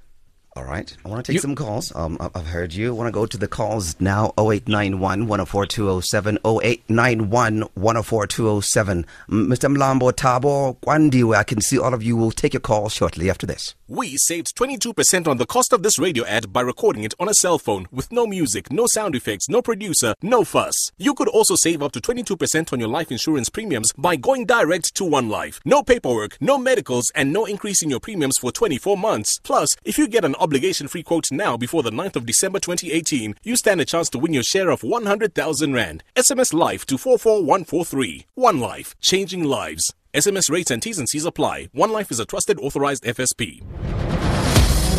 All 0.55 0.65
right. 0.65 0.95
I 1.03 1.09
want 1.09 1.25
to 1.25 1.33
take 1.33 1.41
some 1.41 1.55
calls. 1.55 1.95
Um, 1.97 2.19
I- 2.21 2.29
I've 2.35 2.47
heard 2.49 2.75
you. 2.75 2.88
I 2.88 2.93
want 2.93 3.09
to 3.09 3.12
go 3.12 3.25
to 3.25 3.38
the 3.38 3.49
calls 3.49 3.97
now 3.99 4.35
0891 4.38 5.27
104 5.27 5.65
207 5.67 6.38
0891 6.45 7.69
104 7.75 8.27
207. 8.27 9.07
Mr. 9.31 9.75
Mlambo 9.75 10.12
Tabo 10.12 10.77
Kwandiwe, 10.85 11.35
I 11.37 11.45
can 11.45 11.62
see 11.62 11.79
all 11.79 11.95
of 11.95 12.03
you 12.03 12.17
will 12.19 12.31
take 12.33 12.53
your 12.53 12.61
call 12.61 12.91
shortly 12.91 13.31
after 13.31 13.47
this. 13.47 13.75
We 13.88 14.17
saved 14.19 14.55
22% 14.57 15.27
on 15.27 15.38
the 15.38 15.47
cost 15.47 15.73
of 15.73 15.83
this 15.83 15.99
radio 15.99 16.25
ad 16.27 16.53
by 16.53 16.61
recording 16.61 17.05
it 17.05 17.15
on 17.19 17.29
a 17.29 17.35
cell 17.35 17.59
phone 17.59 17.87
with 17.91 18.12
no 18.12 18.27
music, 18.27 18.71
no 18.71 18.87
sound 18.87 19.15
effects, 19.15 19.48
no 19.48 19.63
producer, 19.63 20.15
no 20.23 20.44
fuss. 20.44 20.92
You 20.98 21.15
could 21.15 21.29
also 21.29 21.57
save 21.57 21.83
up 21.83 21.92
to 21.92 22.00
22% 22.00 22.73
on 22.73 22.79
your 22.81 22.88
life 22.88 23.11
insurance 23.11 23.48
premiums 23.48 23.92
by 23.96 24.17
going 24.17 24.44
direct 24.46 24.94
to 24.96 25.05
One 25.05 25.29
Life. 25.31 25.61
No 25.65 25.83
paperwork, 25.83 26.37
no 26.40 26.59
medicals, 26.59 27.11
and 27.15 27.33
no 27.33 27.44
increase 27.46 27.83
in 27.83 27.88
your 27.90 28.00
premiums 28.00 28.37
for 28.38 28.53
24 28.53 28.96
months. 28.98 29.38
Plus, 29.42 29.77
if 29.85 29.96
you 29.98 30.09
get 30.09 30.25
an 30.25 30.35
obligation 30.43 30.88
free 30.88 31.05
quote 31.05 31.31
now 31.31 31.57
before 31.57 31.85
the 31.85 31.93
9th 31.93 32.17
of 32.17 32.27
December 32.27 32.59
2018. 32.59 33.37
You 33.45 33.55
stand 33.55 33.81
a 33.81 33.85
chance 33.85 34.11
to 34.11 34.19
win 34.19 34.35
your 34.35 34.43
share 34.43 34.71
of 34.71 34.83
100,000 34.83 35.73
Rand. 35.73 36.03
SMS 36.17 36.53
Life 36.53 36.85
to 36.87 36.99
44143. 36.99 38.27
One 38.35 38.59
Life, 38.59 38.97
changing 39.01 39.45
lives. 39.45 39.95
SMS 40.13 40.51
rates 40.51 40.73
and 40.73 40.83
T's 40.83 40.99
and 40.99 41.09
C's 41.09 41.25
apply. 41.25 41.69
One 41.73 41.93
Life 41.93 42.11
is 42.11 42.19
a 42.19 42.27
trusted 42.27 42.59
authorized 42.59 43.05
FSP. 43.05 43.63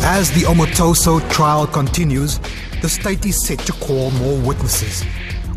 As 0.02 0.30
the 0.32 0.46
Omotoso 0.46 1.20
trial 1.30 1.66
continues, 1.66 2.38
the 2.80 2.88
state 2.88 3.24
is 3.26 3.46
set 3.46 3.58
to 3.60 3.72
call 3.72 4.10
more 4.12 4.40
witnesses. 4.40 5.04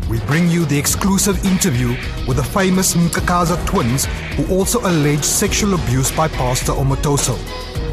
We 0.08 0.20
bring 0.20 0.48
you 0.48 0.64
the 0.64 0.78
exclusive 0.78 1.42
interview 1.44 1.96
with 2.26 2.36
the 2.36 2.44
famous 2.44 2.94
Mkakaza 2.94 3.64
twins 3.66 4.06
who 4.36 4.54
also 4.54 4.80
allege 4.80 5.24
sexual 5.24 5.74
abuse 5.74 6.10
by 6.10 6.28
Pastor 6.28 6.72
Omotoso. 6.72 7.36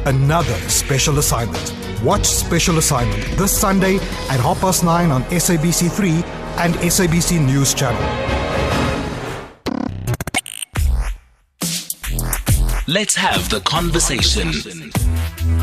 Another 0.06 0.54
special 0.70 1.18
assignment. 1.18 1.74
Watch 2.04 2.28
Special 2.28 2.78
Assignment 2.78 3.24
this 3.40 3.52
Sunday 3.60 3.96
at 3.96 4.40
half 4.40 4.62
past 4.62 4.84
nine 4.84 5.10
on 5.10 5.24
SABC3 5.24 6.24
and 6.58 6.76
SABC 6.76 7.44
News 7.44 7.74
Channel. 7.74 8.00
Let's 12.88 13.16
have 13.16 13.50
the 13.50 13.62
conversation. 13.62 14.50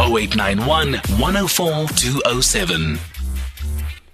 0891 0.01 0.95
104 1.21 1.87
207. 1.89 2.99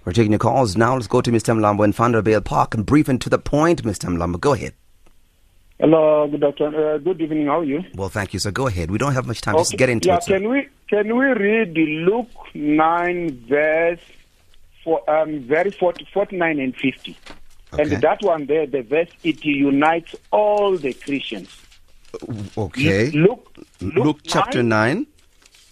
We're 0.04 0.12
taking 0.12 0.32
your 0.32 0.38
calls 0.38 0.76
now. 0.76 0.92
Let's 0.94 1.06
go 1.06 1.22
to 1.22 1.30
Mr. 1.30 1.56
Mlambo 1.56 1.84
in 1.84 1.94
Vanderbijlpark 1.94 2.74
and 2.74 2.84
brief 2.84 3.08
and 3.08 3.18
to 3.22 3.30
the 3.30 3.38
point. 3.38 3.82
Mr. 3.82 4.14
Mlambo, 4.14 4.38
go 4.38 4.52
ahead. 4.52 4.74
Hello, 5.80 6.26
good 6.26 6.42
afternoon. 6.42 6.74
Uh, 6.74 6.98
good 6.98 7.20
evening. 7.20 7.46
How 7.46 7.60
are 7.60 7.64
you? 7.64 7.84
Well, 7.94 8.08
thank 8.08 8.32
you, 8.32 8.40
So 8.40 8.50
Go 8.50 8.66
ahead. 8.66 8.90
We 8.90 8.98
don't 8.98 9.14
have 9.14 9.26
much 9.26 9.40
time. 9.40 9.56
Just 9.56 9.76
get 9.76 9.88
into 9.88 10.08
yeah, 10.08 10.16
it, 10.16 10.24
sir. 10.24 10.38
can 10.38 10.48
we 10.48 10.68
can 10.88 11.16
we 11.16 11.26
read 11.26 11.72
Luke 11.76 12.30
nine 12.52 13.30
verse 13.46 14.00
for 14.82 15.08
um 15.08 15.40
verse 15.46 15.76
40, 15.76 16.08
49 16.12 16.58
and 16.58 16.74
fifty? 16.74 17.16
Okay. 17.72 17.82
And 17.82 18.02
that 18.02 18.22
one 18.22 18.46
there, 18.46 18.66
the 18.66 18.82
verse 18.82 19.08
it 19.22 19.44
unites 19.44 20.16
all 20.32 20.76
the 20.76 20.94
Christians. 20.94 21.48
Okay. 22.56 23.10
Luke 23.12 23.52
Luke, 23.80 24.20
chapter 24.24 24.62
9, 24.62 25.06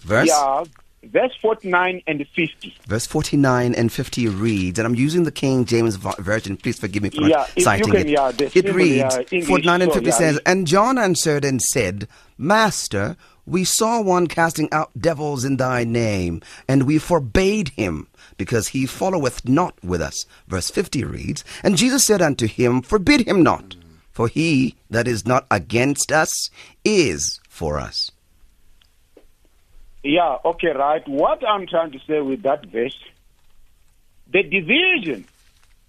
verse? 0.01 0.27
Yeah, 0.29 0.63
verse 1.11 1.31
forty 1.41 1.69
nine 1.69 2.01
and 2.07 2.25
fifty. 2.35 2.75
Verse 2.87 3.05
49 3.07 3.75
and 3.75 3.91
50 3.91 4.27
reads, 4.27 4.79
and 4.79 4.85
I'm 4.85 4.95
using 4.95 5.23
the 5.23 5.31
King 5.31 5.65
James 5.65 5.95
Version. 5.95 6.57
Please 6.57 6.79
forgive 6.79 7.03
me 7.03 7.09
for 7.09 7.21
Yeah, 7.21 7.37
not 7.37 7.49
if 7.49 7.57
you 7.57 7.63
citing 7.63 7.91
can, 7.91 8.01
it. 8.01 8.09
yeah, 8.09 8.31
it 8.37 8.73
reads, 8.73 9.15
yeah, 9.15 9.21
English, 9.31 9.47
49 9.47 9.81
and 9.81 9.91
so, 9.91 9.95
50 9.95 10.09
yeah. 10.09 10.15
says, 10.15 10.39
And 10.45 10.67
John 10.67 10.97
answered 10.97 11.43
and 11.45 11.61
said, 11.61 12.07
Master, 12.37 13.17
we 13.45 13.63
saw 13.63 14.01
one 14.01 14.27
casting 14.27 14.69
out 14.71 14.91
devils 14.99 15.43
in 15.45 15.57
thy 15.57 15.83
name, 15.83 16.41
and 16.67 16.83
we 16.83 16.97
forbade 16.97 17.69
him, 17.69 18.07
because 18.37 18.69
he 18.69 18.85
followeth 18.85 19.47
not 19.47 19.81
with 19.83 20.01
us. 20.01 20.25
Verse 20.47 20.69
50 20.69 21.03
reads, 21.03 21.43
And 21.63 21.77
Jesus 21.77 22.03
said 22.03 22.21
unto 22.21 22.47
him, 22.47 22.81
Forbid 22.81 23.27
him 23.27 23.41
not, 23.43 23.75
for 24.11 24.27
he 24.27 24.75
that 24.89 25.07
is 25.07 25.25
not 25.25 25.45
against 25.51 26.11
us 26.11 26.49
is 26.83 27.39
for 27.49 27.79
us. 27.79 28.11
Yeah, 30.03 30.37
okay, 30.45 30.69
right. 30.69 31.07
What 31.07 31.45
I'm 31.47 31.67
trying 31.67 31.91
to 31.91 31.99
say 32.07 32.21
with 32.21 32.43
that 32.43 32.65
verse, 32.65 32.97
the 34.31 34.43
division, 34.43 35.25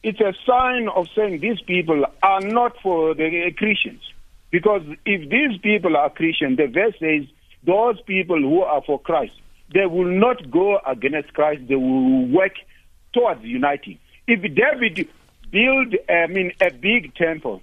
it's 0.02 0.20
a 0.20 0.32
sign 0.46 0.88
of 0.88 1.08
saying 1.14 1.40
these 1.40 1.60
people 1.60 2.04
are 2.22 2.40
not 2.40 2.76
for 2.82 3.14
the 3.14 3.52
Christians. 3.56 4.02
Because 4.50 4.82
if 5.04 5.28
these 5.28 5.58
people 5.60 5.96
are 5.96 6.10
Christian, 6.10 6.56
the 6.56 6.66
verse 6.66 6.94
says 6.98 7.28
those 7.64 8.00
people 8.02 8.40
who 8.40 8.62
are 8.62 8.82
for 8.82 8.98
Christ, 8.98 9.34
they 9.72 9.86
will 9.86 10.10
not 10.10 10.50
go 10.50 10.78
against 10.86 11.34
Christ, 11.34 11.62
they 11.68 11.74
will 11.74 12.26
work 12.26 12.52
towards 13.12 13.42
uniting. 13.42 13.98
If 14.26 14.42
David 14.42 15.08
built, 15.50 15.94
I 16.08 16.26
mean, 16.28 16.52
a 16.60 16.70
big 16.70 17.14
temple, 17.14 17.62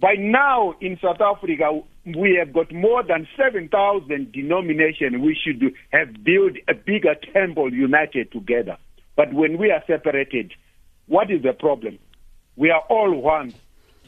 by 0.00 0.14
now 0.14 0.74
in 0.80 0.98
South 1.00 1.20
Africa, 1.20 1.80
we 2.16 2.36
have 2.38 2.52
got 2.52 2.72
more 2.72 3.02
than 3.02 3.26
7,000 3.36 4.32
denominations. 4.32 5.16
We 5.20 5.34
should 5.42 5.74
have 5.92 6.22
built 6.24 6.52
a 6.68 6.74
bigger 6.74 7.14
temple 7.32 7.72
united 7.72 8.32
together. 8.32 8.76
But 9.16 9.32
when 9.32 9.58
we 9.58 9.70
are 9.70 9.82
separated, 9.86 10.52
what 11.06 11.30
is 11.30 11.42
the 11.42 11.52
problem? 11.52 11.98
We 12.56 12.70
are 12.70 12.82
all 12.88 13.14
one. 13.14 13.54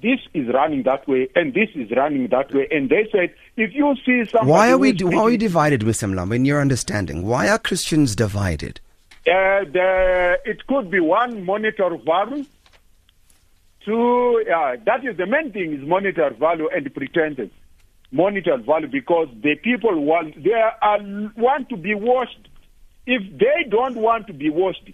This 0.03 0.20
is 0.32 0.48
running 0.48 0.84
that 0.84 1.07
way, 1.07 1.28
and 1.34 1.53
this 1.53 1.68
is 1.74 1.90
running 1.90 2.28
that 2.28 2.55
way. 2.55 2.66
And 2.70 2.88
they 2.88 3.07
said, 3.12 3.34
if 3.57 3.74
you 3.74 3.94
see 4.07 4.24
somebody 4.30 4.51
Why 4.51 4.70
are 4.70 4.78
we, 4.78 4.92
do, 4.92 5.09
why 5.09 5.16
are 5.16 5.24
we 5.24 5.32
speaking- 5.32 5.38
divided. 5.48 5.80
Mlambo, 5.82 6.34
in 6.34 6.44
your 6.44 6.61
understanding? 6.61 7.26
Why 7.26 7.48
are 7.48 7.59
Christians 7.59 8.16
divided? 8.16 8.80
Uh, 9.26 9.64
the, 9.70 10.38
it 10.46 10.66
could 10.66 10.90
be 10.90 11.01
one 11.01 11.44
monitor 11.44 11.90
value. 12.05 12.46
Two, 13.84 14.44
uh, 14.55 14.76
that 14.84 15.05
is 15.05 15.16
the 15.16 15.26
main 15.26 15.53
thing 15.53 15.72
is 15.72 15.86
monitor 15.86 16.30
value 16.38 16.68
and 16.74 16.92
pretenses. 16.94 17.51
Monitor 18.12 18.56
value 18.58 18.88
because 18.88 19.28
the 19.42 19.54
people 19.62 20.04
want 20.04 20.34
they 20.42 20.52
are 20.52 20.98
want 21.36 21.68
to 21.68 21.76
be 21.76 21.94
washed. 21.94 22.48
If 23.06 23.22
they 23.38 23.68
don't 23.68 23.96
want 23.96 24.26
to 24.26 24.32
be 24.32 24.50
washed, 24.50 24.90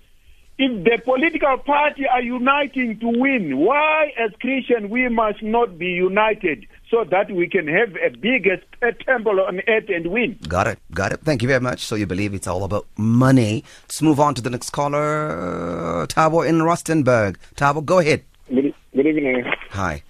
if 0.58 0.84
the 0.84 0.98
political 1.04 1.58
party 1.58 2.04
are 2.10 2.22
uniting 2.22 2.98
to 3.00 3.08
win, 3.08 3.58
why 3.58 4.12
as 4.18 4.30
Christian 4.40 4.88
we 4.88 5.08
must 5.08 5.42
not 5.42 5.78
be 5.78 5.86
united 5.86 6.66
so 6.90 7.04
that 7.10 7.30
we 7.30 7.46
can 7.48 7.66
have 7.68 7.94
a 7.96 8.10
biggest 8.16 8.64
uh, 8.82 8.92
temple 9.04 9.40
on 9.40 9.60
earth 9.68 9.88
and 9.88 10.06
win? 10.06 10.38
Got 10.48 10.66
it. 10.68 10.78
Got 10.92 11.12
it. 11.12 11.20
Thank 11.20 11.42
you 11.42 11.48
very 11.48 11.60
much. 11.60 11.80
So 11.84 11.94
you 11.94 12.06
believe 12.06 12.32
it's 12.32 12.46
all 12.46 12.64
about 12.64 12.86
money. 12.96 13.64
Let's 13.82 14.00
move 14.00 14.18
on 14.18 14.34
to 14.34 14.40
the 14.40 14.48
next 14.50 14.70
caller, 14.70 16.06
Tabo 16.08 16.46
in 16.48 16.60
Rustenburg. 16.60 17.36
Tabo, 17.54 17.84
go 17.84 17.98
ahead. 17.98 18.24
Good, 18.48 18.72
good 18.94 19.06
evening. 19.06 19.44
Hi. 19.70 20.02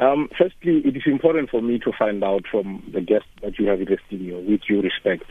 Um, 0.00 0.30
firstly, 0.36 0.78
it 0.84 0.96
is 0.96 1.02
important 1.06 1.50
for 1.50 1.60
me 1.60 1.78
to 1.80 1.92
find 1.92 2.24
out 2.24 2.46
from 2.50 2.82
the 2.92 3.02
guest 3.02 3.26
that 3.42 3.58
you 3.58 3.68
have 3.68 3.80
in 3.80 3.84
the 3.84 3.98
studio, 4.06 4.40
with 4.40 4.62
due 4.62 4.80
respect, 4.80 5.24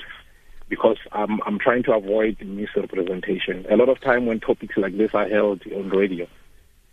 because 0.70 0.97
I'm, 1.11 1.41
I'm 1.47 1.57
trying 1.57 1.82
to 1.84 1.93
avoid 1.93 2.38
misrepresentation. 2.39 3.65
A 3.70 3.76
lot 3.76 3.89
of 3.89 3.99
time 3.99 4.28
when 4.28 4.39
topics 4.39 4.78
like 4.78 4.95
this 4.95 5.09
are 5.15 5.28
held 5.28 5.63
on 5.76 5.89
radio, 5.89 6.28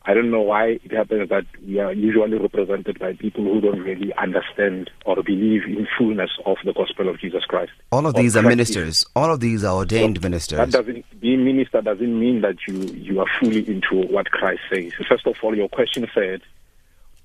I 0.08 0.14
don't 0.14 0.30
know 0.30 0.40
why 0.40 0.78
it 0.84 0.92
happens 0.92 1.28
that 1.30 1.44
we 1.66 1.80
are 1.80 1.92
usually 1.92 2.38
represented 2.38 2.98
by 2.98 3.12
people 3.14 3.42
who 3.44 3.60
don't 3.60 3.80
really 3.80 4.14
understand 4.14 4.88
or 5.04 5.16
believe 5.16 5.64
in 5.64 5.86
fullness 5.98 6.30
of 6.46 6.56
the 6.64 6.72
gospel 6.72 7.08
of 7.08 7.18
Jesus 7.20 7.44
Christ. 7.44 7.72
All 7.90 8.06
of 8.06 8.14
these 8.14 8.36
are 8.36 8.42
ministers. 8.42 9.04
All 9.16 9.32
of 9.32 9.40
these 9.40 9.64
are 9.64 9.74
ordained 9.74 10.16
That 10.16 10.22
ministers. 10.22 10.70
doesn't 10.70 11.20
being 11.20 11.44
minister 11.44 11.82
doesn't 11.82 12.18
mean 12.20 12.40
that 12.42 12.56
you 12.68 12.74
you 12.94 13.20
are 13.20 13.26
fully 13.40 13.68
into 13.68 14.06
what 14.06 14.30
Christ 14.30 14.60
says. 14.72 14.92
First 15.08 15.26
of 15.26 15.36
all, 15.42 15.56
your 15.56 15.68
question 15.68 16.08
said, 16.14 16.40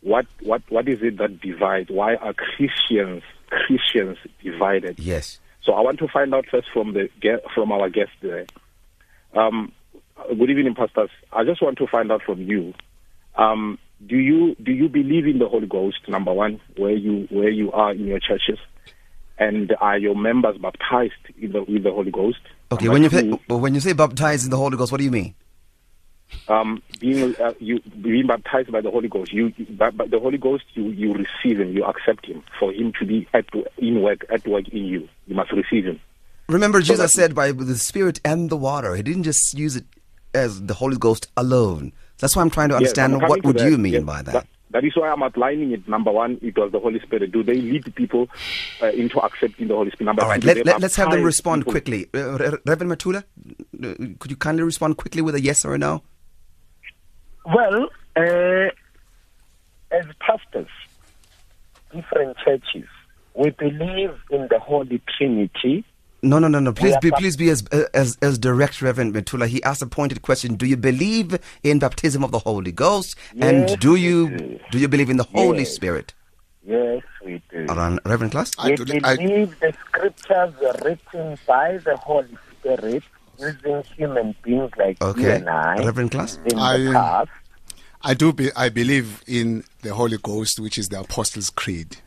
what 0.02 0.26
what 0.42 0.62
what 0.70 0.88
is 0.88 1.00
it 1.02 1.18
that 1.18 1.42
divides? 1.42 1.90
Why 1.90 2.16
are 2.16 2.34
Christians 2.34 3.24
Christians 3.50 4.18
divided? 4.44 5.00
Yes. 5.00 5.40
So 5.64 5.74
I 5.74 5.82
want 5.82 6.00
to 6.00 6.08
find 6.08 6.34
out 6.34 6.46
first 6.50 6.68
from 6.74 6.94
the 6.94 7.10
from 7.54 7.72
our 7.72 7.90
guest 7.90 8.12
there. 8.22 8.46
Um, 9.34 9.72
good 10.28 10.50
evening, 10.50 10.76
pastors. 10.76 11.10
I 11.32 11.44
just 11.44 11.62
want 11.62 11.78
to 11.78 11.88
find 11.88 12.12
out 12.12 12.24
from 12.24 12.42
you. 12.42 12.74
Um, 13.36 13.78
do 14.06 14.18
you 14.18 14.56
do 14.56 14.72
you 14.72 14.90
believe 14.90 15.28
in 15.28 15.38
the 15.40 15.48
Holy 15.48 15.68
Ghost? 15.68 16.08
Number 16.08 16.34
one, 16.34 16.60
where 16.78 16.92
you 16.92 17.28
where 17.30 17.50
you 17.50 17.72
are 17.72 17.92
in 17.92 18.08
your 18.08 18.20
churches, 18.20 18.58
and 19.38 19.76
are 19.80 20.00
your 20.00 20.16
members 20.16 20.58
baptized 20.58 21.14
in 21.40 21.52
the 21.52 21.64
with 21.64 21.84
the 21.84 21.92
Holy 21.92 22.12
Ghost? 22.12 22.40
Okay, 22.72 22.86
Number 22.86 22.94
when 22.94 23.04
you 23.04 23.10
two, 23.10 23.40
say, 23.48 23.56
when 23.56 23.76
you 23.76 23.80
say 23.82 23.94
baptized 23.94 24.46
in 24.46 24.50
the 24.50 24.58
Holy 24.58 24.78
Ghost, 24.78 24.92
what 24.92 24.98
do 24.98 25.04
you 25.04 25.12
mean? 25.12 25.36
Um, 26.48 26.82
being 27.00 27.36
uh, 27.38 27.54
you 27.60 27.80
being 28.02 28.28
baptized 28.28 28.72
by 28.72 28.82
the 28.82 28.92
Holy 28.92 29.08
Ghost, 29.08 29.32
you 29.32 29.54
by, 29.70 29.90
by 29.92 30.08
the 30.08 30.20
Holy 30.20 30.38
Ghost, 30.38 30.64
you 30.74 30.86
you 30.90 31.14
receive 31.14 31.60
him, 31.60 31.72
you 31.74 31.84
accept 31.86 32.26
him 32.26 32.44
for 32.60 32.72
him 32.74 32.92
to 33.00 33.06
be 33.06 33.28
at 33.34 33.46
in 33.78 34.02
work 34.02 34.26
at 34.30 34.46
work 34.48 34.68
in 34.70 34.86
you. 34.86 35.08
You 35.28 35.36
must 35.36 35.52
receive 35.52 35.86
him. 35.86 36.00
Remember, 36.50 36.80
So 36.80 36.86
Jesus 36.94 37.14
that- 37.14 37.22
said 37.22 37.36
by 37.36 37.52
the 37.52 37.78
Spirit 37.78 38.20
and 38.26 38.50
the 38.50 38.58
water. 38.58 38.96
He 38.96 39.04
didn't 39.04 39.24
just 39.24 39.58
use 39.58 39.76
it 39.76 39.86
as 40.34 40.64
the 40.66 40.74
Holy 40.74 40.98
Ghost 40.98 41.32
alone. 41.38 41.94
That's 42.20 42.36
why 42.36 42.42
I'm 42.42 42.50
trying 42.50 42.70
to 42.70 42.76
understand 42.76 43.16
I'm 43.16 43.22
what 43.30 43.44
would 43.44 43.58
that. 43.58 43.70
you 43.70 43.78
mean 43.78 43.94
Yes, 43.94 44.04
by 44.04 44.22
that. 44.24 44.48
That 44.72 44.86
is 44.86 44.96
why 44.96 45.10
I'm 45.10 45.22
outlining 45.22 45.72
it. 45.74 45.86
Number 45.88 46.12
one, 46.12 46.40
it 46.42 46.58
was 46.58 46.72
the 46.72 46.80
Holy 46.80 47.00
Spirit. 47.02 47.32
Do 47.34 47.44
they 47.44 47.56
lead 47.56 47.94
people 47.96 48.30
uh, 48.82 48.88
into 48.88 49.20
accepting 49.20 49.68
the 49.68 49.76
Holy 49.76 49.92
Spirit? 49.92 50.06
Number 50.06 50.24
All 50.24 50.30
right, 50.30 50.42
two, 50.42 50.48
let, 50.48 50.66
let, 50.66 50.84
us 50.84 50.96
have 50.96 51.12
them 51.12 51.24
respond 51.24 51.62
people? 51.64 51.74
quickly. 51.74 52.08
Uh, 52.14 52.58
Reverend 52.66 52.92
Methula, 52.92 53.24
uh, 53.84 54.16
could 54.20 54.32
you 54.32 54.38
kindly 54.38 54.64
respond 54.64 54.96
quickly 54.98 55.22
with 55.22 55.36
a 55.36 55.42
yes 55.42 55.66
or 55.66 55.74
a 55.76 55.78
no? 55.78 56.04
Well, 57.46 57.90
uh, 58.16 58.70
as 59.92 60.06
pastors, 60.20 60.68
different 61.94 62.38
churches, 62.38 62.88
we 63.34 63.50
believe 63.52 64.12
in 64.30 64.48
the 64.50 64.60
Holy 64.60 65.02
Trinity. 65.18 65.86
No, 66.24 66.38
no, 66.38 66.48
no, 66.48 66.60
no. 66.60 66.72
Please 66.72 66.96
be, 67.02 67.10
please 67.12 67.36
be 67.36 67.50
as, 67.50 67.66
as, 67.96 68.16
as 68.22 68.38
direct, 68.38 68.82
Reverend 68.82 69.16
Methula. 69.16 69.48
He 69.48 69.64
asked 69.64 69.82
a 69.82 69.88
pointed 69.88 70.22
question. 70.22 70.54
Do 70.56 70.68
you 70.68 70.78
believe 70.78 71.40
in 71.64 71.80
baptism 71.80 72.24
of 72.24 72.32
the 72.32 72.40
Holy 72.40 72.72
Ghost? 72.72 73.16
Yes, 73.34 73.44
and 73.44 73.80
do 73.80 73.96
you 73.96 74.30
do. 74.30 74.60
do 74.72 74.78
you 74.78 74.88
believe 74.88 75.10
in 75.10 75.18
the 75.18 75.24
Holy 75.24 75.60
Yes. 75.60 75.74
Spirit? 75.74 76.14
Yes, 76.64 77.02
we 77.26 77.42
do. 77.50 77.66
Around 77.70 78.02
Reverend 78.06 78.34
Klaas? 78.34 78.52
we 78.64 78.76
believe 78.76 79.60
the 79.60 79.74
scriptures 79.88 80.54
were 80.62 80.76
written 80.86 81.38
by 81.48 81.78
the 81.78 81.98
Holy 81.98 82.38
Spirit 82.60 83.04
using 83.42 83.84
human 83.96 84.36
beings 84.44 84.72
like 84.78 84.98
you 85.02 85.30
and 85.32 85.50
I 85.50 85.84
Reverend 85.84 86.12
Klaas? 86.12 86.40
in 86.46 86.60
I, 86.60 86.78
the 86.78 86.92
past. 86.94 87.30
I 88.04 88.14
do. 88.14 88.34
Be, 88.34 88.50
I 88.56 88.70
believe 88.70 89.24
in 89.28 89.64
the 89.82 89.94
Holy 89.94 90.18
Ghost, 90.18 90.60
which 90.60 90.78
is 90.78 90.90
the 90.90 91.00
Apostles' 91.00 91.50
Creed. 91.50 91.98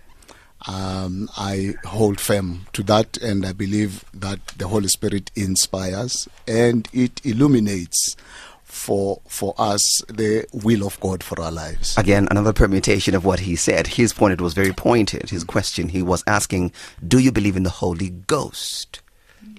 Um, 0.67 1.29
I 1.37 1.75
hold 1.85 2.21
firm 2.21 2.67
to 2.73 2.83
that, 2.85 3.19
and 3.19 3.45
I 3.45 3.53
believe 3.53 4.05
that 4.15 4.47
the 4.57 4.69
Holy 4.69 4.89
Spirit 4.89 5.31
inspires 5.37 6.27
and 6.49 6.89
it 6.93 7.21
illuminates 7.25 8.17
for 8.63 9.21
for 9.29 9.55
us 9.57 10.03
the 10.09 10.47
will 10.53 10.85
of 10.85 10.99
God 11.01 11.23
for 11.23 11.41
our 11.41 11.53
lives. 11.53 11.97
Again, 11.97 12.27
another 12.31 12.53
permutation 12.53 13.15
of 13.15 13.25
what 13.25 13.41
he 13.41 13.55
said. 13.57 13.87
His 13.87 14.13
point 14.13 14.33
it 14.33 14.41
was 14.41 14.55
very 14.55 14.73
pointed. 14.73 15.31
His 15.31 15.45
question 15.45 15.91
he 15.91 16.03
was 16.03 16.25
asking, 16.27 16.73
"Do 17.07 17.19
you 17.19 17.31
believe 17.31 17.57
in 17.57 17.63
the 17.63 17.71
Holy 17.71 18.11
Ghost, 18.11 19.01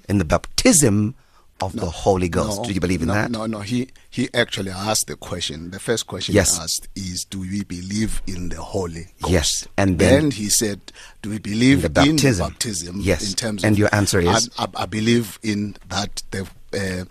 in 0.09 0.17
the 0.17 0.25
baptism 0.25 1.15
of 1.61 1.73
the 1.73 1.85
Holy 1.89 2.27
Ghost? 2.29 2.57
No, 2.61 2.65
Do 2.67 2.73
you 2.73 2.79
believe 2.79 3.01
in 3.01 3.07
no, 3.07 3.13
that?" 3.13 3.31
No, 3.31 3.45
no. 3.45 3.59
He 3.61 3.89
he 4.09 4.29
actually 4.33 4.71
asked 4.71 5.07
the 5.07 5.15
question. 5.15 5.71
The 5.71 5.79
first 5.79 6.05
question 6.07 6.35
Yes. 6.35 6.57
he 6.57 6.63
asked 6.63 6.87
is, 6.95 7.25
"Do 7.25 7.39
we 7.41 7.63
believe 7.63 8.21
in 8.27 8.49
the 8.49 8.61
Holy 8.61 9.07
Ghost?" 9.21 9.31
Yes, 9.33 9.67
and 9.77 9.97
then- 9.99 10.31
he 10.31 10.49
said, 10.49 10.79
"Do 11.21 11.29
we 11.29 11.39
believe 11.39 11.85
In 11.85 11.93
the 11.93 12.01
in 12.01 12.07
the 12.07 12.11
baptism. 12.13 12.49
baptism?" 12.49 12.99
Yes, 13.01 13.29
In 13.29 13.33
terms 13.35 13.63
and 13.63 13.73
of, 13.73 13.79
your 13.79 13.89
answer 13.93 14.19
is? 14.19 14.49
I, 14.57 14.63
I, 14.65 14.83
I 14.83 14.85
believe 14.85 15.39
in 15.43 15.75
that 15.89 16.23
the 16.31 16.41
uh, 16.73 17.05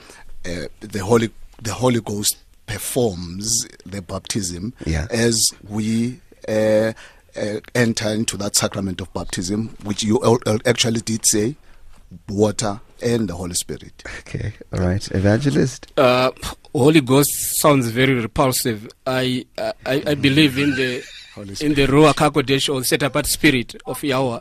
uh, 0.49 0.69
the 0.81 0.99
Holy 0.99 1.31
the 1.63 1.73
Holy 1.75 2.01
Ghost 2.01 2.37
performs 2.67 3.67
the 3.87 4.03
baptism 4.03 4.75
Yeah. 4.87 5.07
as 5.11 5.51
we. 5.69 6.21
Uh, 6.49 6.93
uh, 7.37 7.59
enter 7.75 8.11
into 8.11 8.37
that 8.37 8.55
sacrament 8.55 9.01
of 9.01 9.13
baptism, 9.13 9.77
which 9.83 10.05
you 10.05 10.23
al- 10.23 10.39
al- 10.47 10.61
actually 10.67 11.01
did 11.01 11.27
say, 11.27 11.57
water 12.29 12.81
and 13.03 13.29
the 13.29 13.35
Holy 13.35 13.55
Spirit. 13.55 14.03
Okay, 14.21 14.53
all 14.73 14.81
right, 14.81 15.11
evangelist. 15.13 15.93
Uh, 15.97 16.31
Holy 16.73 17.01
Ghost 17.01 17.31
sounds 17.61 17.89
very 17.89 18.15
repulsive. 18.15 18.89
I 19.07 19.47
I, 19.59 19.73
I 19.87 20.03
I 20.09 20.15
believe 20.15 20.59
in 20.59 20.75
the 20.75 21.03
in 21.61 21.75
the 21.75 21.87
Ruach 21.87 22.15
Hakodesh 22.15 22.73
or 22.73 22.83
set 22.85 23.03
apart 23.03 23.27
spirit 23.27 23.75
of 23.87 24.03
Yahweh. 24.03 24.41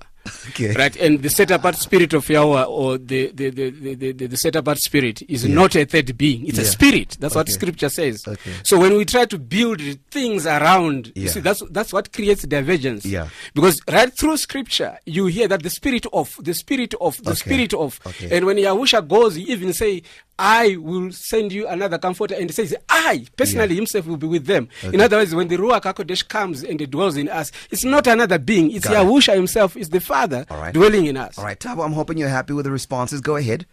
Okay. 0.49 0.74
Right, 0.78 0.95
and 0.97 1.21
the 1.21 1.30
set 1.30 1.51
apart 1.51 1.76
spirit 1.76 2.13
of 2.13 2.28
Yahweh 2.30 2.63
or 2.63 2.97
the 2.97 3.32
the 3.34 3.49
the, 3.49 3.69
the, 3.71 4.11
the, 4.13 4.28
the, 4.28 4.38
set 4.38 4.55
apart 4.55 4.78
spirit 4.78 5.21
is 5.28 5.45
Yeah. 5.45 5.53
not 5.55 5.76
a 5.76 5.86
third 5.86 6.17
being. 6.17 6.47
It's 6.47 6.57
a 6.59 6.65
spirit. 6.65 7.17
That's 7.19 7.36
what 7.36 7.49
Scripture 7.49 7.89
says. 7.89 8.24
Okay. 8.28 8.51
So 8.63 8.80
when 8.80 8.95
we 8.95 9.03
try 9.05 9.26
to 9.26 9.38
build 9.38 9.82
things 10.11 10.45
around, 10.45 11.11
you 11.15 11.28
see, 11.28 11.39
that's 11.41 11.61
that's 11.71 11.91
what 11.91 12.13
creates 12.13 12.43
divergence. 12.43 13.05
Yeah. 13.05 13.28
Because 13.53 13.82
right 13.91 14.11
through 14.17 14.38
Scripture, 14.38 14.97
you 15.05 15.26
hear 15.26 15.47
that 15.47 15.63
the 15.63 15.69
spirit 15.69 16.05
of 16.13 16.36
the 16.41 16.53
spirit 16.53 16.93
of 17.01 17.17
the 17.24 17.32
Okay. 17.32 17.39
spirit 17.39 17.74
of, 17.74 17.99
Okay. 18.05 18.36
and 18.38 18.45
when 18.45 18.57
Yahusha 18.57 19.05
goes, 19.07 19.36
he 19.36 19.43
even 19.51 19.74
say, 19.74 20.03
I 20.39 20.78
will 20.78 21.11
send 21.11 21.51
you 21.51 21.67
another 21.67 21.99
comforter. 21.99 22.34
And 22.34 22.45
he 22.49 22.53
says, 22.53 22.76
I 22.89 23.26
personally 23.38 23.76
himself 23.76 24.07
will 24.07 24.17
be 24.17 24.26
with 24.26 24.45
them. 24.47 24.67
In 24.84 24.99
other 24.99 25.17
words, 25.17 25.36
when 25.36 25.47
the 25.47 25.57
Ruach 25.57 25.84
HaKodesh 25.84 26.28
comes 26.28 26.63
and 26.63 26.80
dwells 26.89 27.17
in 27.17 27.30
us, 27.30 27.51
it's 27.69 27.84
not 27.84 28.07
another 28.07 28.39
being. 28.39 28.71
It's 28.71 28.88
Got 28.88 28.93
it. 29.05 29.07
Yahusha 29.07 29.36
himself, 29.36 29.78
is 29.78 29.89
the 29.89 29.99
Father 30.14 30.45
All 30.51 30.57
right. 30.57 30.74
dwelling 30.74 31.07
in 31.07 31.18
us. 31.18 31.38
All 31.39 31.43
right, 31.43 31.59
Tabo. 31.59 31.84
I'm 31.84 31.93
hoping 31.93 32.18
you're 32.18 32.30
happy 32.30 32.53
with 32.53 32.66
the 32.66 32.72
responses. 32.72 33.20
Go 33.20 33.36
ahead. 33.36 33.66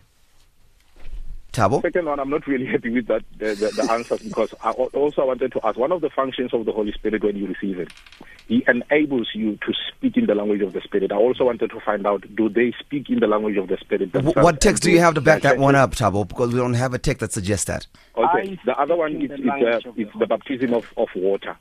Tabo. 1.53 1.82
Second 1.82 2.07
one, 2.07 2.18
I'm 2.20 2.30
not 2.30 2.47
really 2.47 2.64
happy 2.64 2.91
with 2.91 3.09
that 3.09 3.22
the, 3.36 3.55
the, 3.57 3.68
the 3.82 3.91
answers 3.93 4.20
because 4.20 4.55
I 4.62 4.70
also 4.70 5.26
wanted 5.26 5.53
to 5.53 5.61
ask 5.66 5.76
one 5.76 5.91
of 5.93 6.01
the 6.01 6.09
functions 6.09 6.55
of 6.55 6.64
the 6.64 6.72
Holy 6.72 6.93
Spirit 6.93 7.24
when 7.24 7.36
you 7.36 7.49
receive 7.49 7.78
it, 7.80 7.93
He 8.47 8.64
enables 8.68 9.30
you 9.34 9.57
to 9.57 9.74
speak 9.88 10.16
in 10.16 10.26
the 10.26 10.34
language 10.34 10.62
of 10.62 10.72
the 10.72 10.80
Spirit. 10.80 11.11
I 11.12 11.16
also 11.16 11.45
wanted 11.45 11.70
to 11.72 11.80
find 11.80 12.07
out 12.07 12.24
do 12.36 12.49
they 12.49 12.72
speak 12.78 13.11
in 13.11 13.18
the 13.20 13.26
language 13.26 13.57
of 13.57 13.66
the 13.68 13.76
Spirit? 13.78 14.12
W- 14.12 14.32
what 14.34 14.61
text 14.61 14.82
do 14.84 14.91
you 14.93 15.01
have 15.01 15.14
to 15.14 15.20
back 15.20 15.43
that 15.43 15.59
one 15.59 15.74
up, 15.74 15.95
Tabo? 15.95 16.26
Because 16.26 16.53
we 16.53 16.61
don't 16.61 16.74
have 16.74 16.95
a 16.95 16.99
text 16.99 17.20
that 17.20 17.32
suggests 17.32 17.64
that. 17.66 17.86
Okay. 18.16 18.59
The 18.64 18.78
other 18.80 18.97
one 18.97 19.20
is 19.20 19.30
it's, 19.32 19.86
uh, 19.86 19.91
it's 19.97 20.12
the 20.18 20.26
baptism 20.26 20.72
of, 20.72 20.86
of 20.97 21.09
water. 21.16 21.57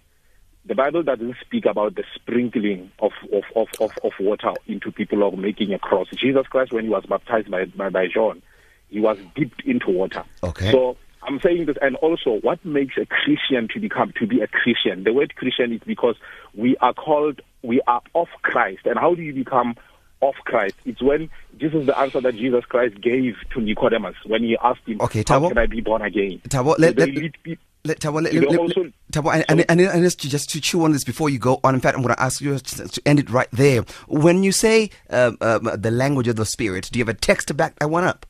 The 0.69 0.75
Bible 0.75 1.01
doesn't 1.01 1.35
speak 1.41 1.65
about 1.65 1.95
the 1.95 2.03
sprinkling 2.13 2.91
of, 2.99 3.11
of, 3.33 3.43
of, 3.55 3.67
of, 3.81 3.91
of 4.03 4.11
water 4.19 4.53
into 4.67 4.91
people 4.91 5.23
or 5.23 5.35
making 5.35 5.73
a 5.73 5.79
cross. 5.79 6.07
Jesus 6.15 6.45
Christ, 6.45 6.71
when 6.71 6.83
he 6.83 6.89
was 6.91 7.03
baptized 7.07 7.49
by, 7.49 7.65
by, 7.65 7.89
by 7.89 8.05
John, 8.07 8.43
he 8.87 8.99
was 8.99 9.17
dipped 9.35 9.63
into 9.65 9.89
water. 9.89 10.23
Okay. 10.43 10.71
So 10.71 10.95
I'm 11.23 11.39
saying 11.41 11.65
this, 11.65 11.77
and 11.81 11.95
also 11.97 12.39
what 12.41 12.63
makes 12.63 12.97
a 12.97 13.07
Christian 13.07 13.67
to 13.73 13.79
become 13.79 14.13
to 14.19 14.27
be 14.27 14.41
a 14.41 14.47
Christian? 14.47 15.03
The 15.05 15.11
word 15.11 15.35
Christian 15.35 15.73
is 15.73 15.81
because 15.87 16.17
we 16.53 16.77
are 16.77 16.93
called, 16.93 17.41
we 17.63 17.81
are 17.87 18.03
of 18.13 18.27
Christ. 18.43 18.85
And 18.85 18.99
how 18.99 19.15
do 19.15 19.23
you 19.23 19.33
become 19.33 19.75
of 20.21 20.35
Christ? 20.45 20.75
It's 20.85 21.01
when 21.01 21.31
this 21.59 21.73
is 21.73 21.87
the 21.87 21.97
answer 21.97 22.21
that 22.21 22.35
Jesus 22.35 22.63
Christ 22.65 23.01
gave 23.01 23.35
to 23.55 23.59
Nicodemus 23.59 24.15
when 24.27 24.43
he 24.43 24.55
asked 24.63 24.85
him, 24.85 25.01
Okay, 25.01 25.23
"How 25.27 25.39
Tabo. 25.39 25.47
can 25.49 25.57
I 25.57 25.65
be 25.65 25.81
born 25.81 26.03
again?" 26.03 26.41
Tabo, 26.47 26.75
So 26.75 26.81
let, 26.81 26.95
they 26.95 27.11
let, 27.11 27.57
let, 27.85 27.99
Tabo, 27.99 28.21
let, 28.21 28.33
let, 28.33 28.51
let- 28.51 28.93
Tabo, 29.11 29.33
and, 29.33 29.45
and, 29.47 29.65
and, 29.69 29.81
and 29.81 30.03
just, 30.03 30.21
to, 30.21 30.29
just 30.29 30.49
to 30.51 30.61
chew 30.61 30.83
on 30.83 30.91
this 30.91 31.03
before 31.03 31.29
you 31.29 31.39
go 31.39 31.59
on, 31.63 31.73
in 31.73 31.81
fact, 31.81 31.95
I'm 31.95 32.03
going 32.03 32.13
to 32.13 32.21
ask 32.21 32.41
you 32.41 32.57
to 32.59 33.01
end 33.05 33.19
it 33.19 33.29
right 33.29 33.47
there. 33.51 33.83
When 34.07 34.43
you 34.43 34.51
say 34.51 34.89
um, 35.09 35.37
um, 35.41 35.69
the 35.75 35.91
language 35.91 36.27
of 36.27 36.35
the 36.35 36.45
Spirit, 36.45 36.89
do 36.91 36.99
you 36.99 37.05
have 37.05 37.15
a 37.15 37.17
text 37.17 37.47
to 37.47 37.53
back 37.53 37.79
that 37.79 37.89
one 37.89 38.03
up? 38.03 38.25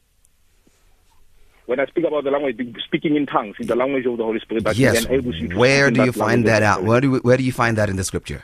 When 1.66 1.80
I 1.80 1.86
speak 1.86 2.06
about 2.06 2.24
the 2.24 2.32
language, 2.32 2.78
speaking 2.84 3.16
in 3.16 3.26
tongues, 3.26 3.56
is 3.60 3.68
the 3.68 3.76
language 3.76 4.06
of 4.06 4.18
the 4.18 4.24
Holy 4.24 4.39
Spirit 4.39 4.64
that 4.64 4.76
yes. 4.76 5.06
enables 5.06 5.36
you 5.36 5.50
to 5.50 5.58
Where 5.58 5.91
do 5.91 6.00
you 6.02 6.12
that 6.12 6.20
find 6.20 6.45
that 6.47 6.64
out? 6.64 6.84
Where 6.84 7.02
do, 7.02 7.12
we, 7.12 7.20
where 7.20 7.38
do 7.38 7.43
you 7.43 7.52
find 7.52 7.78
that 7.78 7.89
in 7.89 7.95
the 7.95 8.04
scripture? 8.04 8.43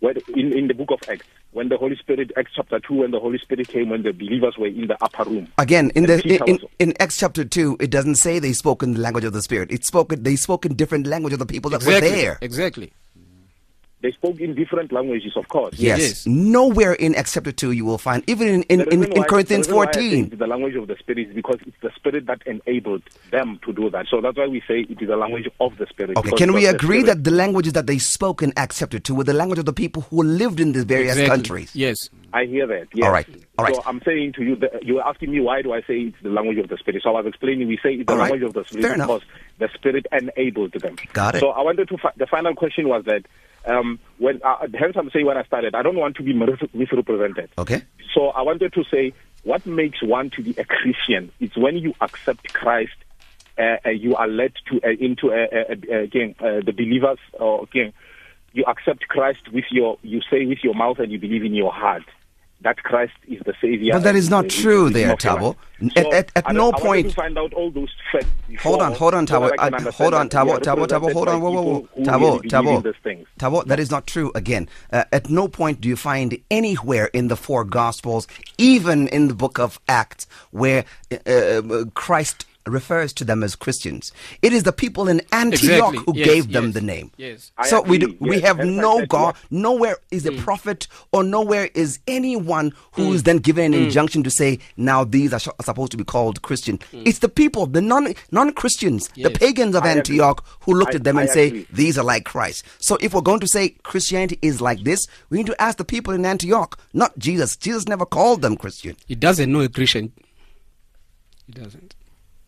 Where 0.00 0.14
in, 0.34 0.56
in 0.56 0.68
the 0.68 0.74
book 0.74 0.90
of 0.90 1.00
Acts, 1.08 1.26
when 1.54 1.68
the 1.68 1.76
Holy 1.76 1.96
Spirit, 1.96 2.32
Acts 2.36 2.50
chapter 2.56 2.80
2, 2.80 2.94
when 2.94 3.10
the 3.12 3.20
Holy 3.20 3.38
Spirit 3.38 3.68
came, 3.68 3.88
when 3.88 4.02
the 4.02 4.12
believers 4.12 4.56
were 4.58 4.66
in 4.66 4.88
the 4.88 4.96
upper 5.02 5.22
room. 5.30 5.48
Again, 5.56 5.90
in 5.94 6.04
And 6.10 6.20
the 6.20 6.44
in, 6.44 6.48
in, 6.56 6.58
in 6.80 6.94
Acts 7.00 7.16
chapter 7.16 7.44
two, 7.44 7.76
it 7.80 7.90
doesn't 7.90 8.16
say 8.16 8.40
they 8.40 8.52
spoke 8.52 8.82
in 8.82 8.94
the 8.94 9.00
language 9.00 9.24
of 9.24 9.32
the 9.32 9.40
Spirit. 9.40 9.70
It 9.70 9.84
spoke 9.84 10.08
they 10.10 10.34
spoke 10.36 10.66
in 10.66 10.74
different 10.74 11.06
language 11.06 11.32
of 11.32 11.38
the 11.38 11.46
people 11.46 11.70
that 11.70 11.76
Exactly. 11.82 12.10
were 12.10 12.16
there. 12.16 12.38
Exactly. 12.42 12.92
They 14.04 14.12
spoke 14.12 14.38
in 14.38 14.54
different 14.54 14.92
languages, 14.92 15.32
of 15.34 15.48
course. 15.48 15.78
Yes. 15.78 15.98
yes. 15.98 16.26
Nowhere 16.26 16.92
in 16.92 17.14
Acts 17.14 17.32
chapter 17.32 17.50
2 17.52 17.70
you 17.70 17.86
will 17.86 17.96
find, 17.96 18.22
even 18.26 18.48
in, 18.48 18.62
in, 18.64 18.80
in, 18.92 19.04
in 19.04 19.10
why- 19.20 19.26
Corinthians 19.26 19.66
the 19.66 19.72
reason 19.72 19.76
why 19.76 19.84
I 19.88 19.92
say 19.94 20.00
14. 20.10 20.24
it's 20.26 20.38
the 20.38 20.46
language 20.46 20.74
of 20.74 20.88
the 20.88 20.96
Spirit 20.98 21.28
is 21.30 21.34
because 21.34 21.56
it's 21.66 21.76
the 21.80 21.90
Spirit 21.96 22.26
that 22.26 22.42
enabled 22.46 23.00
them 23.30 23.58
to 23.64 23.72
do 23.72 23.88
that. 23.88 24.04
So 24.10 24.20
that's 24.20 24.36
why 24.36 24.46
we 24.46 24.60
say 24.68 24.80
it 24.80 25.00
is 25.00 25.08
the 25.08 25.16
language 25.16 25.48
of 25.58 25.78
the 25.78 25.86
Spirit. 25.86 26.18
Okay, 26.18 26.32
can 26.32 26.50
we 26.52 26.56
was 26.60 26.64
the 26.68 26.74
agree 26.76 27.02
that 27.04 27.24
the 27.24 27.30
languages 27.30 27.72
that 27.72 27.86
they 27.86 27.96
spoke 27.96 28.42
in 28.42 28.52
Acts 28.58 28.80
chapter 28.80 28.98
2 28.98 29.14
were 29.14 29.24
the 29.24 29.32
language 29.32 29.58
of 29.58 29.64
the 29.64 29.72
people 29.72 30.02
who 30.02 30.22
lived 30.22 30.60
in 30.60 30.72
the 30.72 30.84
various 30.84 31.12
Exactly. 31.16 31.30
countries? 31.36 31.74
Yes. 31.74 31.96
I 32.34 32.44
hear 32.44 32.66
that. 32.66 32.88
Yes. 32.92 33.06
All 33.06 33.10
right, 33.12 33.26
all 33.58 33.64
right. 33.64 33.74
So 33.74 33.82
I'm 33.86 34.02
saying 34.04 34.34
to 34.34 34.42
you, 34.42 34.56
that 34.56 34.82
you 34.84 34.96
were 34.96 35.06
asking 35.06 35.30
me 35.30 35.40
why 35.40 35.62
do 35.62 35.72
I 35.72 35.80
say 35.80 35.94
it's 36.12 36.16
the 36.22 36.28
language 36.28 36.58
of 36.58 36.68
the 36.68 36.76
Spirit. 36.76 37.00
So 37.02 37.08
I 37.08 37.12
was 37.20 37.26
explaining. 37.26 37.68
We 37.68 37.78
say 37.82 37.94
it's 37.94 38.04
the 38.06 38.12
All 38.12 38.18
right. 38.18 38.30
language 38.30 38.42
of 38.48 38.52
the 38.52 38.64
Spirit 38.64 38.82
Fair 38.82 38.94
enough. 38.94 39.06
because 39.06 39.22
the 39.60 39.68
Spirit 39.72 40.06
enabled 40.12 40.72
them. 40.72 40.96
Got 41.14 41.36
it. 41.36 41.40
So 41.40 41.50
I 41.50 41.62
wanted 41.62 41.88
to. 41.88 41.96
Fi- 41.96 42.12
the 42.18 42.26
final 42.26 42.54
question 42.54 42.86
was 42.88 43.04
that 43.06 43.24
um, 43.66 43.98
when 44.18 44.40
uh, 44.42 44.66
hence 44.74 44.96
I'm 44.96 45.10
saying 45.10 45.26
when 45.26 45.36
I 45.36 45.44
started, 45.44 45.74
I 45.74 45.82
don't 45.82 45.96
want 45.96 46.16
to 46.16 46.22
be 46.22 46.32
mis- 46.32 46.60
misrepresented. 46.72 47.50
Okay. 47.58 47.82
So 48.14 48.28
I 48.28 48.42
wanted 48.42 48.72
to 48.74 48.84
say 48.84 49.12
what 49.42 49.66
makes 49.66 50.02
one 50.02 50.30
to 50.30 50.42
be 50.42 50.54
a 50.58 50.64
Christian. 50.64 51.30
is 51.40 51.56
when 51.56 51.76
you 51.76 51.94
accept 52.00 52.52
Christ. 52.52 52.92
Uh, 53.56 53.76
uh, 53.86 53.90
you 53.90 54.16
are 54.16 54.26
led 54.26 54.52
to 54.68 54.80
uh, 54.84 54.90
into 54.98 55.32
uh, 55.32 55.46
uh, 55.52 55.74
uh, 55.88 55.98
again 55.98 56.34
uh, 56.40 56.58
the 56.66 56.72
believers 56.72 57.20
or 57.34 57.62
again 57.62 57.92
you 58.52 58.64
accept 58.66 59.06
Christ 59.06 59.52
with 59.52 59.66
your 59.70 59.96
you 60.02 60.22
say 60.28 60.44
with 60.44 60.58
your 60.64 60.74
mouth 60.74 60.98
and 60.98 61.12
you 61.12 61.20
believe 61.20 61.44
in 61.44 61.54
your 61.54 61.72
heart 61.72 62.02
that 62.64 62.82
Christ 62.82 63.12
is 63.28 63.40
the 63.46 63.54
Savior. 63.60 63.92
But 63.92 64.02
that 64.04 64.16
is 64.16 64.28
not 64.30 64.48
true 64.48 64.90
there, 64.90 65.14
Tabo. 65.16 65.54
life. 65.82 65.96
At- 65.96 66.12
at- 66.14 66.32
at 66.36 66.54
no 66.54 66.72
point- 66.72 67.12
find 67.14 67.38
out 67.38 67.52
all 67.52 67.70
those 67.70 67.90
facts. 68.10 68.26
Hold 68.62 68.80
on, 68.80 68.94
hold 68.94 69.14
on, 69.14 69.26
so 69.26 69.34
Tabo. 69.34 69.50
I- 69.58 69.90
hold 69.90 70.14
on, 70.14 70.28
Tabo, 70.30 70.58
Tabo, 70.58 70.86
Tabo, 70.86 71.12
hold 71.12 71.28
on, 71.28 71.40
whoa, 71.42 71.50
whoa, 71.50 71.62
whoa. 71.62 72.02
Tabo, 72.04 72.36
really 72.42 72.48
Tabo. 72.48 72.94
Tabo, 73.38 73.64
that 73.66 73.78
is 73.78 73.90
not 73.90 74.06
true. 74.06 74.32
Again, 74.34 74.68
uh, 74.92 75.04
at 75.12 75.28
no 75.28 75.46
point 75.46 75.80
do 75.82 75.88
you 75.88 75.96
find 75.96 76.38
anywhere 76.50 77.10
in 77.12 77.28
the 77.28 77.36
four 77.36 77.64
Gospels, 77.64 78.26
even 78.56 79.08
in 79.08 79.28
the 79.28 79.34
book 79.34 79.58
of 79.58 79.78
Acts, 79.88 80.26
where 80.50 80.84
uh, 81.12 81.30
uh, 81.30 81.84
Christ 81.94 82.46
refers 82.66 83.12
to 83.12 83.24
them 83.24 83.42
as 83.42 83.54
Christians. 83.56 84.10
It 84.40 84.52
is 84.52 84.62
the 84.62 84.72
people 84.72 85.08
in 85.08 85.20
Antioch 85.32 85.94
Exactly. 85.94 85.98
who 86.06 86.18
Yes, 86.18 86.26
gave 86.26 86.52
them 86.52 86.64
yes, 86.66 86.74
the 86.74 86.80
name. 86.80 87.10
yes. 87.16 87.52
So 87.64 87.82
we 87.82 87.98
do, 87.98 88.16
we 88.20 88.36
yes. 88.36 88.44
have 88.46 88.60
And 88.60 88.76
no 88.78 89.04
God, 89.04 89.36
nowhere 89.50 89.98
is 90.10 90.24
a 90.24 90.30
mm. 90.30 90.38
prophet 90.40 90.88
or 91.12 91.22
nowhere 91.22 91.68
is 91.74 91.98
anyone 92.08 92.72
who 92.92 93.12
is 93.12 93.20
mm. 93.22 93.24
then 93.26 93.36
given 93.38 93.74
an 93.74 93.80
mm. 93.80 93.84
injunction 93.84 94.22
to 94.22 94.30
say 94.30 94.58
now 94.78 95.04
these 95.04 95.32
are 95.34 95.40
sh- 95.40 95.48
supposed 95.62 95.90
to 95.92 95.98
be 95.98 96.04
called 96.04 96.40
Christian. 96.40 96.78
It's 96.92 97.18
the 97.18 97.28
people, 97.28 97.66
the 97.66 97.82
non 97.82 98.14
non 98.30 98.52
Christians, 98.54 99.08
the 99.14 99.30
pagans 99.30 99.74
of 99.74 99.82
I 99.84 99.88
agree. 99.90 99.98
Antioch 99.98 100.44
who 100.60 100.72
looked 100.74 100.94
I- 100.94 100.96
at 100.96 101.04
them 101.04 101.18
I 101.18 101.22
and 101.22 101.30
say 101.30 101.66
these 101.72 101.98
are 101.98 102.04
like 102.04 102.24
Christ. 102.24 102.64
So 102.78 102.96
if 103.00 103.12
we're 103.12 103.20
going 103.20 103.40
to 103.40 103.48
say 103.48 103.70
Christianity 103.82 104.38
is 104.40 104.60
like 104.62 104.84
this, 104.84 105.06
we 105.28 105.36
need 105.38 105.46
to 105.46 105.60
ask 105.60 105.76
the 105.76 105.84
people 105.84 106.14
in 106.14 106.24
Antioch, 106.24 106.78
not 106.94 107.18
Jesus. 107.18 107.56
Jesus 107.56 107.86
never 107.88 108.06
called 108.06 108.40
them 108.40 108.56
Christian. 108.56 108.96
He 109.06 109.14
doesn't 109.14 109.52
know 109.52 109.60
a 109.60 109.68
Christian. 109.68 110.12
He 111.46 111.52
doesn't. 111.52 111.93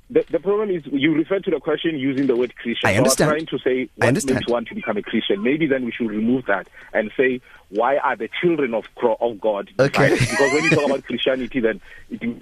The, 0.09 0.25
the 0.31 0.39
problem 0.39 0.71
is 0.71 0.85
you 0.87 1.13
refer 1.15 1.41
to 1.41 1.51
the 1.51 1.59
question 1.59 1.99
using 1.99 2.29
the 2.29 2.37
word 2.37 2.55
Christian. 2.57 2.89
I 2.89 2.93
So 2.93 2.99
understand. 2.99 3.31
I'm 3.31 3.37
trying 3.37 3.47
to 3.47 3.59
say 3.59 3.91
what 3.97 4.25
makes 4.27 4.49
one 4.49 4.65
to 4.67 4.75
become 4.75 4.97
a 4.97 5.03
Christian. 5.03 5.43
Maybe 5.43 5.67
then 5.67 5.85
we 5.85 5.91
should 5.91 6.11
remove 6.11 6.47
that 6.47 6.69
and 6.93 7.11
say 7.17 7.41
why 7.71 7.97
are 7.99 8.17
the 8.17 8.29
children 8.41 8.75
of 8.75 8.85
of 9.21 9.41
God 9.41 9.69
Okay. 9.79 10.09
Because 10.11 10.53
when 10.53 10.65
you 10.65 10.71
talk 10.71 10.87
about 10.87 11.05
Christianity, 11.05 11.61
then 11.61 11.81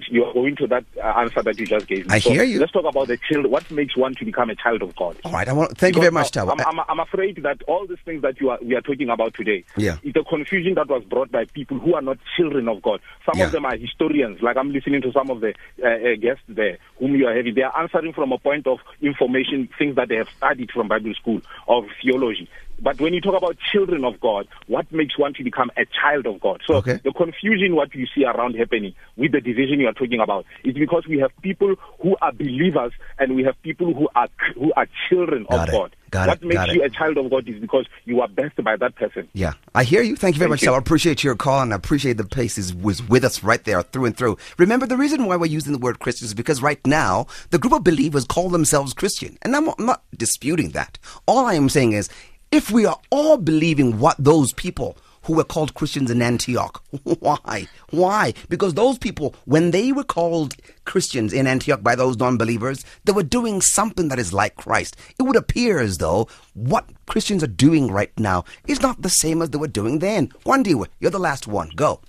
you 0.09 0.23
are 0.23 0.33
going 0.33 0.55
to 0.57 0.67
that 0.67 0.85
uh, 0.97 1.07
answer 1.19 1.41
that 1.43 1.57
you 1.57 1.67
just 1.67 1.87
gave 1.87 2.05
me. 2.05 2.13
I 2.15 2.19
So 2.19 2.31
hear 2.31 2.43
you. 2.43 2.59
Let's 2.59 2.71
talk 2.71 2.85
about 2.85 3.07
the 3.07 3.17
children. 3.29 3.51
What 3.51 3.69
makes 3.71 3.97
one 3.97 4.15
to 4.15 4.25
become 4.25 4.49
a 4.49 4.55
child 4.55 4.81
of 4.81 4.95
God? 4.95 5.17
All 5.23 5.31
right. 5.31 5.47
I 5.47 5.53
want. 5.53 5.77
Thank 5.77 5.95
you 5.95 6.01
very 6.01 6.11
much, 6.11 6.31
Because 6.31 6.47
Tawa. 6.49 6.63
I'm, 6.65 6.79
I'm, 6.79 6.85
I'm 6.87 6.99
afraid 6.99 7.41
that 7.43 7.61
all 7.67 7.85
these 7.87 7.97
things 8.05 8.21
that 8.21 8.39
you 8.39 8.49
are 8.49 8.59
we 8.61 8.75
are 8.75 8.81
talking 8.81 9.09
about 9.09 9.33
today 9.33 9.63
Yeah. 9.77 9.97
is 10.03 10.13
the 10.13 10.23
confusion 10.23 10.75
that 10.75 10.87
was 10.89 11.03
brought 11.03 11.31
by 11.31 11.45
people 11.45 11.79
who 11.79 11.95
are 11.95 12.01
not 12.01 12.17
children 12.37 12.67
of 12.67 12.81
God. 12.81 12.99
Some 13.25 13.39
Yeah. 13.39 13.47
of 13.47 13.51
them 13.51 13.65
are 13.65 13.75
historians, 13.77 14.41
like 14.41 14.57
I'm 14.57 14.71
listening 14.71 15.01
to 15.01 15.11
some 15.11 15.29
of 15.31 15.41
the 15.41 15.53
uh, 15.83 15.87
uh, 15.87 16.15
guests 16.21 16.43
there, 16.47 16.77
whom 16.99 17.15
you 17.15 17.27
are 17.27 17.35
having. 17.35 17.55
They 17.55 17.63
are 17.63 17.77
answering 17.79 18.13
from 18.13 18.31
a 18.31 18.37
point 18.37 18.67
of 18.67 18.79
information, 19.01 19.69
things 19.77 19.95
that 19.95 20.09
they 20.09 20.15
have 20.15 20.27
studied 20.37 20.71
from 20.71 20.87
Bible 20.87 21.13
school 21.15 21.41
of 21.67 21.85
theology. 22.01 22.49
But 22.81 22.99
when 22.99 23.13
you 23.13 23.21
talk 23.21 23.35
about 23.37 23.57
children 23.71 24.03
of 24.03 24.19
God, 24.19 24.47
what 24.67 24.91
makes 24.91 25.17
one 25.17 25.33
to 25.35 25.43
become 25.43 25.71
a 25.77 25.85
child 25.85 26.25
of 26.25 26.39
God? 26.41 26.61
So 26.67 26.75
Okay. 26.75 26.99
the 27.03 27.11
confusion 27.11 27.75
what 27.75 27.93
you 27.95 28.05
see 28.13 28.23
around 28.25 28.55
happening 28.55 28.93
with 29.17 29.31
the 29.31 29.41
division 29.41 29.79
you 29.79 29.87
are 29.87 29.93
talking 29.93 30.19
about 30.19 30.45
is 30.63 30.73
because 30.73 31.07
we 31.07 31.19
have 31.19 31.31
people 31.41 31.75
who 32.01 32.15
are 32.21 32.31
believers 32.31 32.91
and 33.19 33.35
we 33.35 33.43
have 33.43 33.61
people 33.61 33.93
who 33.93 34.07
are 34.15 34.27
who 34.55 34.73
are 34.75 34.87
children 35.09 35.45
Got 35.49 35.69
of 35.69 35.69
it. 35.69 35.71
God. 35.77 35.95
Got 36.11 36.27
what 36.29 36.37
it. 36.41 36.43
makes 36.45 36.53
Got 36.55 36.73
you 36.73 36.83
it. 36.83 36.85
a 36.85 36.89
child 36.95 37.17
of 37.17 37.29
God 37.29 37.47
is 37.49 37.59
because 37.59 37.87
you 38.05 38.21
are 38.21 38.27
blessed 38.27 38.63
by 38.63 38.75
that 38.77 38.95
person. 38.95 39.27
Yeah, 39.33 39.53
I 39.73 39.83
hear 39.83 40.01
you. 40.01 40.15
Thank 40.15 40.35
you 40.35 40.39
very 40.39 40.49
Thank 40.49 40.61
much, 40.61 40.63
you. 40.63 40.73
I 40.73 40.77
appreciate 40.77 41.23
your 41.23 41.35
call 41.35 41.61
and 41.61 41.73
I 41.73 41.75
appreciate 41.77 42.17
the 42.17 42.23
pace 42.23 42.57
is 42.57 42.73
was 42.73 43.01
with 43.07 43.23
us 43.25 43.43
right 43.43 43.63
there 43.63 43.81
through 43.81 44.05
and 44.05 44.15
through. 44.17 44.37
Remember, 44.57 44.85
the 44.85 44.97
reason 44.97 45.25
why 45.25 45.35
we're 45.35 45.47
using 45.47 45.73
the 45.73 45.79
word 45.79 45.99
Christians 45.99 46.29
is 46.29 46.33
because 46.33 46.61
right 46.61 46.79
now 46.85 47.27
the 47.49 47.57
group 47.57 47.73
of 47.73 47.83
believers 47.83 48.23
call 48.25 48.49
themselves 48.49 48.93
Christian, 48.93 49.37
and 49.41 49.55
I'm 49.55 49.69
not 49.79 50.03
disputing 50.15 50.69
that. 50.71 50.97
All 51.25 51.45
I 51.45 51.55
am 51.55 51.67
saying 51.69 51.93
is, 51.93 52.09
if 52.55 52.71
we 52.71 52.85
are 52.85 52.97
all 53.09 53.35
believing 53.35 53.99
what 53.99 54.15
those 54.17 54.53
people 54.53 54.95
who 55.23 55.33
were 55.33 55.43
called 55.43 55.73
Christians 55.73 56.09
in 56.09 56.21
Antioch. 56.21 56.81
Why? 57.19 57.67
Why? 57.89 58.33
Because 58.47 58.75
those 58.75 58.97
people, 58.97 59.35
when 59.43 59.71
they 59.71 59.91
were 59.91 60.05
called 60.05 60.55
Christians 60.85 61.33
in 61.33 61.47
Antioch 61.47 61.83
by 61.83 61.95
those 61.95 62.15
non 62.15 62.37
believers, 62.37 62.85
they 63.03 63.11
were 63.11 63.23
doing 63.23 63.59
something 63.59 64.07
that 64.07 64.19
is 64.19 64.31
like 64.31 64.55
Christ. 64.55 64.95
It 65.19 65.23
would 65.23 65.35
appear 65.35 65.79
as 65.79 65.97
though 65.97 66.29
what 66.53 66.87
Christians 67.07 67.43
are 67.43 67.47
doing 67.47 67.91
right 67.91 68.17
now 68.17 68.45
is 68.67 68.81
not 68.81 69.01
the 69.01 69.09
same 69.09 69.41
as 69.41 69.49
they 69.49 69.57
were 69.57 69.67
doing 69.67 69.99
then. 69.99 70.29
Wandiwe, 70.45 70.87
you're 71.01 71.11
the 71.11 71.19
last 71.19 71.47
one. 71.47 71.71
Go. 71.75 71.99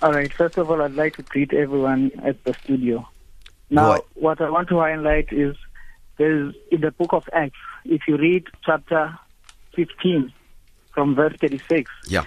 All 0.00 0.14
right. 0.14 0.32
First 0.32 0.56
of 0.56 0.70
all, 0.70 0.80
I'd 0.80 0.94
like 0.94 1.16
to 1.16 1.22
greet 1.22 1.52
everyone 1.52 2.10
at 2.24 2.42
the 2.44 2.54
studio. 2.54 3.06
Now, 3.68 3.90
ahead. 3.90 4.02
what 4.14 4.40
I 4.40 4.48
want 4.48 4.68
to 4.70 4.78
highlight 4.78 5.30
is 5.30 5.56
there's 6.16 6.54
in 6.70 6.80
the 6.80 6.92
book 6.92 7.12
of 7.12 7.28
Acts, 7.34 7.58
if 7.84 8.02
you 8.08 8.16
read 8.16 8.46
chapter 8.64 9.16
15 9.74 10.32
from 10.92 11.14
verse 11.14 11.34
36, 11.40 11.90
Yeah. 12.08 12.24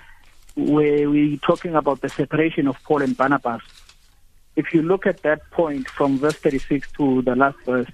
where 0.55 1.09
we're 1.09 1.37
talking 1.37 1.75
about 1.75 2.01
the 2.01 2.09
separation 2.09 2.67
of 2.67 2.81
Paul 2.83 3.01
and 3.01 3.15
Barnabas. 3.15 3.61
If 4.55 4.73
you 4.73 4.81
look 4.81 5.05
at 5.05 5.21
that 5.21 5.49
point 5.51 5.87
from 5.87 6.17
verse 6.17 6.35
36 6.37 6.91
to 6.93 7.21
the 7.21 7.35
last 7.35 7.57
verse, 7.65 7.89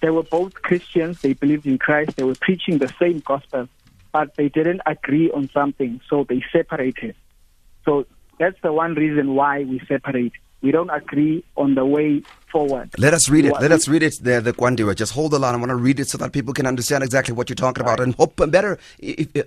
they 0.00 0.10
were 0.10 0.22
both 0.24 0.54
Christians, 0.54 1.20
they 1.20 1.34
believed 1.34 1.66
in 1.66 1.78
Christ, 1.78 2.16
they 2.16 2.24
were 2.24 2.34
preaching 2.34 2.78
the 2.78 2.92
same 2.98 3.20
gospel, 3.20 3.68
but 4.12 4.34
they 4.36 4.48
didn't 4.48 4.80
agree 4.86 5.30
on 5.30 5.48
something, 5.50 6.00
so 6.08 6.24
they 6.24 6.42
separated. 6.52 7.14
So 7.84 8.06
that's 8.38 8.60
the 8.62 8.72
one 8.72 8.94
reason 8.94 9.34
why 9.34 9.64
we 9.64 9.80
separate. 9.86 10.32
We 10.62 10.70
don't 10.70 10.90
agree 10.90 11.42
on 11.56 11.74
the 11.74 11.86
way 11.86 12.22
forward. 12.52 12.90
Let 12.98 13.14
us 13.14 13.28
read 13.30 13.46
it. 13.46 13.52
What 13.52 13.62
Let 13.62 13.70
we- 13.70 13.76
us 13.76 13.88
read 13.88 14.02
it 14.02 14.18
there, 14.22 14.40
the 14.40 14.52
Kwandiwe. 14.52 14.94
Just 14.94 15.12
hold 15.12 15.32
the 15.32 15.38
line. 15.38 15.54
I 15.54 15.58
want 15.58 15.70
to 15.70 15.76
read 15.76 15.98
it 16.00 16.08
so 16.08 16.18
that 16.18 16.32
people 16.32 16.52
can 16.52 16.66
understand 16.66 17.02
exactly 17.02 17.34
what 17.34 17.48
you're 17.48 17.56
talking 17.56 17.82
about. 17.82 18.00
And 18.00 18.14
hope 18.16 18.36
better 18.50 18.78
if, 18.98 19.28
if, 19.34 19.46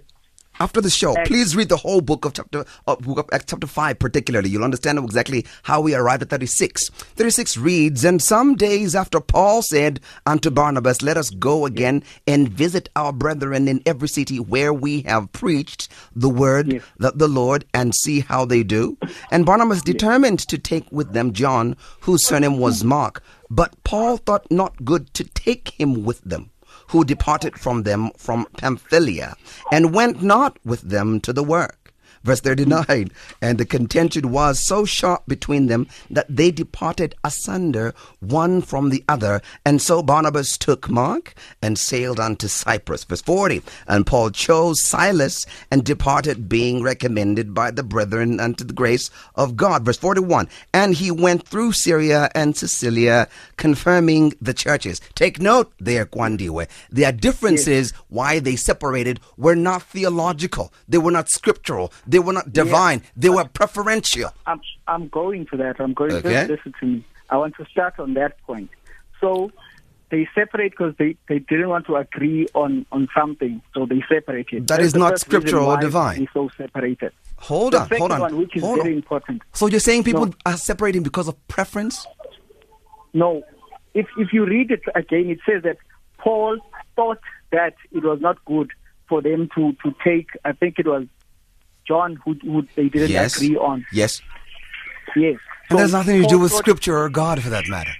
after 0.63 0.79
the 0.79 0.89
show, 0.89 1.13
please 1.25 1.57
read 1.57 1.67
the 1.67 1.75
whole 1.75 1.99
book 1.99 2.23
of 2.23 2.31
chapter 2.33 2.63
uh, 2.87 2.95
book 2.95 3.19
of 3.19 3.29
Acts 3.33 3.47
chapter 3.49 3.67
5 3.67 3.99
particularly. 3.99 4.47
You'll 4.47 4.63
understand 4.63 4.97
exactly 4.97 5.45
how 5.63 5.81
we 5.81 5.93
arrived 5.93 6.23
at 6.23 6.29
36. 6.29 6.87
36 6.87 7.57
reads, 7.57 8.05
And 8.05 8.21
some 8.21 8.55
days 8.55 8.95
after 8.95 9.19
Paul 9.19 9.61
said 9.61 9.99
unto 10.25 10.49
Barnabas, 10.49 11.01
Let 11.01 11.17
us 11.17 11.31
go 11.31 11.65
again 11.65 12.01
and 12.25 12.47
visit 12.47 12.87
our 12.95 13.11
brethren 13.11 13.67
in 13.67 13.83
every 13.85 14.07
city 14.07 14.39
where 14.39 14.73
we 14.73 15.01
have 15.01 15.33
preached 15.33 15.89
the 16.15 16.29
word 16.29 16.81
that 16.97 17.17
the 17.17 17.27
Lord 17.27 17.65
and 17.73 17.93
see 17.93 18.21
how 18.21 18.45
they 18.45 18.63
do. 18.63 18.97
And 19.31 19.45
Barnabas 19.45 19.81
determined 19.81 20.39
to 20.47 20.57
take 20.57 20.89
with 20.93 21.11
them 21.11 21.33
John, 21.33 21.75
whose 21.99 22.25
surname 22.25 22.57
was 22.57 22.85
Mark. 22.85 23.21
But 23.49 23.83
Paul 23.83 24.15
thought 24.15 24.49
not 24.49 24.85
good 24.85 25.13
to 25.15 25.25
take 25.25 25.73
him 25.77 26.05
with 26.05 26.21
them 26.21 26.52
who 26.93 27.03
departed 27.03 27.59
from 27.59 27.83
them 27.83 28.11
from 28.17 28.45
Pamphylia, 28.55 29.35
and 29.71 29.95
went 29.95 30.21
not 30.21 30.59
with 30.63 30.81
them 30.81 31.19
to 31.19 31.33
the 31.33 31.43
work. 31.43 31.82
Verse 32.23 32.39
39 32.39 33.11
And 33.41 33.57
the 33.57 33.65
contention 33.65 34.31
was 34.31 34.59
so 34.59 34.85
sharp 34.85 35.23
between 35.27 35.67
them 35.67 35.87
that 36.09 36.25
they 36.29 36.51
departed 36.51 37.15
asunder 37.23 37.93
one 38.21 38.61
from 38.61 38.89
the 38.89 39.03
other. 39.09 39.41
And 39.65 39.81
so 39.81 40.01
Barnabas 40.01 40.57
took 40.57 40.89
Mark 40.89 41.33
and 41.61 41.77
sailed 41.77 42.19
unto 42.19 42.47
Cyprus. 42.47 43.03
Verse 43.03 43.21
40 43.21 43.61
And 43.87 44.07
Paul 44.07 44.31
chose 44.31 44.81
Silas 44.81 45.45
and 45.69 45.83
departed, 45.83 46.47
being 46.47 46.81
recommended 46.81 47.53
by 47.53 47.71
the 47.71 47.83
brethren 47.83 48.39
unto 48.39 48.63
the 48.63 48.73
grace 48.73 49.09
of 49.35 49.57
God. 49.57 49.83
Verse 49.83 49.97
41 49.97 50.47
And 50.73 50.93
he 50.93 51.11
went 51.11 51.45
through 51.47 51.73
Syria 51.73 52.29
and 52.33 52.55
Cilicia, 52.55 53.27
confirming 53.57 54.33
the 54.41 54.53
churches. 54.53 55.01
Take 55.15 55.41
note 55.41 55.73
there, 55.79 56.05
Kwandiwe. 56.05 56.67
Their 56.89 57.11
differences, 57.11 57.91
why 58.07 58.39
they 58.39 58.55
separated, 58.55 59.19
were 59.35 59.55
not 59.55 59.83
theological, 59.83 60.73
they 60.87 60.97
were 60.97 61.11
not 61.11 61.29
scriptural, 61.29 61.91
they 62.13 62.19
were 62.19 62.33
not 62.33 62.53
divine, 62.53 63.01
they 63.15 63.29
were 63.29 63.45
preferential. 63.45 64.31
I'm, 64.45 64.61
I'm 64.87 65.07
going 65.07 65.47
to 65.51 65.57
that. 65.57 65.75
I'm 65.79 65.93
going 65.93 66.11
Okay. 66.13 66.45
to 66.45 66.53
listen 66.53 66.73
to 66.79 66.85
me. 66.85 67.05
I 67.29 67.37
want 67.37 67.55
to 67.57 67.65
start 67.65 67.99
on 67.99 68.13
that 68.13 68.33
point. 68.45 68.69
So 69.19 69.51
they 70.11 70.27
separate 70.35 70.73
because 70.73 70.93
they, 70.99 71.17
they 71.27 71.39
didn't 71.39 71.69
want 71.69 71.87
to 71.87 71.95
agree 71.95 72.47
on, 72.53 72.85
on 72.91 73.07
something, 73.17 73.61
so 73.73 73.87
they 73.87 74.03
separated. 74.07 74.67
That 74.67 74.77
That's 74.77 74.89
is 74.89 74.95
not 74.95 75.19
scriptural 75.19 75.67
or 75.69 75.77
divine. 75.77 76.19
they 76.19 76.27
so 76.33 76.49
separated. 76.55 77.11
Hold 77.39 77.73
the 77.73 77.81
on, 77.81 77.87
hold 77.89 78.11
on. 78.11 78.19
One, 78.21 78.37
which 78.37 78.55
is 78.55 78.61
hold 78.61 78.77
very 78.77 78.91
on. 78.91 78.97
important. 78.97 79.41
So 79.53 79.65
you're 79.67 79.79
saying 79.79 80.03
people 80.03 80.27
No. 80.27 80.33
are 80.45 80.57
separating 80.57 81.01
because 81.01 81.27
of 81.27 81.35
preference? 81.47 82.05
No. 83.13 83.41
If 83.95 84.07
if 84.17 84.31
you 84.31 84.45
read 84.45 84.69
it 84.71 84.83
again, 84.95 85.29
it 85.29 85.39
says 85.47 85.63
that 85.63 85.77
Paul 86.19 86.57
thought 86.95 87.19
that 87.51 87.73
it 87.91 88.03
was 88.03 88.19
not 88.21 88.37
good 88.45 88.69
for 89.09 89.21
them 89.21 89.49
to, 89.55 89.73
to 89.83 89.93
take. 90.03 90.29
I 90.45 90.53
think 90.53 90.79
it 90.79 90.87
was 90.87 91.05
John 91.87 92.15
who, 92.23 92.35
who 92.41 92.65
they 92.75 92.89
didn't 92.89 93.09
yes. 93.09 93.35
agree 93.35 93.55
on. 93.57 93.85
Yes. 93.91 94.21
Yes. 95.15 95.37
And 95.69 95.77
So 95.77 95.77
there's 95.77 95.91
nothing 95.93 96.21
to 96.21 96.27
do 96.27 96.39
with 96.39 96.51
scripture 96.51 96.97
or 96.97 97.09
God 97.09 97.41
for 97.41 97.49
that 97.49 97.67
matter. 97.67 97.91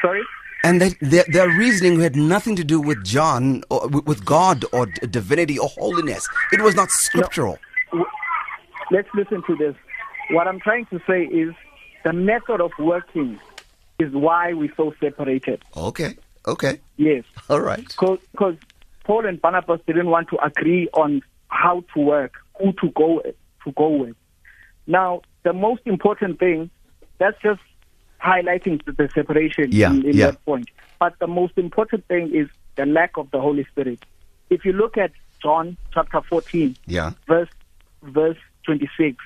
Sorry. 0.00 0.22
And 0.64 0.80
they, 0.80 0.90
their, 1.00 1.24
their 1.28 1.48
reasoning 1.48 1.98
had 2.00 2.14
nothing 2.14 2.54
to 2.56 2.64
do 2.64 2.80
with 2.80 3.02
John, 3.04 3.64
or 3.68 3.88
with 3.88 4.24
God, 4.24 4.64
or 4.72 4.86
d- 4.86 5.06
divinity, 5.08 5.58
or 5.58 5.68
holiness. 5.68 6.28
It 6.52 6.60
was 6.60 6.76
not 6.76 6.90
scriptural. 6.90 7.58
Let's 8.92 9.08
listen 9.14 9.42
to 9.46 9.56
this. 9.56 9.74
What 10.30 10.46
I'm 10.46 10.60
trying 10.60 10.86
to 10.86 11.00
say 11.06 11.24
is 11.24 11.52
the 12.04 12.12
method 12.12 12.60
of 12.60 12.70
working 12.78 13.40
is 13.98 14.12
why 14.12 14.52
we're 14.52 14.72
so 14.76 14.94
separated. 15.00 15.62
Okay, 15.76 16.16
okay. 16.46 16.80
Yes. 16.96 17.24
All 17.48 17.60
right. 17.60 17.84
Because 17.88 18.56
Paul 19.04 19.26
and 19.26 19.40
Barnabas 19.42 19.80
didn't 19.86 20.10
want 20.10 20.28
to 20.28 20.44
agree 20.44 20.88
on 20.94 21.22
how 21.48 21.82
to 21.94 22.00
work, 22.00 22.34
who 22.58 22.72
to 22.74 22.90
go 22.90 23.22
to 23.64 23.72
go 23.72 23.88
with. 23.88 24.16
Now, 24.86 25.22
the 25.44 25.52
most 25.52 25.82
important 25.86 26.38
thing, 26.38 26.70
that's 27.18 27.40
just 27.42 27.60
highlighting 28.22 28.80
the, 28.84 29.08
separation 29.14 29.70
Yeah, 29.72 29.90
in, 29.90 30.06
in 30.06 30.16
yeah. 30.16 30.26
that 30.32 30.44
point. 30.44 30.68
But 30.98 31.18
the 31.18 31.26
most 31.26 31.56
important 31.58 32.06
thing 32.08 32.34
is 32.34 32.48
the 32.76 32.86
lack 32.86 33.16
of 33.16 33.30
the 33.30 33.40
Holy 33.40 33.64
Spirit. 33.64 34.04
If 34.50 34.64
you 34.64 34.72
look 34.72 34.96
at 34.96 35.12
John 35.42 35.76
chapter 35.92 36.20
14, 36.20 36.76
Yeah. 36.86 37.12
verse 37.26 37.48
verse 38.02 38.38
26. 38.66 39.16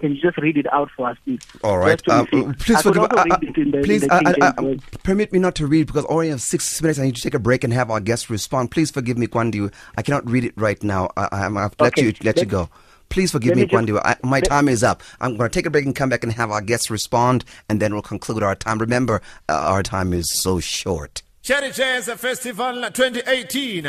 Can 0.00 0.14
you 0.14 0.20
just 0.20 0.36
read 0.38 0.56
it 0.58 0.66
out 0.72 0.90
for 0.96 1.08
us, 1.08 1.16
please? 1.24 1.40
All 1.62 1.78
right. 1.78 2.00
Verse 2.04 2.14
Uh, 2.14 2.24
26. 2.26 2.64
please 2.64 2.82
forgive. 2.82 3.02
also 3.02 3.16
uh, 3.16 3.24
read 3.24 3.42
it 3.42 3.56
in 3.56 3.70
the, 3.70 3.78
in 3.78 3.84
please 3.84 4.00
the 4.02 4.12
uh, 4.12 4.18
King 4.20 4.34
James 4.34 4.54
Version. 4.60 4.80
permit 5.02 5.32
me 5.32 5.38
not 5.38 5.54
to 5.54 5.66
read 5.66 5.86
because 5.86 6.04
already 6.06 6.30
have 6.30 6.40
six 6.42 6.82
minutes. 6.82 6.98
I 6.98 7.04
need 7.04 7.16
to 7.16 7.22
take 7.22 7.34
a 7.34 7.38
break 7.38 7.64
and 7.64 7.72
have 7.72 7.90
our 7.90 8.00
guests 8.00 8.28
respond. 8.28 8.70
Please 8.70 8.90
forgive 8.90 9.16
me, 9.16 9.26
Kwandiwe. 9.28 9.72
I 9.96 10.02
cannot 10.02 10.28
read 10.28 10.44
it 10.44 10.52
right 10.56 10.82
now. 10.82 11.08
I, 11.16 11.28
I, 11.32 11.46
I've 11.46 11.74
let 11.78 11.92
Okay, 11.92 12.06
you 12.06 12.12
let 12.22 12.36
you 12.38 12.44
go. 12.46 12.68
Please 13.08 13.30
forgive 13.30 13.50
let 13.50 13.56
me, 13.56 13.62
me 13.62 13.68
just- 13.68 13.86
Kwandiwe. 13.86 14.00
I, 14.04 14.16
my 14.26 14.38
let- 14.38 14.44
time 14.46 14.68
is 14.68 14.82
up. 14.82 15.02
I'm 15.20 15.36
going 15.36 15.48
to 15.48 15.54
take 15.54 15.66
a 15.66 15.70
break 15.70 15.84
and 15.86 15.94
come 15.94 16.08
back 16.08 16.24
and 16.24 16.32
have 16.32 16.50
our 16.50 16.60
guests 16.60 16.90
respond, 16.90 17.44
and 17.68 17.80
then 17.80 17.92
we'll 17.92 18.02
conclude 18.02 18.42
our 18.42 18.56
time. 18.56 18.78
Remember, 18.78 19.22
uh, 19.48 19.52
our 19.52 19.82
time 19.82 20.12
is 20.12 20.30
so 20.32 20.58
short. 20.60 21.22
Cherry 21.42 21.70
Jazz 21.70 22.06
Festival 22.08 22.82
2018 22.90 23.84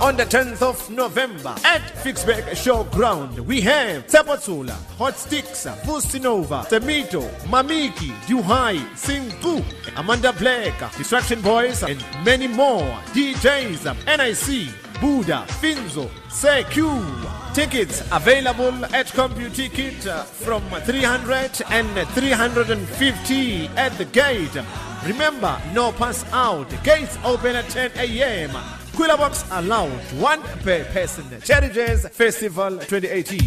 on 0.00 0.16
the 0.16 0.24
10th 0.24 0.62
of 0.62 0.90
November 0.90 1.54
at 1.64 1.82
Fixbeck 2.02 2.44
Showground. 2.50 3.38
We 3.40 3.60
have 3.60 4.06
Tsepo 4.06 4.36
Tshola, 4.36 4.72
Hot 4.96 5.16
Sticks, 5.16 5.66
Pustinova, 5.84 6.64
Temito, 6.66 7.28
Mamiki, 7.44 8.10
Duhai, 8.26 8.78
Sinku, 8.94 9.62
Amanda 9.96 10.32
Blake, 10.32 10.78
Distraction 10.96 11.40
Boys, 11.42 11.82
and 11.82 12.02
many 12.24 12.48
more. 12.48 12.88
DJs, 13.12 13.84
NIC, 14.06 15.00
Buddha, 15.00 15.44
Finzo, 15.60 16.08
Secu. 16.28 17.54
Tickets 17.54 18.02
available 18.12 18.84
at 18.94 19.06
CompuTicket 19.06 20.24
from 20.24 20.62
300 20.82 21.62
and 21.70 22.08
350 22.08 23.66
at 23.76 23.96
the 23.98 24.04
gate. 24.06 24.56
Remember, 25.04 25.60
no 25.74 25.92
pass 25.92 26.24
out. 26.32 26.68
Gates 26.84 27.18
open 27.24 27.56
at 27.56 27.68
10 27.68 27.92
a.m. 27.96 28.79
Cooler 29.00 29.16
box 29.16 29.46
allowed, 29.52 29.88
one 30.20 30.42
per 30.62 30.84
person. 30.92 31.24
Cherry 31.40 31.70
Jazz 31.70 32.06
Festival 32.08 32.72
2018. 32.80 33.38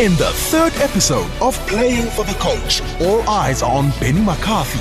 In 0.00 0.16
the 0.16 0.28
third 0.50 0.74
episode 0.82 1.30
of 1.40 1.56
Playing 1.68 2.06
for 2.10 2.24
the 2.24 2.36
Coach, 2.40 2.82
all 3.00 3.22
eyes 3.30 3.62
are 3.62 3.70
on 3.70 3.92
Benny 4.00 4.20
McCarthy, 4.20 4.80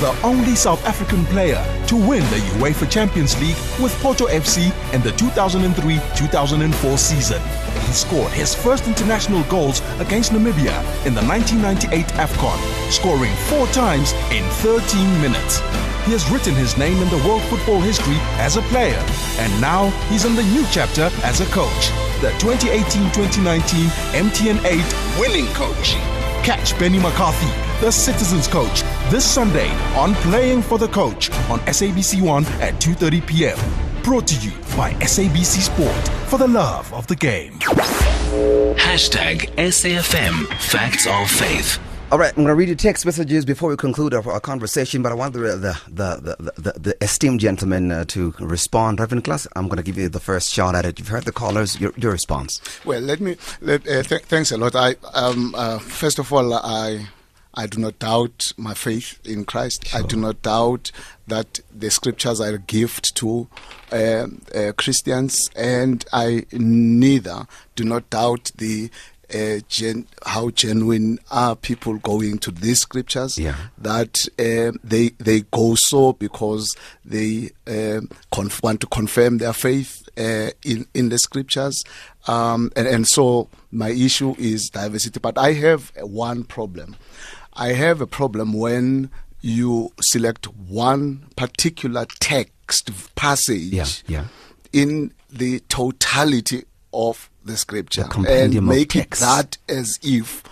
the 0.00 0.18
only 0.22 0.54
South 0.54 0.84
African 0.86 1.24
player 1.26 1.62
to 1.86 1.94
win 1.94 2.22
the 2.30 2.40
UEFA 2.56 2.90
Champions 2.90 3.38
League 3.40 3.56
with 3.80 3.92
Porto 4.00 4.26
FC 4.26 4.72
in 4.94 5.02
the 5.02 5.10
2003-2004 5.10 6.98
season. 6.98 7.42
He 7.86 7.92
scored 7.92 8.32
his 8.32 8.54
first 8.54 8.86
international 8.86 9.42
goals 9.44 9.82
against 9.98 10.32
Namibia 10.32 10.80
in 11.04 11.14
the 11.14 11.22
1998 11.22 12.06
AFCON, 12.16 12.90
scoring 12.90 13.34
four 13.48 13.66
times 13.68 14.12
in 14.32 14.42
13 14.64 15.20
minutes. 15.20 15.58
He 16.06 16.12
has 16.12 16.28
written 16.30 16.54
his 16.54 16.78
name 16.78 16.96
in 17.02 17.08
the 17.10 17.22
world 17.28 17.42
football 17.42 17.80
history 17.80 18.16
as 18.40 18.56
a 18.56 18.62
player, 18.62 19.04
and 19.38 19.60
now 19.60 19.90
he's 20.08 20.24
in 20.24 20.34
the 20.34 20.42
new 20.44 20.64
chapter 20.72 21.10
as 21.22 21.40
a 21.40 21.46
coach 21.46 21.92
the 22.20 22.28
2018-2019 22.32 23.88
MTN 24.12 24.62
8 24.64 25.18
winning 25.18 25.46
coach. 25.54 25.94
Catch 26.44 26.78
Benny 26.78 26.98
McCarthy, 26.98 27.48
the 27.80 27.90
Citizens 27.90 28.46
Coach, 28.46 28.82
this 29.10 29.28
Sunday 29.28 29.68
on 29.96 30.14
Playing 30.14 30.62
for 30.62 30.78
the 30.78 30.86
Coach 30.86 31.32
on 31.50 31.58
SABC 31.60 32.22
One 32.22 32.44
at 32.62 32.74
2:30 32.74 33.26
p.m. 33.26 33.58
Brought 34.04 34.28
to 34.28 34.36
you 34.36 34.52
by 34.76 34.92
SABC 35.00 35.62
Sport 35.62 36.08
for 36.28 36.38
the 36.38 36.46
love 36.46 36.92
of 36.94 37.08
the 37.08 37.16
game. 37.16 37.54
Hashtag 38.78 39.50
SAFM 39.56 40.46
Facts 40.60 41.08
of 41.08 41.28
Faith. 41.28 41.80
All 42.12 42.18
right, 42.18 42.30
I'm 42.30 42.44
going 42.44 42.48
to 42.48 42.54
read 42.54 42.68
you 42.68 42.76
text 42.76 43.04
messages 43.04 43.44
before 43.44 43.70
we 43.70 43.76
conclude 43.76 44.14
our, 44.14 44.28
our 44.30 44.40
conversation, 44.40 45.02
but 45.02 45.10
I 45.10 45.16
want 45.16 45.32
the 45.32 45.40
the 45.40 45.80
the 45.88 46.36
the, 46.38 46.52
the, 46.60 46.78
the 46.78 46.96
esteemed 47.02 47.40
gentleman 47.40 47.90
uh, 47.90 48.04
to 48.06 48.32
respond. 48.38 49.00
Reverend 49.00 49.24
Klaas, 49.24 49.48
I'm 49.56 49.66
going 49.66 49.78
to 49.78 49.82
give 49.82 49.98
you 49.98 50.08
the 50.08 50.20
first 50.20 50.52
shot 50.52 50.76
at 50.76 50.84
it. 50.84 51.00
You've 51.00 51.08
heard 51.08 51.24
the 51.24 51.32
callers. 51.32 51.80
Your, 51.80 51.92
your 51.96 52.12
response. 52.12 52.60
Well, 52.84 53.00
let 53.00 53.20
me. 53.20 53.36
Let, 53.60 53.88
uh, 53.88 54.04
th- 54.04 54.22
thanks 54.22 54.52
a 54.52 54.56
lot. 54.56 54.76
I 54.76 54.94
um, 55.14 55.52
uh, 55.56 55.80
first 55.80 56.20
of 56.20 56.32
all, 56.32 56.54
I 56.54 57.08
I 57.54 57.66
do 57.66 57.80
not 57.80 57.98
doubt 57.98 58.52
my 58.56 58.74
faith 58.74 59.18
in 59.24 59.44
Christ. 59.44 59.88
Sure. 59.88 60.00
I 60.00 60.06
do 60.06 60.16
not 60.16 60.42
doubt 60.42 60.92
that 61.26 61.60
the 61.74 61.90
scriptures 61.90 62.40
are 62.40 62.54
a 62.54 62.58
gift 62.58 63.14
to 63.16 63.48
uh, 63.92 64.26
uh, 64.54 64.72
Christians, 64.76 65.50
and 65.56 66.04
I 66.12 66.46
neither 66.52 67.46
do 67.74 67.84
not 67.84 68.08
doubt 68.10 68.52
the 68.56 68.90
uh, 69.34 69.60
gen- 69.68 70.06
how 70.26 70.50
genuine 70.50 71.18
are 71.30 71.54
people 71.56 71.94
going 71.98 72.38
to 72.38 72.50
these 72.50 72.80
scriptures 72.80 73.38
yeah. 73.38 73.56
that 73.78 74.26
uh, 74.38 74.76
they 74.82 75.10
they 75.18 75.42
go 75.52 75.74
so 75.76 76.12
because 76.14 76.76
they 77.04 77.50
uh, 77.66 78.00
conf- 78.32 78.62
want 78.62 78.80
to 78.80 78.86
confirm 78.88 79.38
their 79.38 79.52
faith 79.52 80.08
uh, 80.18 80.50
in 80.64 80.86
in 80.94 81.08
the 81.10 81.18
scriptures 81.18 81.84
um, 82.26 82.70
and, 82.76 82.88
and 82.88 83.06
so 83.06 83.48
my 83.70 83.90
issue 83.90 84.34
is 84.38 84.68
diversity 84.70 85.20
but 85.20 85.38
I 85.38 85.52
have 85.52 85.92
one 86.00 86.44
problem 86.44 86.96
I 87.54 87.72
have 87.72 88.00
a 88.00 88.06
problem 88.06 88.52
when 88.52 89.10
you 89.40 89.92
select 90.00 90.46
one 90.46 91.26
particular 91.36 92.06
text 92.20 92.90
passage 93.14 93.72
yeah, 93.72 93.86
yeah. 94.06 94.24
in 94.72 95.12
the 95.30 95.60
totality 95.68 96.64
of 96.92 97.30
the 97.44 97.56
scripture 97.56 98.04
The 98.04 98.44
and 98.44 98.66
make 98.66 98.94
it 98.96 99.10
that 99.12 99.56
as 99.68 99.98
if 100.02 100.42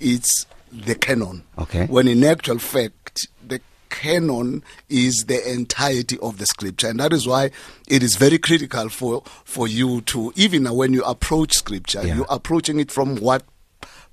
it's 0.00 0.46
the 0.72 0.94
canon. 0.94 1.42
Okay. 1.58 1.86
When 1.86 2.06
in 2.08 2.22
actual 2.24 2.58
fact, 2.58 3.28
the 3.46 3.60
canon 3.88 4.62
is 4.88 5.24
the 5.26 5.50
entirety 5.50 6.18
of 6.20 6.38
the 6.38 6.46
scripture, 6.46 6.88
and 6.88 7.00
that 7.00 7.12
is 7.12 7.26
why 7.26 7.50
it 7.88 8.02
is 8.02 8.16
very 8.16 8.38
critical 8.38 8.88
for 8.88 9.22
for 9.44 9.66
you 9.66 10.02
to 10.02 10.32
even 10.36 10.66
when 10.74 10.92
you 10.92 11.02
approach 11.04 11.54
scripture, 11.54 12.06
Yeah. 12.06 12.16
you're 12.16 12.26
approaching 12.28 12.78
it 12.80 12.90
from 12.92 13.16
what. 13.16 13.42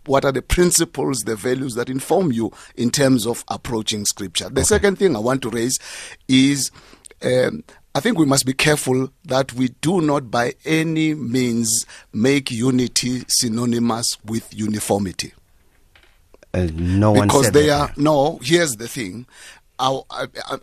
What 0.06 0.26
are 0.26 0.32
the 0.32 0.42
principles, 0.42 1.20
the 1.20 1.36
values 1.36 1.76
that 1.76 1.90
inform 1.90 2.32
you 2.32 2.52
in 2.76 2.92
terms 2.92 3.26
of 3.26 3.44
approaching 3.48 4.06
scripture? 4.06 4.50
The 4.50 4.66
second 4.66 4.98
thing 4.98 5.16
I 5.16 5.20
want 5.20 5.42
to 5.44 5.50
raise 5.50 5.80
is 6.28 6.72
um, 7.24 7.64
I 7.96 8.00
think 8.00 8.18
we 8.18 8.26
must 8.26 8.46
be 8.46 8.54
careful 8.54 9.12
that 9.26 9.54
we 9.54 9.70
do 9.82 10.02
not 10.02 10.32
by 10.32 10.56
any 10.66 11.14
means 11.14 11.86
make 12.12 12.50
unity 12.50 13.24
synonymous 13.28 14.18
with 14.26 14.52
uniformity. 14.54 15.34
Uh, 16.54 16.68
no 16.74 17.12
one 17.12 17.28
because 17.28 17.52
they 17.52 17.68
that. 17.68 17.92
are 17.92 17.94
no. 17.98 18.40
Here's 18.42 18.74
the 18.74 18.88
thing. 18.88 19.28
I, 19.80 20.00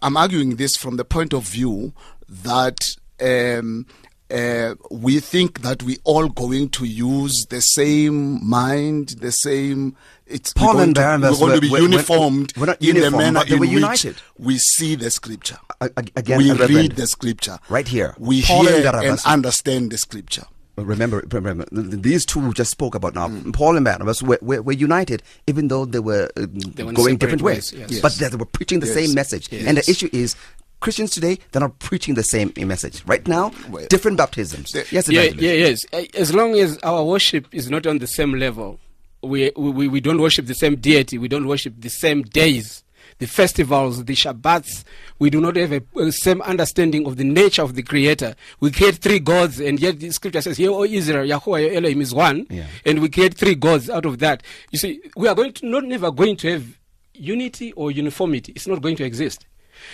I'm 0.03 0.17
arguing 0.17 0.57
this 0.57 0.77
from 0.77 0.97
the 0.97 1.05
point 1.05 1.33
of 1.33 1.45
view 1.45 1.93
that 2.29 2.97
um, 3.21 3.87
uh, 4.31 4.75
we 4.91 5.21
think 5.21 5.63
that 5.63 5.83
we're 5.83 5.97
all 6.05 6.29
going 6.29 6.69
to 6.71 6.85
use 6.85 7.47
the 7.51 7.61
same 7.61 8.47
mind, 8.49 9.11
the 9.21 9.33
same. 9.33 9.97
It's 10.27 10.53
Paul 10.53 10.69
we're 10.69 10.73
going 10.75 10.83
and 10.89 10.95
to, 10.97 11.01
Barnabas 11.01 11.41
we're 11.41 11.49
going 11.49 11.61
to 11.61 11.61
be 11.61 11.71
were- 11.71 11.79
were- 11.79 11.83
uniformed 11.89 12.57
were 12.57 12.67
not 12.67 12.81
in 12.81 12.87
uniform, 12.97 13.13
the 13.13 13.19
manner 13.19 13.41
but 13.41 13.49
they 13.49 13.55
in 13.55 13.61
which 13.61 13.71
united. 13.71 14.17
we 14.39 14.59
see 14.59 14.95
the 14.95 15.11
scripture. 15.11 15.59
again, 15.81 16.39
we 16.39 16.51
Reverend, 16.51 16.75
read 16.75 16.93
the 16.97 17.07
scripture 17.07 17.59
right 17.69 17.89
here. 17.89 18.15
We 18.19 18.43
Paul 18.43 18.61
and 18.61 18.69
hear 18.69 18.77
and 18.77 18.85
Barnabas- 18.93 19.27
understand 19.27 19.91
the 19.91 19.99
scripture. 19.99 20.45
Remember, 20.77 21.23
remember, 21.31 21.67
th- 21.67 21.91
th- 21.91 22.03
these 22.03 22.25
two 22.25 22.41
we 22.41 22.55
just 22.55 22.71
spoke 22.71 22.95
about 22.95 23.15
now. 23.15 23.29
Mm. 23.29 23.53
Paul 23.53 23.77
and 23.77 23.85
Barnabas 23.85 24.23
were, 24.23 24.39
were, 24.41 24.63
were 24.63 24.73
united, 24.73 25.23
even 25.47 25.69
though 25.69 25.85
they 25.85 25.99
were 25.99 26.31
uh, 26.39 26.47
went 26.79 26.95
going 26.97 27.17
different 27.19 27.43
ways. 27.43 27.73
ways, 27.75 27.91
yes. 27.91 28.01
But 28.01 28.13
they 28.15 28.35
were 28.35 28.47
preaching 28.47 28.81
the 28.81 28.87
Yes. 28.87 28.95
same 28.95 29.15
message. 29.15 29.49
Yes. 29.53 29.67
And 29.67 29.77
the 29.77 29.91
issue 29.91 30.09
is, 30.13 30.37
Christians 30.81 31.11
today, 31.11 31.39
they're 31.53 31.61
not 31.61 31.79
preaching 31.79 32.15
the 32.15 32.23
same 32.23 32.53
message. 32.57 33.03
Right 33.07 33.27
now, 33.29 33.51
different 33.89 34.17
baptisms. 34.17 34.75
yes, 34.91 35.09
yeah, 35.09 35.23
yeah, 35.23 35.53
yes. 35.53 35.85
As 36.15 36.35
long 36.35 36.55
as 36.59 36.79
our 36.83 37.05
worship 37.05 37.47
is 37.53 37.71
not 37.71 37.87
on 37.87 37.99
the 37.99 38.07
same 38.07 38.33
level, 38.35 38.81
we, 39.23 39.51
we, 39.57 39.87
we 39.89 40.01
don't 40.01 40.21
worship 40.21 40.47
the 40.47 40.55
same 40.55 40.77
deity, 40.77 41.19
we 41.19 41.29
don't 41.29 41.47
worship 41.47 41.75
the 41.79 41.91
same 41.91 42.23
days, 42.23 42.83
the 43.19 43.27
festivals, 43.27 44.03
the 44.07 44.15
Shabbats, 44.15 44.85
we 45.19 45.29
do 45.29 45.39
not 45.43 45.57
have 45.57 45.73
a, 45.73 45.83
a 45.99 46.11
same 46.11 46.41
understanding 46.41 47.07
of 47.07 47.19
the 47.19 47.25
nature 47.25 47.61
of 47.63 47.75
the 47.75 47.83
Creator. 47.83 48.35
We 48.61 48.71
create 48.71 48.97
three 48.97 49.19
gods, 49.19 49.61
and 49.61 49.79
yet 49.79 50.01
the 50.01 50.11
scripture 50.11 50.41
says, 50.41 50.57
Hear, 50.57 50.71
O 50.71 50.85
Israel, 50.85 51.27
Yahweh 51.27 51.59
your 51.61 51.73
Elohim 51.75 52.01
is 52.01 52.15
one, 52.15 52.47
Yeah. 52.49 52.67
and 52.87 53.01
we 53.03 53.11
create 53.11 53.35
three 53.35 53.55
gods 53.55 53.91
out 53.91 54.07
of 54.07 54.21
that. 54.21 54.43
You 54.71 54.79
see, 54.79 55.03
we 55.17 55.29
are 55.29 55.35
going 55.35 55.53
to, 55.53 55.67
not 55.67 55.85
never 55.85 56.11
going 56.11 56.37
to 56.39 56.53
have 56.53 56.79
unity 57.13 57.73
or 57.73 57.91
uniformity. 57.91 58.53
It's 58.57 58.67
not 58.67 58.81
going 58.81 58.97
to 58.97 59.05
exist. 59.05 59.45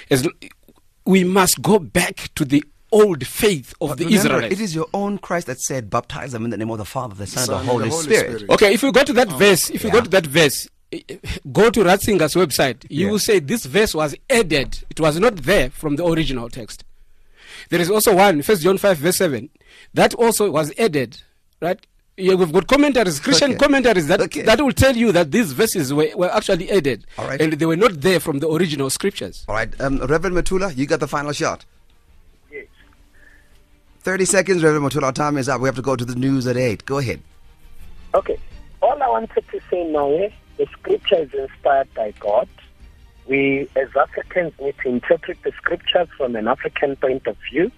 As, 0.09 0.29
we 1.07 1.25
must 1.25 1.63
go 1.63 1.79
back 1.79 2.31
to 2.35 2.45
the 2.45 2.63
old 2.93 3.27
faith 3.27 3.75
of 3.81 3.91
But 3.91 3.99
the 3.99 4.05
remember, 4.05 4.19
Israelites. 4.27 4.55
It 4.55 4.61
is 4.61 4.75
your 4.75 4.87
own 4.93 5.19
Christ 5.19 5.47
that 5.47 5.61
said, 5.61 5.89
baptize 5.91 6.33
them 6.33 6.45
in 6.45 6.51
the 6.51 6.57
name 6.57 6.71
of 6.71 6.79
the 6.79 6.85
Father, 6.85 7.15
the 7.15 7.27
Son, 7.27 7.45
Son, 7.47 7.61
and 7.61 7.69
the 7.69 7.73
Holy, 7.73 7.91
Spirit. 7.91 8.51
Okay, 8.51 8.75
if 8.75 8.83
you 8.83 8.93
go 8.93 9.05
to 9.05 9.13
that 9.13 9.33
oh. 9.33 9.37
verse, 9.37 9.71
if 9.71 9.85
you 9.85 9.91
go 9.91 10.01
to 10.01 10.11
that 10.11 10.27
verse, 10.27 10.69
go 11.53 11.71
to 11.71 11.81
Ratzinger's 11.81 12.35
website, 12.35 12.85
you 12.89 13.07
Yeah. 13.07 13.13
will 13.13 13.19
say 13.19 13.39
this 13.39 13.65
verse 13.65 13.95
was 13.95 14.15
added. 14.31 14.85
It 14.91 15.01
was 15.01 15.19
not 15.19 15.37
there 15.37 15.71
from 15.71 15.97
the 15.97 16.05
original 16.07 16.49
text. 16.49 16.85
There 17.71 17.81
is 17.81 17.91
also 17.91 18.15
one, 18.15 18.43
First 18.43 18.63
John 18.63 18.79
5, 18.79 18.99
verse 18.99 19.17
7, 19.17 19.49
that 19.95 20.15
also 20.15 20.51
was 20.51 20.73
added, 20.79 21.21
right? 21.61 21.85
Yeah, 22.19 22.35
we've 22.35 22.51
got 22.51 22.67
commentaries, 22.67 23.21
Christian 23.21 23.51
Okay. 23.51 23.59
commentaries 23.59 24.07
that 24.07 24.21
that 24.47 24.61
will 24.63 24.73
tell 24.73 24.97
you 24.97 25.13
that 25.13 25.31
these 25.33 25.53
verses 25.53 25.93
were, 25.93 26.09
were 26.17 26.35
actually 26.35 26.71
added, 26.71 27.05
All 27.19 27.29
right. 27.29 27.39
and 27.41 27.53
they 27.53 27.67
were 27.67 27.77
not 27.77 28.01
there 28.01 28.21
from 28.21 28.39
the 28.39 28.49
original 28.49 28.89
scriptures. 28.89 29.45
All 29.49 29.55
right, 29.55 29.69
um, 29.83 29.99
Reverend 29.99 30.35
Methula, 30.35 30.75
you 30.75 30.87
got 30.87 31.01
the 31.01 31.09
final 31.09 31.33
shot. 31.33 31.67
Yes. 32.51 32.65
30 34.01 34.25
seconds, 34.25 34.63
Reverend 34.65 34.87
Methula. 34.87 35.03
Our 35.05 35.13
time 35.13 35.37
is 35.37 35.47
up. 35.47 35.61
We 35.61 35.69
have 35.69 35.77
to 35.77 35.83
go 35.83 35.95
to 35.95 36.07
the 36.07 36.15
news 36.15 36.47
at 36.47 36.57
8. 36.57 36.87
Go 36.87 36.97
ahead. 36.99 37.21
Okay. 38.15 38.39
All 38.81 39.03
I 39.03 39.09
wanted 39.11 39.45
to 39.51 39.61
say 39.71 39.85
now 39.85 40.11
is 40.11 40.33
the 40.57 40.67
scripture 40.73 41.17
is 41.17 41.35
inspired 41.35 41.93
by 41.95 42.13
God. 42.19 42.49
We, 43.27 43.69
as 43.77 43.89
Africans, 43.95 44.55
need 44.59 44.75
to 44.85 44.89
interpret 44.89 45.37
the 45.43 45.53
scriptures 45.53 46.09
from 46.17 46.35
an 46.35 46.49
African 46.49 46.97
point 46.97 47.27
of 47.27 47.37
view. 47.51 47.71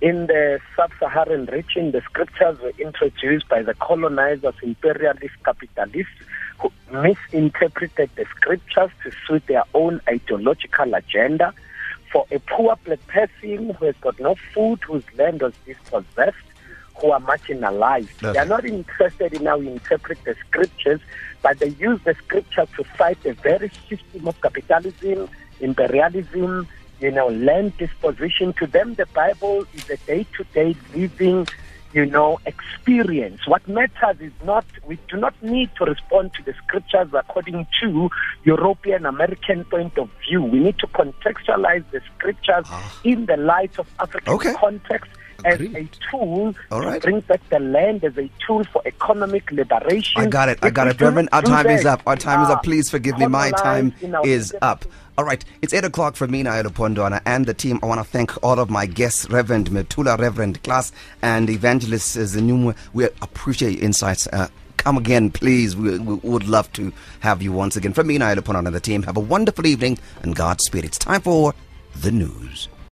In 0.00 0.28
the 0.28 0.60
sub 0.74 0.90
Saharan 0.98 1.44
region, 1.46 1.92
the 1.92 2.00
scriptures 2.00 2.58
were 2.60 2.72
introduced 2.78 3.48
by 3.50 3.62
the 3.62 3.74
colonizers, 3.74 4.54
imperialist 4.62 5.34
capitalists, 5.44 6.12
who 6.58 6.72
misinterpreted 6.90 8.08
the 8.16 8.24
scriptures 8.36 8.90
to 9.04 9.12
suit 9.26 9.46
their 9.46 9.64
own 9.74 10.00
ideological 10.08 10.94
agenda. 10.94 11.52
For 12.10 12.26
a 12.30 12.38
poor 12.38 12.76
black 12.84 13.06
person 13.08 13.70
who 13.74 13.84
has 13.86 13.94
got 14.00 14.18
no 14.18 14.36
food, 14.54 14.80
whose 14.84 15.04
land 15.18 15.42
was 15.42 15.52
dispossessed, 15.66 16.36
who 16.96 17.10
are 17.10 17.20
marginalized. 17.20 18.24
Okay. 18.24 18.32
They 18.32 18.38
are 18.38 18.46
not 18.46 18.64
interested 18.64 19.34
in 19.34 19.44
how 19.44 19.58
we 19.58 19.68
interpret 19.68 20.18
the 20.24 20.34
scriptures, 20.48 21.00
but 21.42 21.58
they 21.58 21.68
use 21.68 22.00
the 22.04 22.14
scripture 22.14 22.66
to 22.76 22.84
fight 22.84 23.22
the 23.22 23.34
very 23.34 23.70
system 23.88 24.26
of 24.26 24.40
capitalism, 24.40 25.28
imperialism, 25.60 26.66
you 27.00 27.10
know, 27.10 27.28
land 27.28 27.76
disposition. 27.78 28.52
To 28.54 28.66
them, 28.66 28.94
the 28.94 29.06
Bible 29.06 29.64
is 29.74 29.88
a 29.90 29.96
day-to-day 29.98 30.76
living, 30.94 31.48
you 31.92 32.06
know, 32.06 32.38
experience. 32.46 33.46
What 33.46 33.66
matters 33.66 34.20
is 34.20 34.32
not, 34.44 34.64
we 34.86 34.98
do 35.08 35.16
not 35.16 35.34
need 35.42 35.70
to 35.76 35.84
respond 35.84 36.34
to 36.34 36.42
the 36.42 36.54
scriptures 36.64 37.08
according 37.12 37.66
to 37.80 38.10
European 38.44 39.06
American 39.06 39.64
point 39.64 39.96
of 39.98 40.10
view. 40.28 40.42
We 40.42 40.60
need 40.60 40.78
to 40.78 40.86
contextualize 40.88 41.84
the 41.90 42.00
scriptures 42.16 42.66
ah. 42.68 43.00
in 43.02 43.26
the 43.26 43.36
light 43.36 43.78
of 43.78 43.88
African 43.98 44.34
Okay. 44.34 44.54
context 44.54 45.10
as 45.44 45.60
a 45.60 45.88
tool 46.10 46.54
All 46.70 46.80
right. 46.80 47.00
to 47.02 47.08
bring 47.08 47.20
back 47.20 47.40
the 47.48 47.58
land 47.58 48.04
as 48.04 48.16
a 48.18 48.30
tool 48.46 48.64
for 48.64 48.82
economic 48.84 49.50
liberation. 49.50 50.20
I 50.22 50.26
got 50.26 50.48
it. 50.48 50.58
I 50.62 50.70
got 50.70 50.88
it. 50.88 51.00
Reverend, 51.00 51.28
our 51.32 51.42
time 51.42 51.66
is 51.68 51.84
up. 51.84 52.02
Our 52.06 52.16
time 52.16 52.42
is 52.42 52.50
up. 52.50 52.62
Please 52.62 52.90
forgive 52.90 53.18
me. 53.18 53.26
My 53.26 53.50
time 53.52 53.92
colonize 53.92 54.02
in 54.02 54.14
our 54.14 54.26
is 54.26 54.54
up. 54.62 54.84
All 55.18 55.24
right. 55.24 55.44
It's 55.60 55.74
8 55.74 55.84
o'clock 55.84 56.16
for 56.16 56.26
me, 56.26 56.42
Naye 56.42 56.62
Lupondwana, 56.64 57.20
and 57.26 57.44
the 57.46 57.54
team. 57.54 57.78
I 57.82 57.86
want 57.86 58.00
to 58.00 58.04
thank 58.04 58.42
all 58.42 58.58
of 58.58 58.70
my 58.70 58.86
guests, 58.86 59.28
Reverend 59.28 59.70
Methula, 59.70 60.18
Reverend 60.18 60.62
Klaas, 60.62 60.92
and 61.20 61.50
Evangelist 61.50 62.16
Zinhumwe. 62.16 62.74
We 62.94 63.04
appreciate 63.04 63.74
your 63.76 63.84
insights. 63.84 64.26
Uh, 64.28 64.48
come 64.78 64.96
again, 64.96 65.30
please. 65.30 65.76
We, 65.76 65.98
we 65.98 66.14
would 66.16 66.48
love 66.48 66.72
to 66.74 66.90
have 67.20 67.42
you 67.42 67.52
once 67.52 67.76
again. 67.76 67.92
From 67.92 68.06
me, 68.06 68.18
Naye 68.18 68.34
Lupondwana, 68.36 68.66
and 68.66 68.74
the 68.74 68.80
team. 68.80 69.02
Have 69.02 69.16
a 69.16 69.20
wonderful 69.20 69.66
evening, 69.66 69.98
and 70.22 70.34
Godspeed. 70.34 70.84
It's 70.84 70.98
time 70.98 71.20
for 71.20 71.54
the 71.96 72.10
news. 72.10 72.68